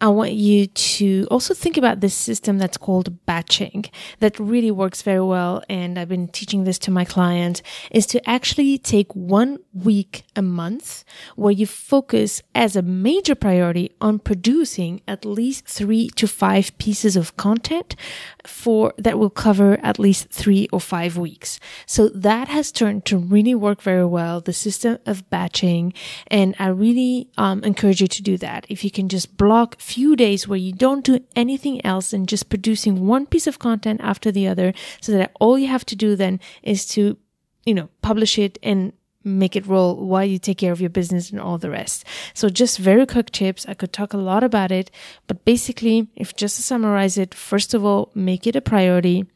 I 0.00 0.08
want 0.08 0.32
you 0.32 0.66
to 0.66 1.26
also 1.30 1.54
think 1.54 1.76
about 1.76 2.00
this 2.00 2.14
system 2.14 2.58
that's 2.58 2.76
called 2.76 3.24
batching 3.26 3.86
that 4.18 4.38
really 4.38 4.70
works 4.70 5.02
very 5.02 5.22
well. 5.22 5.62
And 5.68 5.98
I've 5.98 6.08
been 6.08 6.28
teaching 6.28 6.64
this 6.64 6.78
to 6.80 6.90
my 6.90 7.04
clients 7.04 7.62
is 7.90 8.06
to 8.06 8.28
actually 8.28 8.76
take 8.78 9.14
one 9.14 9.58
week 9.72 10.24
a 10.36 10.42
month 10.42 11.04
where 11.36 11.52
you 11.52 11.66
focus 11.66 12.42
as 12.54 12.76
a 12.76 12.82
major 12.82 13.34
priority 13.34 13.92
on 14.00 14.18
producing 14.18 15.00
at 15.06 15.24
least 15.24 15.66
three 15.66 16.08
to 16.10 16.26
five 16.26 16.76
pieces 16.78 17.16
of 17.16 17.36
content 17.36 17.96
for 18.44 18.92
that 18.98 19.18
will 19.18 19.30
cover 19.30 19.78
at 19.82 19.98
least 19.98 20.28
three 20.30 20.68
or 20.72 20.80
five 20.80 21.16
weeks. 21.16 21.58
So 21.86 22.08
that 22.08 22.48
has 22.48 22.72
turned 22.72 23.04
to 23.06 23.16
really 23.16 23.54
work 23.54 23.80
very 23.80 24.04
well. 24.04 24.40
The 24.40 24.52
system 24.52 24.98
of 25.06 25.28
batching. 25.30 25.94
And 26.26 26.54
I 26.58 26.68
really 26.68 27.28
um, 27.38 27.62
encourage 27.64 28.00
you 28.00 28.08
to 28.08 28.22
do 28.22 28.36
that. 28.38 28.66
If 28.68 28.84
you 28.84 28.90
can 28.90 29.08
just 29.08 29.36
block 29.36 29.78
few 29.84 30.16
days 30.16 30.48
where 30.48 30.58
you 30.58 30.72
don't 30.72 31.04
do 31.04 31.20
anything 31.36 31.84
else 31.84 32.12
and 32.14 32.26
just 32.26 32.48
producing 32.48 33.06
one 33.06 33.26
piece 33.26 33.46
of 33.46 33.58
content 33.58 34.00
after 34.02 34.32
the 34.32 34.48
other 34.48 34.72
so 35.00 35.12
that 35.12 35.32
all 35.40 35.58
you 35.58 35.68
have 35.68 35.84
to 35.84 35.94
do 35.94 36.16
then 36.16 36.40
is 36.62 36.86
to, 36.86 37.18
you 37.66 37.74
know, 37.74 37.88
publish 38.00 38.38
it 38.38 38.58
and 38.62 38.92
make 39.24 39.56
it 39.56 39.66
roll 39.66 39.96
while 39.96 40.24
you 40.24 40.38
take 40.38 40.58
care 40.58 40.72
of 40.72 40.80
your 40.80 40.90
business 40.90 41.30
and 41.30 41.40
all 41.40 41.58
the 41.58 41.70
rest. 41.70 42.04
So 42.32 42.48
just 42.48 42.78
very 42.78 43.06
quick 43.06 43.30
tips. 43.30 43.66
I 43.68 43.74
could 43.74 43.92
talk 43.92 44.12
a 44.12 44.18
lot 44.30 44.42
about 44.42 44.72
it, 44.72 44.90
but 45.26 45.44
basically, 45.44 46.08
if 46.16 46.34
just 46.34 46.56
to 46.56 46.62
summarize 46.62 47.18
it, 47.18 47.34
first 47.34 47.74
of 47.74 47.84
all, 47.84 48.10
make 48.14 48.46
it 48.46 48.56
a 48.56 48.60
priority. 48.60 49.26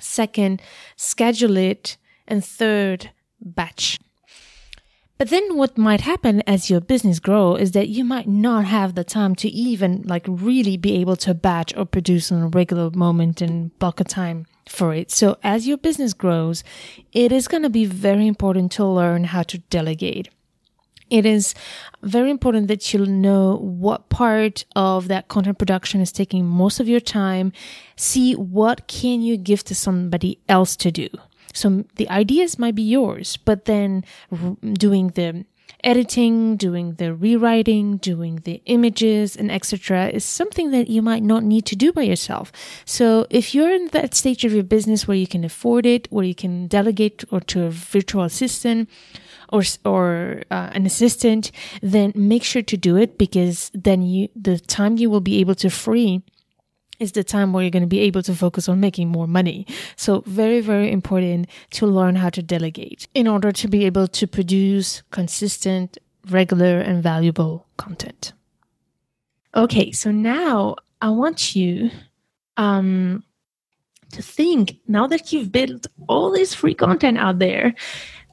Second, 0.00 0.60
schedule 0.96 1.56
it. 1.56 1.96
And 2.26 2.44
third, 2.44 3.10
batch. 3.40 3.98
But 5.18 5.30
then 5.30 5.56
what 5.56 5.76
might 5.76 6.02
happen 6.02 6.42
as 6.46 6.70
your 6.70 6.80
business 6.80 7.18
grow 7.18 7.56
is 7.56 7.72
that 7.72 7.88
you 7.88 8.04
might 8.04 8.28
not 8.28 8.64
have 8.66 8.94
the 8.94 9.02
time 9.02 9.34
to 9.36 9.48
even 9.48 10.02
like 10.06 10.24
really 10.28 10.76
be 10.76 10.94
able 11.00 11.16
to 11.16 11.34
batch 11.34 11.76
or 11.76 11.86
produce 11.86 12.30
on 12.30 12.42
a 12.42 12.46
regular 12.46 12.90
moment 12.90 13.42
and 13.42 13.72
a 13.82 14.04
time 14.04 14.46
for 14.68 14.94
it. 14.94 15.10
So 15.10 15.36
as 15.42 15.66
your 15.66 15.76
business 15.76 16.14
grows, 16.14 16.62
it 17.12 17.32
is 17.32 17.48
going 17.48 17.64
to 17.64 17.70
be 17.70 17.84
very 17.84 18.28
important 18.28 18.70
to 18.72 18.84
learn 18.84 19.24
how 19.24 19.42
to 19.42 19.58
delegate. 19.58 20.28
It 21.10 21.26
is 21.26 21.54
very 22.02 22.30
important 22.30 22.68
that 22.68 22.92
you 22.92 23.04
know 23.04 23.56
what 23.56 24.10
part 24.10 24.66
of 24.76 25.08
that 25.08 25.26
content 25.26 25.58
production 25.58 26.00
is 26.00 26.12
taking 26.12 26.44
most 26.44 26.78
of 26.78 26.88
your 26.88 27.00
time. 27.00 27.52
See 27.96 28.34
what 28.34 28.86
can 28.86 29.22
you 29.22 29.36
give 29.36 29.64
to 29.64 29.74
somebody 29.74 30.38
else 30.48 30.76
to 30.76 30.92
do. 30.92 31.08
So 31.54 31.84
the 31.96 32.08
ideas 32.10 32.58
might 32.58 32.74
be 32.74 32.82
yours, 32.82 33.36
but 33.36 33.64
then 33.64 34.04
doing 34.62 35.08
the 35.08 35.44
editing, 35.84 36.56
doing 36.56 36.94
the 36.94 37.14
rewriting, 37.14 37.98
doing 37.98 38.36
the 38.44 38.60
images 38.66 39.36
and 39.36 39.50
etc. 39.50 40.08
is 40.08 40.24
something 40.24 40.70
that 40.72 40.88
you 40.88 41.02
might 41.02 41.22
not 41.22 41.44
need 41.44 41.64
to 41.66 41.76
do 41.76 41.92
by 41.92 42.02
yourself. 42.02 42.50
So 42.84 43.26
if 43.30 43.54
you're 43.54 43.72
in 43.72 43.88
that 43.88 44.14
stage 44.14 44.44
of 44.44 44.52
your 44.52 44.64
business 44.64 45.06
where 45.06 45.16
you 45.16 45.26
can 45.26 45.44
afford 45.44 45.86
it, 45.86 46.08
where 46.10 46.24
you 46.24 46.34
can 46.34 46.66
delegate 46.66 47.24
or 47.30 47.40
to 47.40 47.64
a 47.64 47.70
virtual 47.70 48.24
assistant, 48.24 48.88
or 49.50 49.62
or 49.84 50.42
uh, 50.50 50.70
an 50.72 50.84
assistant, 50.84 51.50
then 51.80 52.12
make 52.14 52.44
sure 52.44 52.62
to 52.62 52.76
do 52.76 52.96
it 52.96 53.16
because 53.16 53.70
then 53.72 54.02
you 54.02 54.28
the 54.36 54.58
time 54.58 54.98
you 54.98 55.08
will 55.08 55.20
be 55.20 55.40
able 55.40 55.54
to 55.54 55.70
free 55.70 56.22
is 56.98 57.12
the 57.12 57.24
time 57.24 57.52
where 57.52 57.62
you're 57.62 57.70
going 57.70 57.82
to 57.82 57.86
be 57.86 58.00
able 58.00 58.22
to 58.22 58.34
focus 58.34 58.68
on 58.68 58.80
making 58.80 59.08
more 59.08 59.26
money. 59.26 59.66
So 59.96 60.22
very, 60.26 60.60
very 60.60 60.90
important 60.90 61.48
to 61.72 61.86
learn 61.86 62.16
how 62.16 62.30
to 62.30 62.42
delegate 62.42 63.08
in 63.14 63.28
order 63.28 63.52
to 63.52 63.68
be 63.68 63.84
able 63.84 64.08
to 64.08 64.26
produce 64.26 65.02
consistent, 65.10 65.98
regular 66.30 66.80
and 66.80 67.02
valuable 67.02 67.66
content. 67.76 68.32
Okay. 69.54 69.92
So 69.92 70.10
now 70.10 70.76
I 71.00 71.10
want 71.10 71.54
you, 71.54 71.90
um, 72.56 73.22
to 74.12 74.22
think 74.22 74.78
now 74.88 75.06
that 75.06 75.32
you've 75.32 75.52
built 75.52 75.86
all 76.06 76.30
this 76.30 76.54
free 76.54 76.74
content 76.74 77.18
out 77.18 77.38
there 77.38 77.74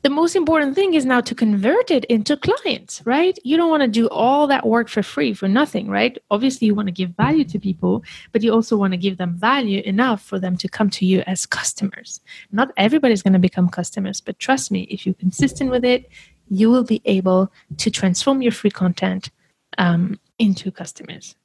the 0.06 0.10
most 0.12 0.36
important 0.36 0.76
thing 0.76 0.93
is 0.93 1.03
now 1.03 1.20
to 1.20 1.34
convert 1.34 1.89
it 1.89 2.06
into 2.06 2.38
clients, 2.38 3.01
right? 3.06 3.39
You 3.43 3.58
don't 3.58 3.72
want 3.72 3.82
to 3.82 3.88
do 3.88 4.08
all 4.10 4.45
that 4.45 4.64
work 4.64 4.88
for 4.88 5.01
free 5.01 5.34
for 5.34 5.47
nothing, 5.47 5.89
right? 5.89 6.16
Obviously, 6.30 6.68
you 6.68 6.76
want 6.76 6.88
to 6.88 6.91
give 6.91 7.10
value 7.18 7.43
to 7.45 7.58
people, 7.58 8.03
but 8.32 8.43
you 8.43 8.53
also 8.53 8.78
want 8.78 8.93
to 8.93 8.97
give 8.97 9.18
them 9.18 9.34
value 9.34 9.82
enough 9.82 10.22
for 10.22 10.38
them 10.38 10.58
to 10.58 10.68
come 10.68 10.91
to 10.91 11.08
you 11.08 11.24
as 11.26 11.47
customers. 11.47 12.22
Not 12.51 12.72
everybody's 12.78 13.24
going 13.24 13.34
to 13.34 13.39
become 13.39 13.68
customers, 13.68 14.22
but 14.22 14.38
trust 14.38 14.70
me, 14.70 14.82
if 14.91 15.08
you're 15.08 15.16
consistent 15.16 15.72
with 15.72 15.84
it, 15.84 16.08
you 16.49 16.70
will 16.70 16.84
be 16.84 17.01
able 17.06 17.51
to 17.78 17.89
transform 17.89 18.43
your 18.43 18.51
free 18.51 18.70
content 18.70 19.32
um, 19.80 20.20
into 20.38 20.70
customers. 20.70 21.36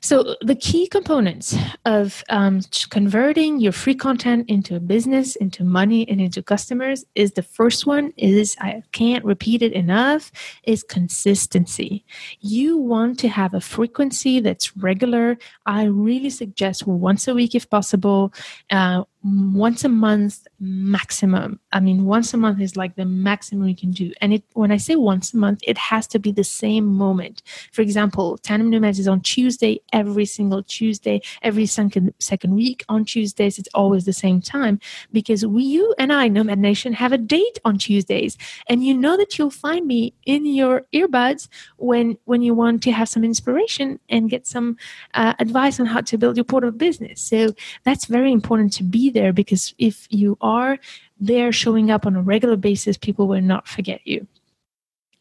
So, 0.00 0.36
the 0.40 0.54
key 0.54 0.86
components 0.86 1.56
of 1.84 2.22
um, 2.28 2.60
converting 2.90 3.60
your 3.60 3.72
free 3.72 3.94
content 3.94 4.48
into 4.48 4.76
a 4.76 4.80
business, 4.80 5.36
into 5.36 5.64
money, 5.64 6.08
and 6.08 6.20
into 6.20 6.42
customers 6.42 7.04
is 7.14 7.32
the 7.32 7.42
first 7.42 7.86
one 7.86 8.12
is 8.16 8.56
I 8.60 8.82
can't 8.92 9.24
repeat 9.24 9.62
it 9.62 9.72
enough 9.72 10.30
is 10.64 10.82
consistency. 10.82 12.04
You 12.40 12.78
want 12.78 13.18
to 13.20 13.28
have 13.28 13.54
a 13.54 13.60
frequency 13.60 14.40
that's 14.40 14.76
regular. 14.76 15.38
I 15.66 15.84
really 15.84 16.30
suggest 16.30 16.86
once 16.86 17.26
a 17.28 17.34
week 17.34 17.54
if 17.54 17.68
possible. 17.68 18.32
Uh, 18.70 19.04
once 19.24 19.84
a 19.84 19.88
month 19.88 20.46
maximum. 20.60 21.58
I 21.72 21.80
mean 21.80 22.04
once 22.04 22.32
a 22.32 22.36
month 22.36 22.60
is 22.60 22.76
like 22.76 22.94
the 22.94 23.04
maximum 23.04 23.68
you 23.68 23.74
can 23.74 23.90
do. 23.90 24.12
And 24.20 24.32
it 24.32 24.44
when 24.52 24.70
i 24.70 24.76
say 24.76 24.94
once 24.94 25.34
a 25.34 25.36
month 25.36 25.60
it 25.66 25.76
has 25.76 26.06
to 26.08 26.18
be 26.18 26.30
the 26.30 26.44
same 26.44 26.86
moment. 26.86 27.42
For 27.72 27.82
example 27.82 28.38
tandem 28.38 28.70
nomads 28.70 28.98
is 28.98 29.08
on 29.08 29.20
tuesday 29.20 29.80
every 29.92 30.24
single 30.24 30.62
tuesday. 30.62 31.20
Every 31.42 31.66
second 31.66 32.14
second 32.20 32.54
week 32.54 32.84
on 32.88 33.04
tuesdays 33.04 33.58
it's 33.58 33.68
always 33.74 34.04
the 34.04 34.12
same 34.12 34.40
time 34.40 34.78
because 35.12 35.44
we 35.44 35.64
you 35.64 35.94
and 35.98 36.12
i 36.12 36.28
nomad 36.28 36.58
nation 36.58 36.92
have 36.92 37.12
a 37.12 37.18
date 37.18 37.58
on 37.64 37.76
tuesdays. 37.78 38.38
And 38.68 38.84
you 38.84 38.94
know 38.94 39.16
that 39.16 39.36
you'll 39.36 39.50
find 39.50 39.86
me 39.86 40.14
in 40.26 40.46
your 40.46 40.86
earbuds 40.94 41.48
when 41.76 42.18
when 42.24 42.42
you 42.42 42.54
want 42.54 42.84
to 42.84 42.92
have 42.92 43.08
some 43.08 43.24
inspiration 43.24 43.98
and 44.08 44.30
get 44.30 44.46
some 44.46 44.76
uh, 45.14 45.34
advice 45.40 45.80
on 45.80 45.86
how 45.86 46.02
to 46.02 46.18
build 46.18 46.36
your 46.36 46.44
portal 46.44 46.70
business. 46.70 47.20
So 47.20 47.54
that's 47.84 48.04
very 48.04 48.32
important 48.32 48.72
to 48.74 48.84
be 48.84 49.07
there 49.10 49.32
because 49.32 49.74
if 49.78 50.06
you 50.10 50.36
are 50.40 50.78
there 51.20 51.52
showing 51.52 51.90
up 51.90 52.06
on 52.06 52.16
a 52.16 52.22
regular 52.22 52.56
basis, 52.56 52.96
people 52.96 53.28
will 53.28 53.40
not 53.40 53.68
forget 53.68 54.00
you. 54.04 54.26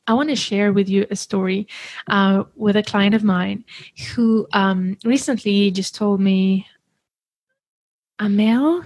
I 0.08 0.14
want 0.14 0.30
to 0.30 0.36
share 0.36 0.72
with 0.72 0.88
you 0.88 1.06
a 1.12 1.16
story 1.16 1.68
uh, 2.08 2.46
with 2.56 2.78
a 2.78 2.84
client 2.84 3.14
of 3.14 3.24
mine 3.24 3.66
who 4.16 4.48
um, 4.54 4.98
recently 5.04 5.70
just 5.72 5.96
told 5.96 6.22
me, 6.22 6.66
Amel, 8.20 8.84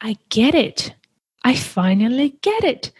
I 0.00 0.16
get 0.28 0.54
it. 0.54 0.94
I 1.42 1.56
finally 1.56 2.36
get 2.42 2.62
it. 2.62 2.92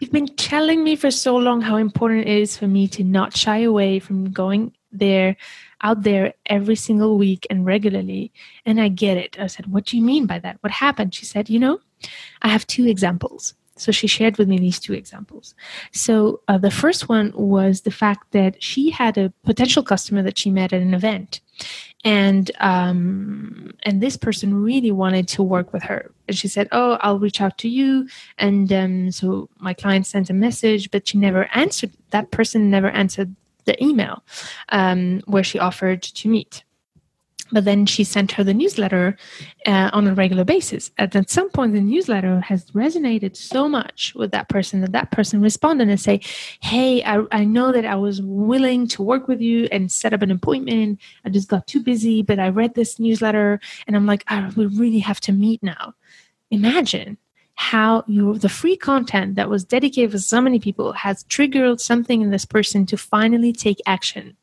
You've 0.00 0.10
been 0.10 0.34
telling 0.34 0.82
me 0.82 0.96
for 0.96 1.10
so 1.10 1.36
long 1.36 1.60
how 1.60 1.76
important 1.76 2.26
it 2.26 2.28
is 2.28 2.56
for 2.56 2.66
me 2.66 2.88
to 2.88 3.04
not 3.04 3.36
shy 3.36 3.58
away 3.58 4.00
from 4.00 4.32
going 4.32 4.72
there 4.90 5.36
out 5.82 6.02
there 6.02 6.34
every 6.46 6.76
single 6.76 7.18
week 7.18 7.46
and 7.50 7.64
regularly. 7.66 8.32
And 8.66 8.80
I 8.80 8.88
get 8.88 9.16
it. 9.16 9.38
I 9.38 9.46
said, 9.46 9.66
What 9.66 9.86
do 9.86 9.96
you 9.96 10.02
mean 10.02 10.26
by 10.26 10.38
that? 10.40 10.58
What 10.60 10.72
happened? 10.72 11.14
She 11.14 11.24
said, 11.24 11.48
You 11.48 11.58
know, 11.58 11.80
I 12.42 12.48
have 12.48 12.66
two 12.66 12.86
examples. 12.86 13.54
So 13.76 13.92
she 13.92 14.06
shared 14.06 14.36
with 14.36 14.46
me 14.46 14.58
these 14.58 14.78
two 14.78 14.92
examples. 14.92 15.54
So 15.92 16.40
uh, 16.48 16.58
the 16.58 16.70
first 16.70 17.08
one 17.08 17.32
was 17.34 17.80
the 17.80 17.90
fact 17.90 18.32
that 18.32 18.62
she 18.62 18.90
had 18.90 19.16
a 19.16 19.32
potential 19.44 19.82
customer 19.82 20.22
that 20.22 20.36
she 20.36 20.50
met 20.50 20.74
at 20.74 20.82
an 20.82 20.92
event. 20.92 21.40
and 22.04 22.50
um, 22.60 23.72
and 23.82 24.00
this 24.00 24.16
person 24.16 24.62
really 24.62 24.90
wanted 24.90 25.28
to 25.28 25.42
work 25.42 25.72
with 25.72 25.82
her 25.82 26.10
and 26.28 26.36
she 26.36 26.48
said 26.48 26.68
oh 26.72 26.96
i'll 27.02 27.18
reach 27.18 27.40
out 27.40 27.58
to 27.58 27.68
you 27.68 28.08
and 28.38 28.72
um, 28.72 29.10
so 29.10 29.48
my 29.58 29.74
client 29.74 30.06
sent 30.06 30.30
a 30.30 30.34
message 30.34 30.90
but 30.90 31.06
she 31.08 31.18
never 31.18 31.48
answered 31.54 31.90
that 32.10 32.30
person 32.30 32.70
never 32.70 32.90
answered 32.90 33.34
the 33.64 33.82
email 33.82 34.22
um, 34.70 35.20
where 35.26 35.44
she 35.44 35.58
offered 35.58 36.02
to 36.02 36.28
meet 36.28 36.64
but 37.52 37.64
then 37.64 37.86
she 37.86 38.04
sent 38.04 38.32
her 38.32 38.44
the 38.44 38.54
newsletter 38.54 39.16
uh, 39.66 39.90
on 39.92 40.06
a 40.06 40.14
regular 40.14 40.44
basis. 40.44 40.90
And 40.98 41.14
at 41.14 41.30
some 41.30 41.50
point, 41.50 41.72
the 41.72 41.80
newsletter 41.80 42.40
has 42.40 42.70
resonated 42.70 43.36
so 43.36 43.68
much 43.68 44.12
with 44.14 44.30
that 44.32 44.48
person 44.48 44.80
that 44.80 44.92
that 44.92 45.10
person 45.10 45.40
responded 45.40 45.88
and 45.88 46.00
say, 46.00 46.20
"Hey, 46.60 47.02
I, 47.02 47.24
I 47.32 47.44
know 47.44 47.72
that 47.72 47.84
I 47.84 47.96
was 47.96 48.22
willing 48.22 48.86
to 48.88 49.02
work 49.02 49.28
with 49.28 49.40
you 49.40 49.68
and 49.72 49.90
set 49.90 50.12
up 50.12 50.22
an 50.22 50.30
appointment. 50.30 51.00
I 51.24 51.30
just 51.30 51.48
got 51.48 51.66
too 51.66 51.80
busy, 51.80 52.22
but 52.22 52.38
I 52.38 52.48
read 52.48 52.74
this 52.74 52.98
newsletter 52.98 53.60
and 53.86 53.96
I'm 53.96 54.06
like, 54.06 54.24
I 54.28 54.50
we 54.56 54.66
really 54.66 55.00
have 55.00 55.20
to 55.22 55.32
meet 55.32 55.62
now." 55.62 55.94
Imagine 56.50 57.16
how 57.60 58.02
you 58.06 58.38
the 58.38 58.48
free 58.48 58.74
content 58.74 59.34
that 59.34 59.50
was 59.50 59.64
dedicated 59.64 60.10
for 60.12 60.18
so 60.18 60.40
many 60.40 60.58
people 60.58 60.92
has 60.92 61.24
triggered 61.24 61.78
something 61.78 62.22
in 62.22 62.30
this 62.30 62.46
person 62.46 62.86
to 62.86 62.96
finally 62.96 63.52
take 63.52 63.78
action 63.86 64.34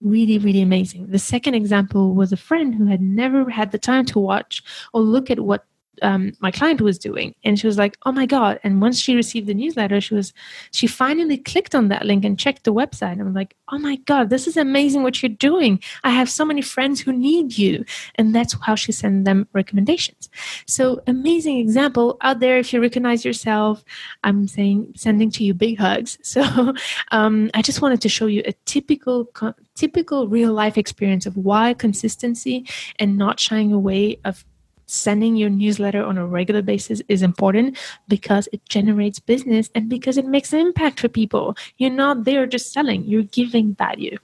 really, 0.00 0.38
really 0.38 0.62
amazing. 0.62 1.06
The 1.08 1.18
second 1.18 1.54
example 1.54 2.14
was 2.14 2.30
a 2.30 2.36
friend 2.36 2.74
who 2.74 2.86
had 2.86 3.00
never 3.00 3.50
had 3.50 3.72
the 3.72 3.78
time 3.78 4.04
to 4.06 4.18
watch 4.18 4.62
or 4.92 5.00
look 5.00 5.30
at 5.30 5.40
what 5.40 5.64
um, 6.02 6.32
my 6.40 6.50
client 6.50 6.80
was 6.80 6.98
doing. 6.98 7.34
And 7.44 7.58
she 7.58 7.66
was 7.66 7.78
like 7.78 7.96
oh 8.04 8.12
my 8.12 8.26
god. 8.26 8.60
And 8.64 8.80
once 8.80 8.98
she 8.98 9.14
received 9.14 9.46
the 9.46 9.54
newsletter 9.54 10.00
she 10.00 10.14
was 10.14 10.32
she 10.72 10.86
finally 10.86 11.38
clicked 11.38 11.74
on 11.74 11.88
that 11.88 12.06
link 12.06 12.24
and 12.24 12.38
checked 12.38 12.64
the 12.64 12.72
website. 12.72 13.12
And 13.12 13.22
i'm 13.22 13.34
like 13.34 13.56
oh 13.68 13.78
my 13.78 13.96
god 13.96 14.30
this 14.30 14.46
is 14.46 14.56
amazing 14.56 15.02
what 15.02 15.22
you're 15.22 15.30
doing. 15.30 15.80
I 16.02 16.10
have 16.10 16.30
so 16.30 16.44
many 16.44 16.62
friends 16.62 17.00
who 17.00 17.12
need 17.12 17.56
you. 17.58 17.84
And 18.16 18.34
that's 18.34 18.56
how 18.62 18.74
she 18.74 18.92
sent 18.92 19.24
them 19.24 19.48
recommendations. 19.52 20.28
So 20.66 21.02
amazing 21.06 21.58
example 21.58 22.16
out 22.20 22.40
there 22.40 22.58
if 22.58 22.72
you 22.72 22.80
recognize 22.80 23.24
yourself. 23.24 23.84
I'm 24.22 24.48
saying 24.48 24.92
sending 24.96 25.30
to 25.32 25.44
you 25.44 25.54
big 25.54 25.78
hugs. 25.78 26.18
So 26.34 26.74
um, 27.12 27.48
i 27.54 27.62
just 27.62 27.80
wanted 27.80 28.00
to 28.00 28.08
show 28.08 28.26
you 28.26 28.42
a 28.44 28.52
typical 28.64 29.30
typical 29.74 30.26
real 30.28 30.52
life 30.52 30.76
experience 30.76 31.26
of 31.26 31.36
why 31.36 31.74
consistency 31.74 32.66
and 32.98 33.16
not 33.16 33.38
shying 33.38 33.72
away 33.72 34.18
of 34.24 34.44
sending 34.86 35.36
your 35.36 35.50
newsletter 35.50 36.04
on 36.04 36.18
a 36.18 36.26
regular 36.26 36.62
basis 36.62 37.02
is 37.08 37.22
important 37.22 37.78
because 38.08 38.48
it 38.52 38.64
generates 38.68 39.18
business 39.18 39.70
and 39.74 39.88
because 39.88 40.16
it 40.16 40.26
makes 40.26 40.52
an 40.52 40.60
impact 40.60 41.00
for 41.00 41.08
people. 41.08 41.56
You're 41.78 41.90
not 41.90 42.24
there 42.24 42.46
just 42.46 42.72
selling, 42.72 43.04
you're 43.04 43.22
giving 43.22 43.74
value. 43.74 44.16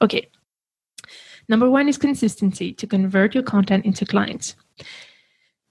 Okay. 0.00 0.28
Number 1.48 1.70
one 1.70 1.88
is 1.88 1.96
consistency 1.96 2.72
to 2.74 2.86
convert 2.86 3.34
your 3.34 3.42
content 3.42 3.86
into 3.86 4.04
clients. 4.04 4.54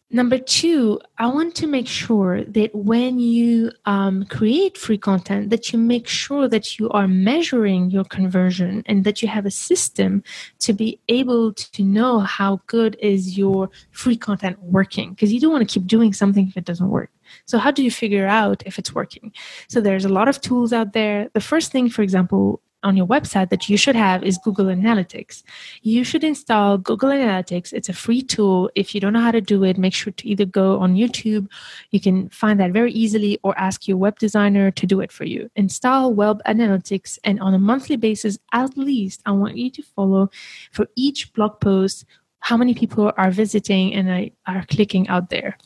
Number 0.10 0.38
two, 0.38 1.02
I 1.18 1.28
want 1.28 1.54
to 1.56 1.68
make 1.68 1.86
sure 1.86 2.46
that 2.46 2.74
when 2.74 3.20
you 3.20 3.74
um, 3.86 4.24
create 4.30 4.78
free 4.78 4.98
content, 4.98 5.50
that 5.50 5.74
you 5.74 5.80
make 5.80 6.08
sure 6.08 6.48
that 6.48 6.80
you 6.80 6.90
are 6.92 7.10
measuring 7.10 7.92
your 7.92 8.06
conversion 8.06 8.84
and 8.86 9.04
that 9.04 9.22
you 9.22 9.28
have 9.28 9.46
a 9.46 9.52
system 9.52 10.24
to 10.60 10.72
be 10.72 11.02
able 11.10 11.54
to 11.54 11.84
know 11.84 12.20
how 12.22 12.62
good 12.68 12.96
is 13.02 13.38
your 13.38 13.70
free 13.92 14.16
content 14.16 14.58
working. 14.64 15.10
Because 15.10 15.34
you 15.34 15.42
don't 15.42 15.52
want 15.52 15.68
to 15.68 15.74
keep 15.74 15.86
doing 15.86 16.14
something 16.14 16.48
if 16.48 16.56
it 16.56 16.64
doesn't 16.64 16.90
work. 16.90 17.12
So 17.46 17.58
how 17.58 17.72
do 17.72 17.84
you 17.84 17.92
figure 17.92 18.28
out 18.28 18.64
if 18.66 18.80
it's 18.80 18.96
working? 18.96 19.34
So 19.68 19.82
there's 19.82 20.06
a 20.06 20.10
lot 20.10 20.30
of 20.30 20.40
tools 20.40 20.72
out 20.72 20.94
there. 20.94 21.30
The 21.34 21.42
first 21.42 21.74
thing, 21.74 21.90
for 21.90 22.02
example, 22.02 22.62
on 22.88 22.96
your 22.96 23.06
website 23.06 23.50
that 23.50 23.68
you 23.70 23.78
should 23.78 23.96
have 23.96 24.24
is 24.24 24.38
Google 24.38 24.68
Analytics. 24.68 25.44
You 25.82 26.04
should 26.04 26.24
install 26.24 26.78
Google 26.78 27.10
Analytics. 27.10 27.74
It's 27.74 27.90
a 27.90 27.94
free 27.94 28.22
tool. 28.22 28.72
If 28.76 28.96
you 28.96 29.02
don't 29.02 29.14
know 29.14 29.22
how 29.22 29.32
to 29.32 29.42
do 29.42 29.64
it, 29.64 29.78
make 29.78 29.94
sure 29.94 30.14
to 30.14 30.28
either 30.28 30.46
go 30.46 30.80
on 30.80 30.96
YouTube, 30.96 31.48
you 31.92 32.00
can 32.00 32.30
find 32.30 32.60
that 32.60 32.72
very 32.72 32.94
easily, 32.94 33.40
or 33.44 33.58
ask 33.60 33.88
your 33.88 33.98
web 33.98 34.18
designer 34.20 34.72
to 34.72 34.86
do 34.88 35.02
it 35.02 35.12
for 35.12 35.26
you. 35.26 35.50
Install 35.56 36.14
Web 36.14 36.42
Analytics, 36.48 37.20
and 37.24 37.40
on 37.42 37.54
a 37.54 37.60
monthly 37.60 37.98
basis, 37.98 38.40
at 38.54 38.78
least, 38.78 39.22
I 39.26 39.32
want 39.32 39.58
you 39.58 39.70
to 39.72 39.84
follow 39.84 40.30
for 40.72 40.88
each 40.96 41.34
blog 41.34 41.60
post 41.60 42.06
how 42.40 42.56
many 42.56 42.74
people 42.74 43.12
are 43.18 43.32
visiting 43.32 43.94
and 43.94 44.32
are 44.46 44.64
clicking 44.70 45.08
out 45.10 45.30
there. 45.30 45.58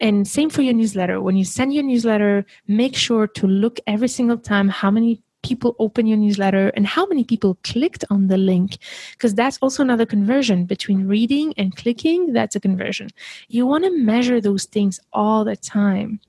And 0.00 0.26
same 0.26 0.48
for 0.48 0.62
your 0.62 0.72
newsletter. 0.72 1.20
When 1.20 1.36
you 1.36 1.44
send 1.44 1.74
your 1.74 1.82
newsletter, 1.82 2.46
make 2.66 2.96
sure 2.96 3.26
to 3.26 3.46
look 3.46 3.78
every 3.86 4.08
single 4.08 4.38
time 4.38 4.68
how 4.68 4.90
many 4.90 5.20
people 5.44 5.76
open 5.78 6.06
your 6.06 6.16
newsletter 6.18 6.68
and 6.70 6.86
how 6.86 7.06
many 7.06 7.22
people 7.22 7.58
clicked 7.62 8.04
on 8.10 8.26
the 8.26 8.36
link. 8.36 8.78
Because 9.12 9.34
that's 9.34 9.58
also 9.62 9.82
another 9.82 10.06
conversion 10.06 10.64
between 10.64 11.06
reading 11.06 11.54
and 11.56 11.76
clicking. 11.76 12.32
That's 12.32 12.56
a 12.56 12.60
conversion. 12.60 13.10
You 13.48 13.66
want 13.66 13.84
to 13.84 13.96
measure 13.96 14.40
those 14.40 14.64
things 14.64 14.98
all 15.12 15.44
the 15.44 15.56
time. 15.56 16.20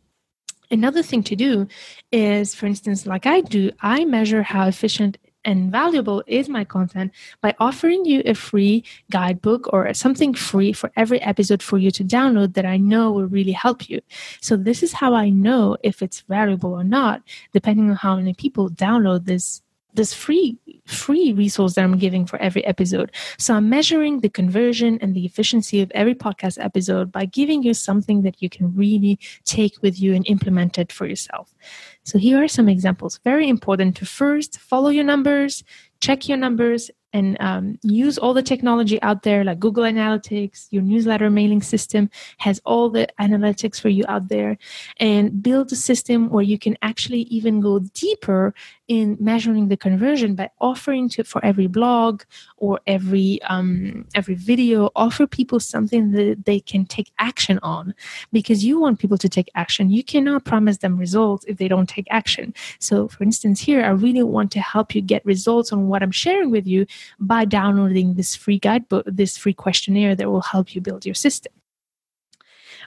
Another 0.69 1.03
thing 1.03 1.23
to 1.23 1.35
do 1.35 1.67
is 2.11 2.55
for 2.55 2.65
instance 2.65 3.05
like 3.05 3.25
i 3.25 3.41
do 3.41 3.71
i 3.81 4.03
measure 4.03 4.41
how 4.41 4.67
efficient 4.67 5.17
and 5.45 5.71
valuable 5.71 6.23
is 6.27 6.49
my 6.49 6.65
content 6.65 7.11
by 7.41 7.55
offering 7.59 8.03
you 8.03 8.21
a 8.25 8.33
free 8.33 8.83
guidebook 9.11 9.71
or 9.71 9.93
something 9.93 10.33
free 10.33 10.73
for 10.73 10.91
every 10.97 11.21
episode 11.21 11.63
for 11.63 11.77
you 11.77 11.91
to 11.91 12.03
download 12.03 12.55
that 12.55 12.65
I 12.65 12.77
know 12.77 13.11
will 13.11 13.27
really 13.27 13.51
help 13.53 13.89
you. 13.89 14.01
So 14.41 14.57
this 14.57 14.83
is 14.83 14.93
how 14.93 15.13
I 15.13 15.29
know 15.29 15.77
if 15.83 16.01
it's 16.01 16.21
valuable 16.21 16.73
or 16.73 16.83
not, 16.83 17.21
depending 17.53 17.89
on 17.89 17.95
how 17.95 18.15
many 18.15 18.33
people 18.33 18.69
download 18.69 19.25
this 19.25 19.61
this 19.95 20.13
free 20.13 20.57
free 20.85 21.33
resource 21.33 21.73
that 21.73 21.83
I'm 21.83 21.97
giving 21.97 22.25
for 22.25 22.37
every 22.39 22.63
episode. 22.65 23.11
So 23.37 23.55
I'm 23.55 23.69
measuring 23.69 24.19
the 24.19 24.29
conversion 24.29 24.99
and 25.01 25.15
the 25.15 25.25
efficiency 25.25 25.81
of 25.81 25.91
every 25.95 26.13
podcast 26.13 26.63
episode 26.63 27.11
by 27.11 27.25
giving 27.25 27.63
you 27.63 27.73
something 27.73 28.21
that 28.21 28.41
you 28.41 28.49
can 28.49 28.75
really 28.75 29.17
take 29.45 29.81
with 29.81 29.99
you 29.99 30.13
and 30.13 30.27
implement 30.27 30.77
it 30.77 30.91
for 30.91 31.07
yourself. 31.07 31.55
So 32.05 32.19
here 32.19 32.41
are 32.43 32.47
some 32.47 32.69
examples. 32.69 33.19
Very 33.23 33.49
important 33.49 33.95
to 33.97 34.05
first 34.05 34.59
follow 34.59 34.89
your 34.89 35.03
numbers, 35.03 35.63
check 35.99 36.27
your 36.27 36.37
numbers, 36.37 36.91
and 37.15 37.37
um, 37.39 37.79
use 37.81 38.17
all 38.17 38.33
the 38.33 38.43
technology 38.43 39.01
out 39.01 39.23
there 39.23 39.45
like 39.45 39.57
Google 39.57 39.85
Analytics, 39.85 40.67
your 40.71 40.83
newsletter 40.83 41.29
mailing 41.29 41.61
system 41.61 42.09
has 42.39 42.59
all 42.65 42.89
the 42.89 43.07
analytics 43.21 43.79
for 43.79 43.87
you 43.87 44.03
out 44.09 44.27
there, 44.27 44.57
and 44.99 45.41
build 45.41 45.71
a 45.71 45.77
system 45.77 46.29
where 46.29 46.43
you 46.43 46.59
can 46.59 46.77
actually 46.81 47.21
even 47.21 47.61
go 47.61 47.79
deeper 47.93 48.53
in 48.89 49.15
measuring 49.19 49.69
the 49.69 49.77
conversion 49.77 50.35
by 50.35 50.49
offering 50.59 51.07
to 51.07 51.23
for 51.23 51.43
every 51.43 51.67
blog 51.67 52.21
or 52.57 52.81
every 52.85 53.41
um, 53.43 54.05
every 54.13 54.35
video 54.35 54.91
offer 54.95 55.25
people 55.25 55.61
something 55.61 56.11
that 56.11 56.43
they 56.45 56.59
can 56.59 56.85
take 56.85 57.11
action 57.17 57.59
on. 57.63 57.95
Because 58.33 58.65
you 58.65 58.77
want 58.81 58.99
people 58.99 59.17
to 59.17 59.29
take 59.29 59.49
action. 59.55 59.89
You 59.89 60.03
cannot 60.03 60.43
promise 60.43 60.79
them 60.79 60.97
results 60.97 61.45
if 61.47 61.57
they 61.57 61.69
don't 61.69 61.87
take 61.87 62.07
action. 62.09 62.53
So 62.79 63.07
for 63.07 63.23
instance 63.23 63.61
here 63.61 63.83
i 63.85 63.89
really 63.89 64.23
want 64.23 64.51
to 64.51 64.59
help 64.59 64.93
you 64.93 65.01
get 65.01 65.25
results 65.25 65.71
on 65.71 65.84
what 65.87 66.03
i'm 66.03 66.11
sharing 66.11 66.51
with 66.51 66.67
you 66.67 66.85
by 67.19 67.45
downloading 67.45 68.13
this 68.15 68.35
free 68.35 68.59
guidebook, 68.59 69.05
this 69.07 69.37
free 69.37 69.53
questionnaire 69.53 70.15
that 70.15 70.29
will 70.29 70.41
help 70.41 70.75
you 70.75 70.81
build 70.81 71.05
your 71.05 71.15
system. 71.15 71.51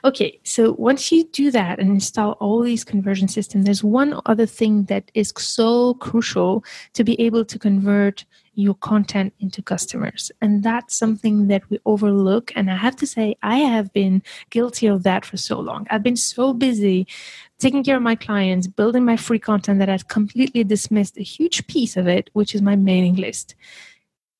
Okay, 0.05 0.39
so 0.43 0.71
once 0.73 1.11
you 1.11 1.25
do 1.25 1.51
that 1.51 1.77
and 1.77 1.89
install 1.89 2.33
all 2.33 2.61
these 2.61 2.85
conversion 2.85 3.27
systems, 3.27 3.65
there's 3.65 3.83
one 3.83 4.21
other 4.25 4.45
thing 4.45 4.85
that 4.85 5.11
is 5.13 5.33
so 5.37 5.95
crucial 5.95 6.63
to 6.93 7.03
be 7.03 7.19
able 7.19 7.43
to 7.43 7.59
convert 7.59 8.23
your 8.53 8.75
content 8.75 9.33
into 9.39 9.61
customers. 9.61 10.31
And 10.41 10.63
that's 10.63 10.95
something 10.95 11.47
that 11.47 11.69
we 11.69 11.79
overlook. 11.85 12.51
And 12.55 12.71
I 12.71 12.77
have 12.77 12.95
to 12.97 13.07
say, 13.07 13.35
I 13.41 13.57
have 13.57 13.91
been 13.91 14.23
guilty 14.51 14.87
of 14.87 15.03
that 15.03 15.25
for 15.25 15.35
so 15.35 15.59
long. 15.59 15.85
I've 15.89 16.03
been 16.03 16.15
so 16.15 16.53
busy 16.53 17.05
taking 17.59 17.83
care 17.83 17.97
of 17.97 18.01
my 18.01 18.15
clients, 18.15 18.67
building 18.67 19.05
my 19.05 19.17
free 19.17 19.39
content 19.39 19.79
that 19.79 19.89
I've 19.89 20.07
completely 20.07 20.63
dismissed 20.63 21.17
a 21.17 21.23
huge 21.23 21.67
piece 21.67 21.97
of 21.97 22.07
it, 22.07 22.29
which 22.33 22.55
is 22.55 22.61
my 22.61 22.75
mailing 22.75 23.15
list. 23.15 23.55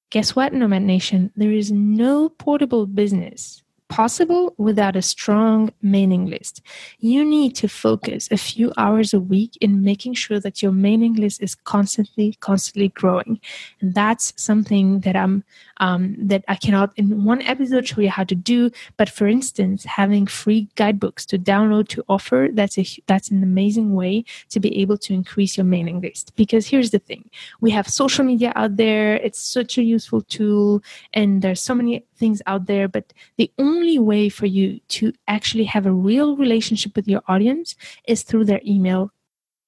Guess 0.09 0.35
what, 0.35 0.53
Nomad 0.53 0.81
Nation? 0.81 1.31
There 1.35 1.51
is 1.51 1.71
no 1.71 2.29
portable 2.29 2.87
business 2.87 3.61
possible 3.89 4.53
without 4.57 4.95
a 4.95 5.01
strong 5.01 5.71
mailing 5.81 6.27
list. 6.27 6.61
You 6.99 7.25
need 7.25 7.55
to 7.55 7.67
focus 7.67 8.29
a 8.31 8.37
few 8.37 8.71
hours 8.77 9.13
a 9.13 9.19
week 9.19 9.57
in 9.59 9.83
making 9.83 10.13
sure 10.13 10.39
that 10.39 10.61
your 10.61 10.71
mailing 10.71 11.15
list 11.15 11.41
is 11.41 11.55
constantly, 11.55 12.37
constantly 12.39 12.89
growing. 12.89 13.41
And 13.81 13.93
that's 13.93 14.33
something 14.37 15.01
that 15.01 15.15
I'm 15.15 15.43
um, 15.77 16.15
that 16.19 16.43
I 16.47 16.55
cannot 16.55 16.91
in 16.97 17.23
one 17.23 17.41
episode 17.41 17.87
show 17.87 18.01
you 18.01 18.09
how 18.09 18.23
to 18.25 18.35
do. 18.35 18.71
But 18.97 19.09
for 19.09 19.27
instance, 19.27 19.83
having 19.85 20.27
free 20.27 20.69
guidebooks 20.75 21.25
to 21.27 21.39
download 21.39 21.87
to 21.89 22.03
offer 22.07 22.49
that's 22.53 22.77
a 22.77 22.85
that's 23.07 23.29
an 23.29 23.43
amazing 23.43 23.93
way 23.95 24.23
to 24.49 24.59
be 24.59 24.79
able 24.81 24.97
to 24.99 25.13
increase 25.13 25.57
your 25.57 25.65
mailing 25.65 25.99
list. 26.01 26.35
Because 26.35 26.67
here's 26.67 26.91
the 26.91 26.99
thing: 26.99 27.29
we 27.59 27.71
have 27.71 27.87
social 27.87 28.23
media 28.23 28.53
out 28.55 28.77
there. 28.77 29.15
It's 29.15 29.41
such 29.41 29.77
a 29.77 29.83
useful 29.83 30.21
tool, 30.21 30.83
and 31.13 31.41
there's 31.41 31.61
so 31.61 31.73
many 31.73 32.03
things 32.19 32.41
out 32.45 32.67
there. 32.67 32.87
But 32.87 33.13
the 33.37 33.51
only 33.57 33.97
way 33.97 34.29
for 34.29 34.45
you 34.45 34.79
to 34.89 35.13
actually 35.27 35.63
have 35.65 35.85
a 35.85 35.91
real 35.91 36.37
relationship 36.37 36.95
with 36.95 37.07
your 37.07 37.23
audience 37.27 37.75
is 38.07 38.23
through 38.23 38.45
their 38.45 38.61
email 38.65 39.11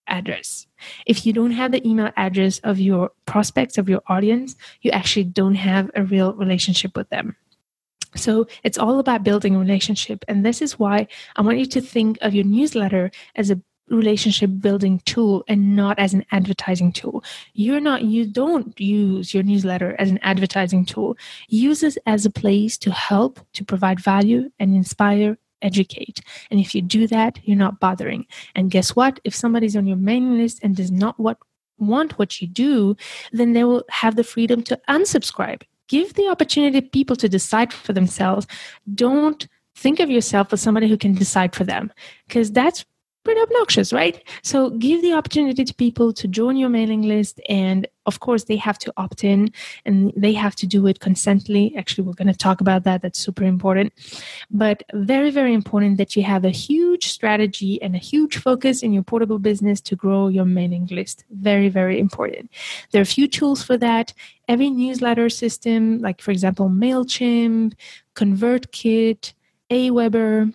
address. 0.08 0.68
If 1.06 1.26
you 1.26 1.34
don't 1.34 1.52
have 1.52 1.72
the 1.72 1.88
email 1.88 2.12
address 2.18 2.60
of 2.60 2.80
your 2.80 3.12
prospects, 3.26 3.78
of 3.78 3.90
your 3.90 4.02
audience, 4.08 4.56
you 4.82 4.92
actually 4.92 5.24
don't 5.26 5.56
have 5.56 5.90
a 5.96 6.04
real 6.04 6.34
relationship 6.34 6.96
with 6.96 7.10
them. 7.10 7.36
So 8.16 8.48
it's 8.64 8.78
all 8.78 9.00
about 9.00 9.24
building 9.24 9.56
a 9.56 9.60
relationship. 9.60 10.26
And 10.28 10.46
this 10.46 10.62
is 10.62 10.78
why 10.78 11.08
I 11.38 11.42
want 11.42 11.60
you 11.60 11.66
to 11.68 11.82
think 11.82 12.18
of 12.22 12.36
your 12.36 12.44
newsletter 12.44 13.10
as 13.36 13.50
a 13.50 13.62
relationship 13.92 14.50
building 14.60 15.02
tool 15.06 15.44
and 15.48 15.76
not 15.76 16.00
as 16.00 16.14
an 16.14 16.26
advertising 16.32 16.92
tool. 16.92 17.24
You're 17.54 17.80
not, 17.80 18.04
you 18.04 18.26
don't 18.26 18.80
use 18.80 19.34
your 19.34 19.44
newsletter 19.44 19.96
as 20.00 20.10
an 20.10 20.20
advertising 20.24 20.86
tool. 20.86 21.18
Use 21.50 21.84
it 21.84 21.98
as 22.06 22.26
a 22.26 22.32
place 22.32 22.78
to 22.80 22.92
help, 22.92 23.40
to 23.54 23.64
provide 23.64 24.00
value 24.00 24.50
and 24.60 24.76
inspire 24.76 25.38
educate. 25.62 26.22
And 26.50 26.60
if 26.60 26.74
you 26.74 26.82
do 26.82 27.08
that, 27.08 27.40
you're 27.44 27.58
not 27.58 27.80
bothering. 27.80 28.26
And 28.56 28.72
guess 28.72 28.96
what? 28.96 29.20
If 29.24 29.36
somebody's 29.36 29.76
on 29.76 29.86
your 29.86 29.98
mailing 29.98 30.38
list 30.38 30.60
and 30.64 30.76
does 30.76 30.92
not 30.92 31.20
what, 31.20 31.38
want 31.78 32.18
what 32.18 32.42
you 32.42 32.48
do, 32.48 32.96
then 33.32 33.54
they 33.54 33.64
will 33.64 33.84
have 33.90 34.16
the 34.16 34.24
freedom 34.24 34.64
to 34.64 34.80
unsubscribe. 34.90 35.62
Give 35.88 36.14
the 36.14 36.30
opportunity 36.30 36.82
people 36.82 37.16
to 37.18 37.30
decide 37.30 37.74
for 37.74 37.94
themselves. 37.94 38.48
Don't 38.96 39.48
think 39.76 40.00
of 40.00 40.10
yourself 40.10 40.54
as 40.54 40.62
somebody 40.62 40.88
who 40.88 40.98
can 40.98 41.14
decide 41.14 41.56
for 41.56 41.64
them 41.64 41.92
because 42.28 42.52
that's 42.52 42.86
pretty 43.24 43.42
obnoxious, 43.42 43.94
right? 43.94 44.28
So 44.44 44.72
give 44.72 45.02
the 45.02 45.14
opportunity 45.14 45.64
to 45.64 45.74
people 45.74 46.12
to 46.14 46.28
join 46.28 46.58
your 46.58 46.70
mailing 46.70 47.04
list. 47.04 47.40
And 47.50 47.88
of 48.06 48.20
course, 48.20 48.46
they 48.46 48.56
have 48.56 48.80
to 48.80 48.94
opt 48.98 49.24
in 49.24 49.52
and 49.86 50.12
they 50.18 50.34
have 50.34 50.56
to 50.56 50.68
do 50.68 50.88
it 50.88 51.00
consently. 51.00 51.74
Actually, 51.78 52.06
we're 52.06 52.14
going 52.14 52.28
to 52.28 52.38
talk 52.38 52.62
about 52.62 52.84
that. 52.84 53.02
That's 53.02 53.20
super 53.20 53.44
important. 53.44 53.94
But 54.50 54.84
very, 54.94 55.30
very 55.30 55.54
important 55.54 55.98
that 55.98 56.16
you 56.16 56.24
have 56.24 56.46
a 56.46 56.50
huge 56.50 57.10
strategy 57.10 57.82
and 57.82 57.96
a 57.96 58.00
huge 58.00 58.38
focus 58.38 58.82
in 58.82 58.92
your 58.92 59.04
portable 59.04 59.40
business 59.40 59.82
to 59.82 59.96
grow 59.96 60.28
your 60.28 60.46
mailing 60.46 60.88
list. 60.88 61.26
Very, 61.30 61.70
very 61.70 62.00
important. 62.00 62.50
There 62.92 63.02
are 63.02 63.04
a 63.04 63.06
few 63.06 63.28
tools 63.28 63.62
for 63.62 63.78
that. 63.78 64.14
Every 64.48 64.70
newsletter 64.72 65.30
system, 65.30 66.00
like 66.00 66.22
for 66.22 66.32
example, 66.32 66.70
MailChimp, 66.70 67.74
ConvertKit, 68.16 69.34
Aweber, 69.70 70.54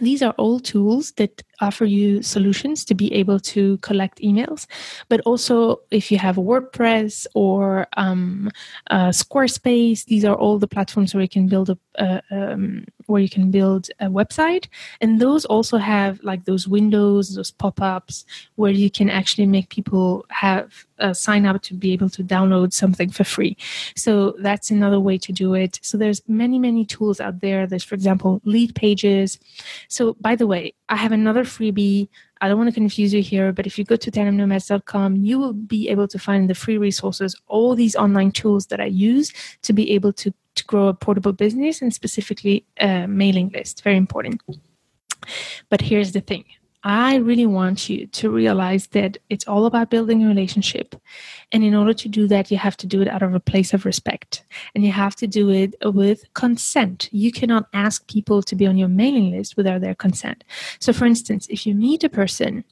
these 0.00 0.22
are 0.22 0.34
all 0.36 0.60
tools 0.60 1.12
that 1.12 1.42
offer 1.60 1.84
you 1.84 2.22
solutions 2.22 2.84
to 2.84 2.94
be 2.94 3.12
able 3.12 3.40
to 3.40 3.78
collect 3.78 4.18
emails. 4.20 4.66
But 5.08 5.20
also, 5.20 5.80
if 5.90 6.10
you 6.10 6.18
have 6.18 6.36
WordPress 6.36 7.26
or 7.34 7.86
um, 7.96 8.50
uh, 8.90 9.08
Squarespace, 9.08 10.04
these 10.04 10.24
are 10.24 10.34
all 10.34 10.58
the 10.58 10.68
platforms 10.68 11.14
where 11.14 11.22
you 11.22 11.28
can 11.28 11.48
build 11.48 11.70
a 11.70 11.78
uh, 11.98 12.20
um, 12.30 12.84
where 13.06 13.22
you 13.22 13.28
can 13.28 13.50
build 13.50 13.88
a 14.00 14.06
website. 14.06 14.66
And 15.00 15.20
those 15.20 15.44
also 15.44 15.78
have 15.78 16.22
like 16.22 16.44
those 16.44 16.66
windows, 16.66 17.34
those 17.34 17.52
pop-ups, 17.52 18.24
where 18.56 18.72
you 18.72 18.90
can 18.90 19.08
actually 19.08 19.46
make 19.46 19.68
people 19.68 20.26
have 20.30 20.86
uh, 20.98 21.14
sign 21.14 21.46
up 21.46 21.62
to 21.62 21.74
be 21.74 21.92
able 21.92 22.10
to 22.10 22.24
download 22.24 22.72
something 22.72 23.10
for 23.10 23.24
free. 23.24 23.56
So 23.94 24.34
that's 24.40 24.70
another 24.70 25.00
way 25.00 25.18
to 25.18 25.32
do 25.32 25.54
it. 25.54 25.78
So 25.82 25.96
there's 25.96 26.20
many 26.28 26.58
many 26.58 26.84
tools 26.84 27.20
out 27.20 27.40
there. 27.40 27.66
There's, 27.66 27.84
for 27.84 27.94
example, 27.94 28.40
Leadpages. 28.44 29.38
So 29.88 30.16
by 30.20 30.36
the 30.36 30.46
way, 30.46 30.74
I 30.88 30.96
have 30.96 31.12
another 31.12 31.44
freebie. 31.44 32.08
I 32.40 32.48
don't 32.48 32.58
want 32.58 32.68
to 32.68 32.74
confuse 32.74 33.12
you 33.12 33.22
here, 33.22 33.52
but 33.52 33.66
if 33.66 33.78
you 33.78 33.84
go 33.84 33.96
to 33.96 34.10
tandemnomads.com, 34.10 35.16
you 35.16 35.38
will 35.38 35.52
be 35.52 35.88
able 35.88 36.06
to 36.08 36.18
find 36.18 36.48
the 36.48 36.54
free 36.54 36.78
resources, 36.78 37.34
all 37.48 37.74
these 37.74 37.96
online 37.96 38.30
tools 38.30 38.66
that 38.66 38.80
I 38.80 38.86
use 38.86 39.32
to 39.62 39.72
be 39.72 39.90
able 39.92 40.12
to, 40.14 40.32
to 40.54 40.64
grow 40.64 40.88
a 40.88 40.94
portable 40.94 41.32
business 41.32 41.82
and 41.82 41.92
specifically 41.92 42.64
a 42.78 43.06
mailing 43.06 43.48
list. 43.50 43.82
Very 43.82 43.96
important. 43.96 44.42
But 45.70 45.80
here's 45.80 46.12
the 46.12 46.20
thing 46.20 46.44
I 46.88 47.16
really 47.16 47.46
want 47.46 47.88
you 47.88 48.06
to 48.06 48.30
realize 48.30 48.86
that 48.88 49.18
it's 49.28 49.48
all 49.48 49.66
about 49.66 49.90
building 49.90 50.22
a 50.22 50.28
relationship. 50.28 50.94
And 51.50 51.64
in 51.64 51.74
order 51.74 51.92
to 51.92 52.08
do 52.08 52.28
that, 52.28 52.48
you 52.48 52.58
have 52.58 52.76
to 52.76 52.86
do 52.86 53.02
it 53.02 53.08
out 53.08 53.24
of 53.24 53.34
a 53.34 53.40
place 53.40 53.74
of 53.74 53.84
respect. 53.84 54.44
And 54.72 54.84
you 54.84 54.92
have 54.92 55.16
to 55.16 55.26
do 55.26 55.50
it 55.50 55.74
with 55.82 56.32
consent. 56.34 57.08
You 57.10 57.32
cannot 57.32 57.66
ask 57.72 58.06
people 58.06 58.40
to 58.44 58.54
be 58.54 58.68
on 58.68 58.76
your 58.76 58.86
mailing 58.86 59.32
list 59.32 59.56
without 59.56 59.80
their 59.80 59.96
consent. 59.96 60.44
So, 60.78 60.92
for 60.92 61.06
instance, 61.06 61.48
if 61.50 61.66
you 61.66 61.74
meet 61.74 62.04
a 62.04 62.08
person 62.08 62.62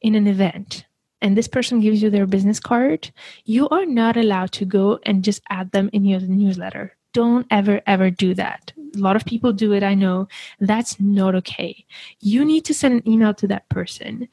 in 0.00 0.16
an 0.16 0.26
event 0.26 0.84
and 1.22 1.36
this 1.36 1.46
person 1.46 1.78
gives 1.78 2.02
you 2.02 2.10
their 2.10 2.26
business 2.26 2.58
card, 2.58 3.12
you 3.44 3.68
are 3.68 3.86
not 3.86 4.16
allowed 4.16 4.50
to 4.52 4.64
go 4.64 4.98
and 5.04 5.22
just 5.22 5.42
add 5.48 5.70
them 5.70 5.90
in 5.92 6.04
your 6.04 6.18
newsletter. 6.18 6.96
Don't 7.12 7.46
ever, 7.50 7.80
ever 7.86 8.10
do 8.10 8.34
that 8.34 8.72
a 8.94 8.98
lot 8.98 9.16
of 9.16 9.24
people 9.24 9.52
do 9.52 9.72
it, 9.72 9.82
I 9.82 9.94
know. 9.94 10.28
That's 10.58 11.00
not 11.00 11.34
okay. 11.36 11.84
You 12.20 12.44
need 12.44 12.64
to 12.66 12.74
send 12.74 12.94
an 12.94 13.08
email 13.08 13.34
to 13.34 13.46
that 13.48 13.68
person 13.68 14.28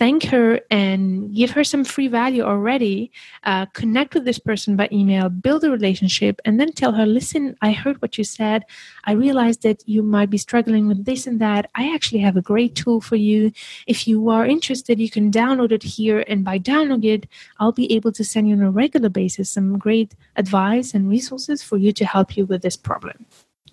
thank 0.00 0.24
her 0.24 0.58
and 0.70 1.34
give 1.34 1.50
her 1.50 1.62
some 1.62 1.84
free 1.84 2.08
value 2.08 2.42
already, 2.42 3.12
uh, 3.44 3.66
connect 3.66 4.14
with 4.14 4.24
this 4.24 4.38
person 4.38 4.74
by 4.74 4.88
email, 4.90 5.28
build 5.28 5.62
a 5.62 5.70
relationship, 5.70 6.40
and 6.46 6.58
then 6.58 6.72
tell 6.72 6.92
her, 6.92 7.04
listen, 7.04 7.54
I 7.60 7.72
heard 7.72 8.00
what 8.00 8.16
you 8.16 8.24
said. 8.24 8.64
I 9.04 9.12
realized 9.12 9.62
that 9.62 9.86
you 9.86 10.02
might 10.02 10.30
be 10.30 10.38
struggling 10.38 10.88
with 10.88 11.04
this 11.04 11.26
and 11.26 11.38
that. 11.42 11.70
I 11.74 11.94
actually 11.94 12.20
have 12.20 12.38
a 12.38 12.48
great 12.52 12.74
tool 12.74 13.02
for 13.02 13.16
you. 13.16 13.52
If 13.86 14.08
you 14.08 14.30
are 14.30 14.46
interested, 14.46 14.98
you 14.98 15.10
can 15.10 15.30
download 15.30 15.70
it 15.70 15.82
here. 15.82 16.24
And 16.26 16.46
by 16.46 16.56
downloading 16.56 17.10
it, 17.10 17.26
I'll 17.58 17.72
be 17.72 17.92
able 17.92 18.12
to 18.12 18.24
send 18.24 18.48
you 18.48 18.54
on 18.56 18.62
a 18.62 18.70
regular 18.70 19.10
basis 19.10 19.50
some 19.50 19.76
great 19.76 20.14
advice 20.34 20.94
and 20.94 21.10
resources 21.10 21.62
for 21.62 21.76
you 21.76 21.92
to 21.92 22.06
help 22.06 22.38
you 22.38 22.46
with 22.46 22.62
this 22.62 22.78
problem. 22.78 23.26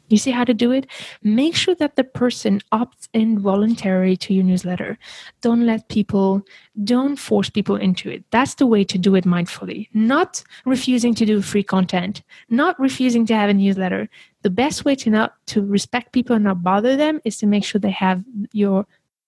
You 0.10 0.18
see 0.18 0.32
how 0.32 0.44
to 0.44 0.54
do 0.54 0.72
it? 0.72 0.88
Make 1.22 1.56
sure 1.56 1.76
that 1.76 1.96
the 1.96 2.04
person 2.04 2.62
opts 2.72 3.08
in 3.14 3.40
voluntarily 3.40 4.16
to 4.18 4.34
your 4.34 4.44
newsletter. 4.44 4.98
Don't 5.42 5.66
let 5.66 5.90
people, 5.90 6.44
don't 6.84 7.18
force 7.18 7.50
people 7.50 7.76
into 7.76 8.10
it. 8.10 8.24
That's 8.32 8.56
the 8.56 8.68
way 8.68 8.84
to 8.86 8.98
do 8.98 9.16
it 9.16 9.26
mindfully. 9.26 9.90
Not 9.94 10.44
refusing 10.66 11.14
to 11.16 11.26
do 11.26 11.42
free 11.42 11.64
content, 11.64 12.24
not 12.50 12.80
refusing 12.80 13.26
to 13.28 13.36
have 13.36 13.50
a 13.50 13.54
newsletter. 13.54 14.10
The 14.44 14.50
best 14.50 14.86
way 14.86 14.96
to 14.96 15.10
not 15.10 15.34
to 15.48 15.62
respect 15.66 16.14
people 16.14 16.36
and 16.36 16.46
not 16.46 16.64
bother 16.64 16.96
them 16.96 17.20
is 17.26 17.38
to 17.40 17.48
make 17.48 17.66
sure 17.66 17.80
they 17.80 17.92
have 17.92 18.24
your 18.54 18.86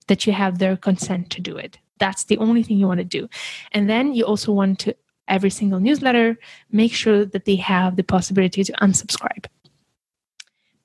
that 0.08 0.26
you 0.26 0.34
have 0.34 0.58
their 0.58 0.76
consent 0.76 1.30
to 1.30 1.42
do 1.42 1.56
it. 1.56 1.78
That's 2.00 2.24
the 2.24 2.38
only 2.38 2.64
thing 2.64 2.78
you 2.78 2.88
want 2.88 3.00
to 3.00 3.04
do. 3.04 3.30
And 3.74 3.88
then 3.88 4.14
you 4.14 4.24
also 4.24 4.52
want 4.52 4.80
to 4.80 4.96
every 5.28 5.52
single 5.52 5.80
newsletter 5.80 6.38
make 6.72 6.94
sure 6.94 7.24
that 7.26 7.46
they 7.46 7.56
have 7.58 7.96
the 7.96 8.04
possibility 8.04 8.64
to 8.64 8.74
unsubscribe 8.82 9.46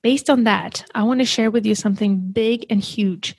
based 0.04 0.28
on 0.28 0.44
that, 0.44 0.84
I 0.94 1.02
want 1.02 1.20
to 1.20 1.24
share 1.24 1.50
with 1.50 1.64
you 1.64 1.74
something 1.74 2.18
big 2.18 2.66
and 2.68 2.80
huge. 2.80 3.34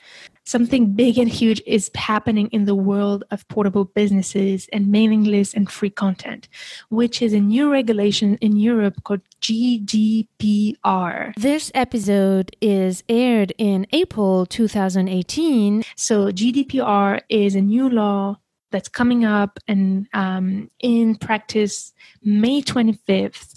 Something 0.46 0.94
big 0.94 1.18
and 1.18 1.30
huge 1.30 1.62
is 1.66 1.90
happening 1.96 2.48
in 2.52 2.66
the 2.66 2.76
world 2.76 3.24
of 3.32 3.48
portable 3.48 3.86
businesses 3.86 4.68
and 4.74 4.92
mailing 4.92 5.24
lists 5.24 5.54
and 5.54 5.72
free 5.72 5.92
content, 5.92 6.48
which 6.90 7.22
is 7.22 7.34
a 7.34 7.40
new 7.40 7.72
regulation 7.72 8.38
in 8.42 8.56
Europe 8.58 9.04
called 9.04 9.22
GDPR. 9.42 11.36
This 11.36 11.72
episode 11.76 12.56
is 12.62 13.04
aired 13.10 13.54
in 13.58 13.86
April 13.92 14.46
2018. 14.48 15.84
So, 15.96 16.32
GDPR 16.32 17.22
is 17.30 17.56
a 17.56 17.62
new 17.62 17.90
law 17.90 18.38
that's 18.72 18.90
coming 18.90 19.24
up 19.24 19.60
and 19.68 20.08
um, 20.14 20.70
in 20.80 21.16
practice 21.16 21.94
May 22.24 22.62
25th, 22.62 23.54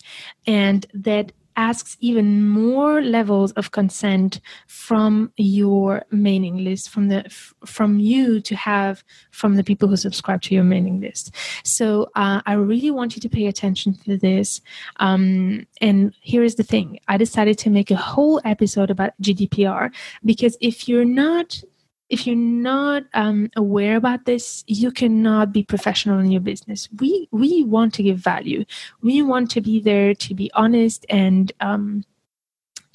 and 0.47 0.87
that 0.95 1.33
asks 1.59 1.97
even 2.01 2.49
more 2.49 3.03
levels 3.03 3.51
of 3.53 3.73
consent 3.73 4.41
from 4.69 5.33
your 5.37 6.05
mailing 6.13 6.65
list 6.65 6.89
from 6.89 7.09
the 7.09 7.29
from 7.67 7.99
you 7.99 8.41
to 8.41 8.55
have 8.55 9.03
from 9.33 9.57
the 9.57 9.65
people 9.65 9.89
who 9.89 9.97
subscribe 9.97 10.41
to 10.41 10.55
your 10.55 10.65
mailing 10.65 11.01
list. 11.01 11.35
So 11.65 12.09
uh, 12.15 12.41
i 12.47 12.53
really 12.53 12.93
want 12.93 13.17
you 13.17 13.21
to 13.21 13.29
pay 13.29 13.47
attention 13.47 13.95
to 14.05 14.17
this. 14.17 14.61
Um, 15.01 15.67
and 15.81 16.15
here 16.21 16.45
is 16.45 16.55
the 16.55 16.63
thing. 16.63 17.01
I 17.09 17.17
decided 17.17 17.59
to 17.59 17.71
make 17.71 17.91
a 17.91 17.97
whole 17.97 18.41
episode 18.45 18.91
about 18.91 19.13
gdpr 19.21 19.93
because 20.25 20.57
if 20.61 20.89
you're 20.89 21.05
not 21.05 21.61
if 22.09 22.27
you're 22.27 22.37
not 22.37 23.05
um, 23.15 23.51
aware 23.57 23.97
about 23.97 24.25
this, 24.25 24.65
you 24.67 24.91
cannot 24.91 25.53
be 25.53 25.63
professional 25.63 26.19
in 26.19 26.31
your 26.31 26.41
business. 26.41 26.89
We 26.99 27.29
we 27.31 27.65
want 27.65 27.95
to 27.95 28.03
give 28.03 28.19
value. 28.19 28.65
We 29.03 29.23
want 29.23 29.51
to 29.53 29.61
be 29.61 29.81
there 29.81 30.15
to 30.15 30.35
be 30.35 30.51
honest 30.55 31.05
and 31.11 31.53
um, 31.61 32.05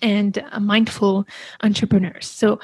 and 0.02 0.44
mindful 0.60 1.26
entrepreneurs. 1.62 2.28
So 2.28 2.60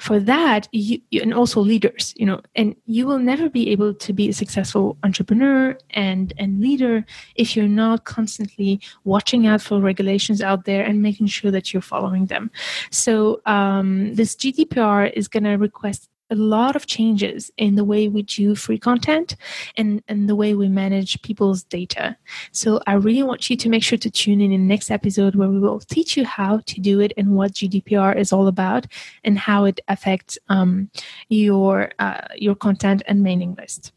for 0.00 0.18
that 0.18 0.68
you, 0.72 1.00
and 1.22 1.32
also 1.32 1.60
leaders 1.60 2.12
you 2.16 2.26
know 2.26 2.40
and 2.56 2.74
you 2.86 3.06
will 3.06 3.18
never 3.18 3.48
be 3.48 3.70
able 3.70 3.94
to 3.94 4.12
be 4.12 4.28
a 4.28 4.32
successful 4.32 4.96
entrepreneur 5.04 5.76
and 5.90 6.32
and 6.36 6.60
leader 6.60 7.04
if 7.36 7.56
you're 7.56 7.68
not 7.68 8.04
constantly 8.04 8.80
watching 9.04 9.46
out 9.46 9.60
for 9.60 9.80
regulations 9.80 10.40
out 10.42 10.64
there 10.64 10.84
and 10.84 11.00
making 11.02 11.26
sure 11.26 11.50
that 11.50 11.72
you're 11.72 11.82
following 11.82 12.26
them. 12.26 12.50
So 12.90 13.40
um, 13.46 14.14
this 14.14 14.34
gdpr 14.34 15.12
is 15.12 15.28
going 15.28 15.44
to 15.44 15.54
request 15.54 16.08
a 16.34 16.36
lot 16.36 16.76
of 16.76 16.86
changes 16.86 17.50
in 17.56 17.76
the 17.76 17.84
way 17.84 18.08
we 18.08 18.22
do 18.22 18.54
free 18.54 18.78
content 18.78 19.36
and, 19.76 20.02
and 20.08 20.28
the 20.28 20.34
way 20.34 20.54
we 20.54 20.68
manage 20.68 21.22
people's 21.22 21.62
data. 21.62 22.16
So 22.52 22.80
I 22.86 22.94
really 22.94 23.22
want 23.22 23.48
you 23.48 23.56
to 23.56 23.68
make 23.68 23.82
sure 23.82 23.98
to 23.98 24.10
tune 24.10 24.40
in 24.40 24.52
in 24.52 24.62
the 24.62 24.66
next 24.74 24.90
episode 24.90 25.36
where 25.36 25.48
we 25.48 25.60
will 25.60 25.80
teach 25.80 26.16
you 26.16 26.24
how 26.24 26.58
to 26.66 26.80
do 26.80 27.00
it 27.00 27.12
and 27.16 27.36
what 27.36 27.52
GDPR 27.52 28.16
is 28.16 28.32
all 28.32 28.48
about 28.48 28.86
and 29.22 29.38
how 29.38 29.64
it 29.64 29.80
affects 29.88 30.38
um, 30.48 30.90
your 31.28 31.92
uh, 31.98 32.26
your 32.36 32.54
content 32.54 33.02
and 33.06 33.22
mailing 33.22 33.54
list. 33.54 33.93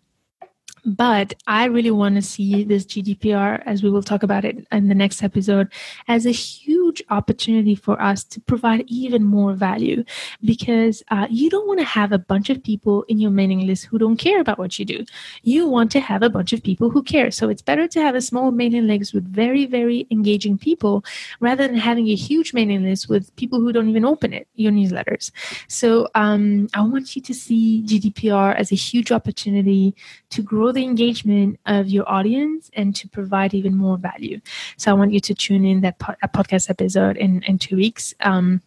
But 0.85 1.33
I 1.47 1.65
really 1.65 1.91
want 1.91 2.15
to 2.15 2.21
see 2.21 2.63
this 2.63 2.85
GDPR, 2.85 3.61
as 3.65 3.83
we 3.83 3.89
will 3.89 4.03
talk 4.03 4.23
about 4.23 4.45
it 4.45 4.65
in 4.71 4.87
the 4.87 4.95
next 4.95 5.23
episode, 5.23 5.71
as 6.07 6.25
a 6.25 6.31
huge 6.31 7.03
opportunity 7.09 7.75
for 7.75 8.01
us 8.01 8.23
to 8.25 8.41
provide 8.41 8.85
even 8.87 9.23
more 9.23 9.53
value 9.53 10.03
because 10.43 11.03
uh, 11.11 11.27
you 11.29 11.49
don't 11.49 11.67
want 11.67 11.79
to 11.79 11.85
have 11.85 12.11
a 12.11 12.19
bunch 12.19 12.49
of 12.49 12.63
people 12.63 13.03
in 13.03 13.19
your 13.19 13.31
mailing 13.31 13.65
list 13.67 13.85
who 13.85 13.97
don't 13.97 14.17
care 14.17 14.39
about 14.39 14.59
what 14.59 14.79
you 14.79 14.85
do. 14.85 15.03
You 15.43 15.67
want 15.67 15.91
to 15.91 15.99
have 15.99 16.23
a 16.23 16.29
bunch 16.29 16.53
of 16.53 16.63
people 16.63 16.89
who 16.89 17.03
care. 17.03 17.31
So 17.31 17.49
it's 17.49 17.61
better 17.61 17.87
to 17.87 18.01
have 18.01 18.15
a 18.15 18.21
small 18.21 18.51
mailing 18.51 18.87
list 18.87 19.13
with 19.13 19.27
very, 19.27 19.65
very 19.65 20.07
engaging 20.11 20.57
people 20.57 21.03
rather 21.39 21.67
than 21.67 21.77
having 21.77 22.07
a 22.09 22.15
huge 22.15 22.53
mailing 22.53 22.83
list 22.83 23.09
with 23.09 23.35
people 23.35 23.59
who 23.59 23.73
don't 23.73 23.89
even 23.89 24.05
open 24.05 24.33
it, 24.33 24.47
your 24.55 24.71
newsletters. 24.71 25.31
So 25.67 26.07
um, 26.15 26.67
I 26.73 26.81
want 26.81 27.15
you 27.15 27.21
to 27.23 27.33
see 27.33 27.83
GDPR 27.85 28.55
as 28.55 28.71
a 28.71 28.75
huge 28.75 29.11
opportunity 29.11 29.95
to 30.29 30.41
grow 30.41 30.71
the 30.77 30.83
engagement 30.83 31.59
of 31.65 31.89
your 31.89 32.09
audience 32.09 32.69
and 32.73 32.95
to 32.95 33.07
provide 33.09 33.53
even 33.53 33.75
more 33.75 33.97
value. 33.97 34.39
So 34.77 34.91
I 34.91 34.93
want 34.93 35.11
you 35.11 35.19
to 35.19 35.33
tune 35.33 35.65
in 35.65 35.81
that 35.81 35.99
po- 35.99 36.15
podcast 36.27 36.69
episode 36.69 37.17
in, 37.17 37.43
in 37.43 37.57
two 37.57 37.75
weeks. 37.75 38.13
Um, 38.21 38.61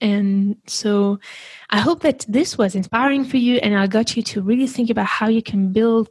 and 0.00 0.56
so 0.66 1.18
I 1.70 1.80
hope 1.80 2.02
that 2.02 2.26
this 2.28 2.58
was 2.58 2.74
inspiring 2.74 3.24
for 3.24 3.38
you 3.38 3.56
and 3.56 3.74
I 3.74 3.86
got 3.86 4.14
you 4.14 4.22
to 4.24 4.42
really 4.42 4.66
think 4.66 4.90
about 4.90 5.06
how 5.06 5.28
you 5.28 5.42
can 5.42 5.72
build 5.72 6.08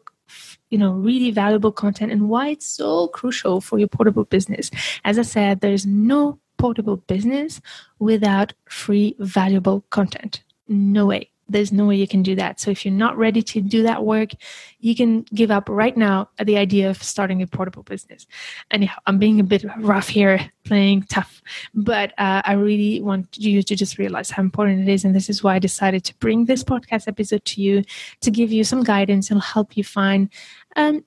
you 0.71 0.79
know 0.79 0.91
really 0.93 1.29
valuable 1.29 1.71
content 1.71 2.11
and 2.11 2.27
why 2.27 2.47
it's 2.49 2.65
so 2.65 3.07
crucial 3.09 3.61
for 3.61 3.77
your 3.77 3.87
portable 3.87 4.25
business. 4.25 4.71
As 5.03 5.19
I 5.19 5.21
said, 5.21 5.61
there's 5.61 5.85
no 5.85 6.39
portable 6.57 6.97
business 6.97 7.61
without 7.99 8.53
free 8.67 9.15
valuable 9.19 9.85
content. 9.91 10.41
No 10.67 11.05
way 11.05 11.29
there's 11.47 11.71
no 11.71 11.85
way 11.85 11.95
you 11.95 12.07
can 12.07 12.23
do 12.23 12.35
that. 12.35 12.59
So 12.59 12.71
if 12.71 12.85
you're 12.85 12.93
not 12.93 13.17
ready 13.17 13.41
to 13.41 13.61
do 13.61 13.83
that 13.83 14.03
work, 14.03 14.31
you 14.79 14.95
can 14.95 15.21
give 15.33 15.51
up 15.51 15.69
right 15.69 15.95
now 15.95 16.29
at 16.39 16.47
the 16.47 16.57
idea 16.57 16.89
of 16.89 17.01
starting 17.01 17.41
a 17.41 17.47
portable 17.47 17.83
business. 17.83 18.25
Anyhow, 18.71 18.99
I'm 19.05 19.19
being 19.19 19.39
a 19.39 19.43
bit 19.43 19.63
rough 19.77 20.07
here, 20.07 20.51
playing 20.63 21.03
tough, 21.03 21.41
but 21.73 22.11
uh, 22.17 22.41
I 22.45 22.53
really 22.53 23.01
want 23.01 23.37
you 23.37 23.61
to 23.61 23.75
just 23.75 23.97
realize 23.97 24.31
how 24.31 24.41
important 24.41 24.87
it 24.87 24.91
is. 24.91 25.05
And 25.05 25.15
this 25.15 25.29
is 25.29 25.43
why 25.43 25.55
I 25.55 25.59
decided 25.59 26.03
to 26.05 26.15
bring 26.15 26.45
this 26.45 26.63
podcast 26.63 27.07
episode 27.07 27.45
to 27.45 27.61
you 27.61 27.83
to 28.21 28.31
give 28.31 28.51
you 28.51 28.63
some 28.63 28.83
guidance 28.83 29.29
and 29.29 29.41
help 29.41 29.77
you 29.77 29.83
find 29.83 30.29
an 30.75 31.03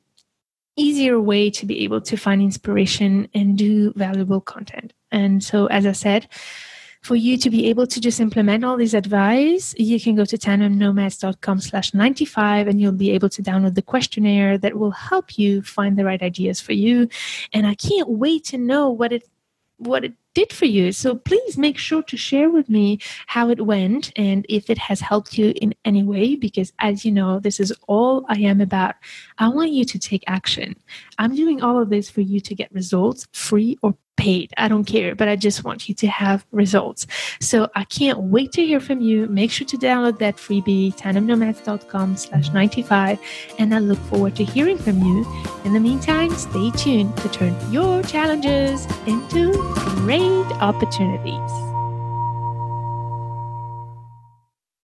easier 0.77 1.21
way 1.21 1.51
to 1.51 1.67
be 1.67 1.83
able 1.83 2.01
to 2.01 2.17
find 2.17 2.41
inspiration 2.41 3.29
and 3.35 3.59
do 3.59 3.93
valuable 3.97 4.41
content. 4.41 4.93
And 5.11 5.43
so, 5.43 5.67
as 5.67 5.87
I 5.87 5.93
said, 5.93 6.29
for 7.09 7.17
you 7.17 7.39
to 7.39 7.49
be 7.49 7.71
able 7.71 7.87
to 7.87 8.03
just 8.03 8.21
implement 8.21 8.67
all 8.67 8.77
this 8.77 8.93
advice, 8.93 9.75
you 9.79 9.99
can 9.99 10.15
go 10.15 10.27
to 10.27 10.37
tandemnomads.com 10.37 11.59
slash 11.59 11.95
95 11.95 12.69
and 12.69 12.83
you'll 12.83 12.93
be 12.93 13.13
able 13.13 13.31
to 13.31 13.43
download 13.43 13.77
the 13.77 13.81
questionnaire 13.81 14.59
that 14.59 14.79
will 14.79 14.91
help 14.91 15.39
you 15.39 15.63
find 15.63 15.97
the 15.97 16.05
right 16.05 16.21
ideas 16.21 16.61
for 16.61 16.75
you. 16.75 17.09
And 17.55 17.67
I 17.67 17.75
can't 17.77 18.11
wait 18.11 18.45
to 18.53 18.59
know 18.59 18.91
what 18.91 19.15
it 19.15 19.27
what 19.79 20.05
it 20.05 20.13
did 20.39 20.53
for 20.53 20.67
you. 20.67 20.93
So 20.93 21.17
please 21.17 21.59
make 21.59 21.77
sure 21.79 22.03
to 22.05 22.17
share 22.17 22.49
with 22.49 22.69
me 22.69 23.01
how 23.27 23.51
it 23.51 23.67
went 23.67 24.13
and 24.15 24.47
if 24.49 24.71
it 24.71 24.79
has 24.79 25.01
helped 25.01 25.37
you 25.37 25.53
in 25.61 25.75
any 25.85 26.05
way, 26.05 26.37
because 26.37 26.73
as 26.79 27.05
you 27.05 27.11
know, 27.11 27.41
this 27.41 27.59
is 27.59 27.73
all 27.89 28.25
I 28.29 28.39
am 28.43 28.61
about. 28.61 28.95
I 29.39 29.49
want 29.49 29.73
you 29.73 29.85
to 29.85 29.99
take 29.99 30.23
action. 30.29 30.77
I'm 31.19 31.35
doing 31.35 31.61
all 31.61 31.83
of 31.83 31.91
this 31.91 32.09
for 32.09 32.21
you 32.21 32.39
to 32.39 32.55
get 32.55 32.73
results 32.73 33.27
free 33.33 33.79
or 33.83 33.97
paid. 34.19 34.53
I 34.59 34.69
don't 34.69 34.85
care, 34.85 35.15
but 35.15 35.29
I 35.29 35.37
just 35.37 35.65
want 35.65 35.89
you 35.89 35.95
to 35.95 36.07
have 36.09 36.45
results. 36.53 37.07
So 37.41 37.71
I 37.75 37.85
can't 37.85 38.19
wait 38.19 38.53
to 38.53 38.67
hear 38.67 38.81
from 38.81 39.01
you. 39.01 39.27
Make 39.29 39.51
sure 39.51 39.67
to 39.67 39.79
download 39.79 40.19
that 40.19 40.37
freebie, 40.37 40.95
tandemnomads.com 40.97 42.17
slash 42.17 42.53
95. 42.53 43.19
And 43.59 43.75
I 43.75 43.79
look 43.79 43.99
forward 44.11 44.37
to 44.37 44.45
hearing 44.45 44.77
from 44.77 45.01
you. 45.03 45.25
In 45.65 45.73
the 45.73 45.81
meantime, 45.81 46.31
stay 46.33 46.71
tuned 46.73 47.17
to 47.19 47.29
turn 47.31 47.55
your 47.73 48.03
challenges 48.03 48.87
into 49.07 49.53
opportunities. 50.61 51.68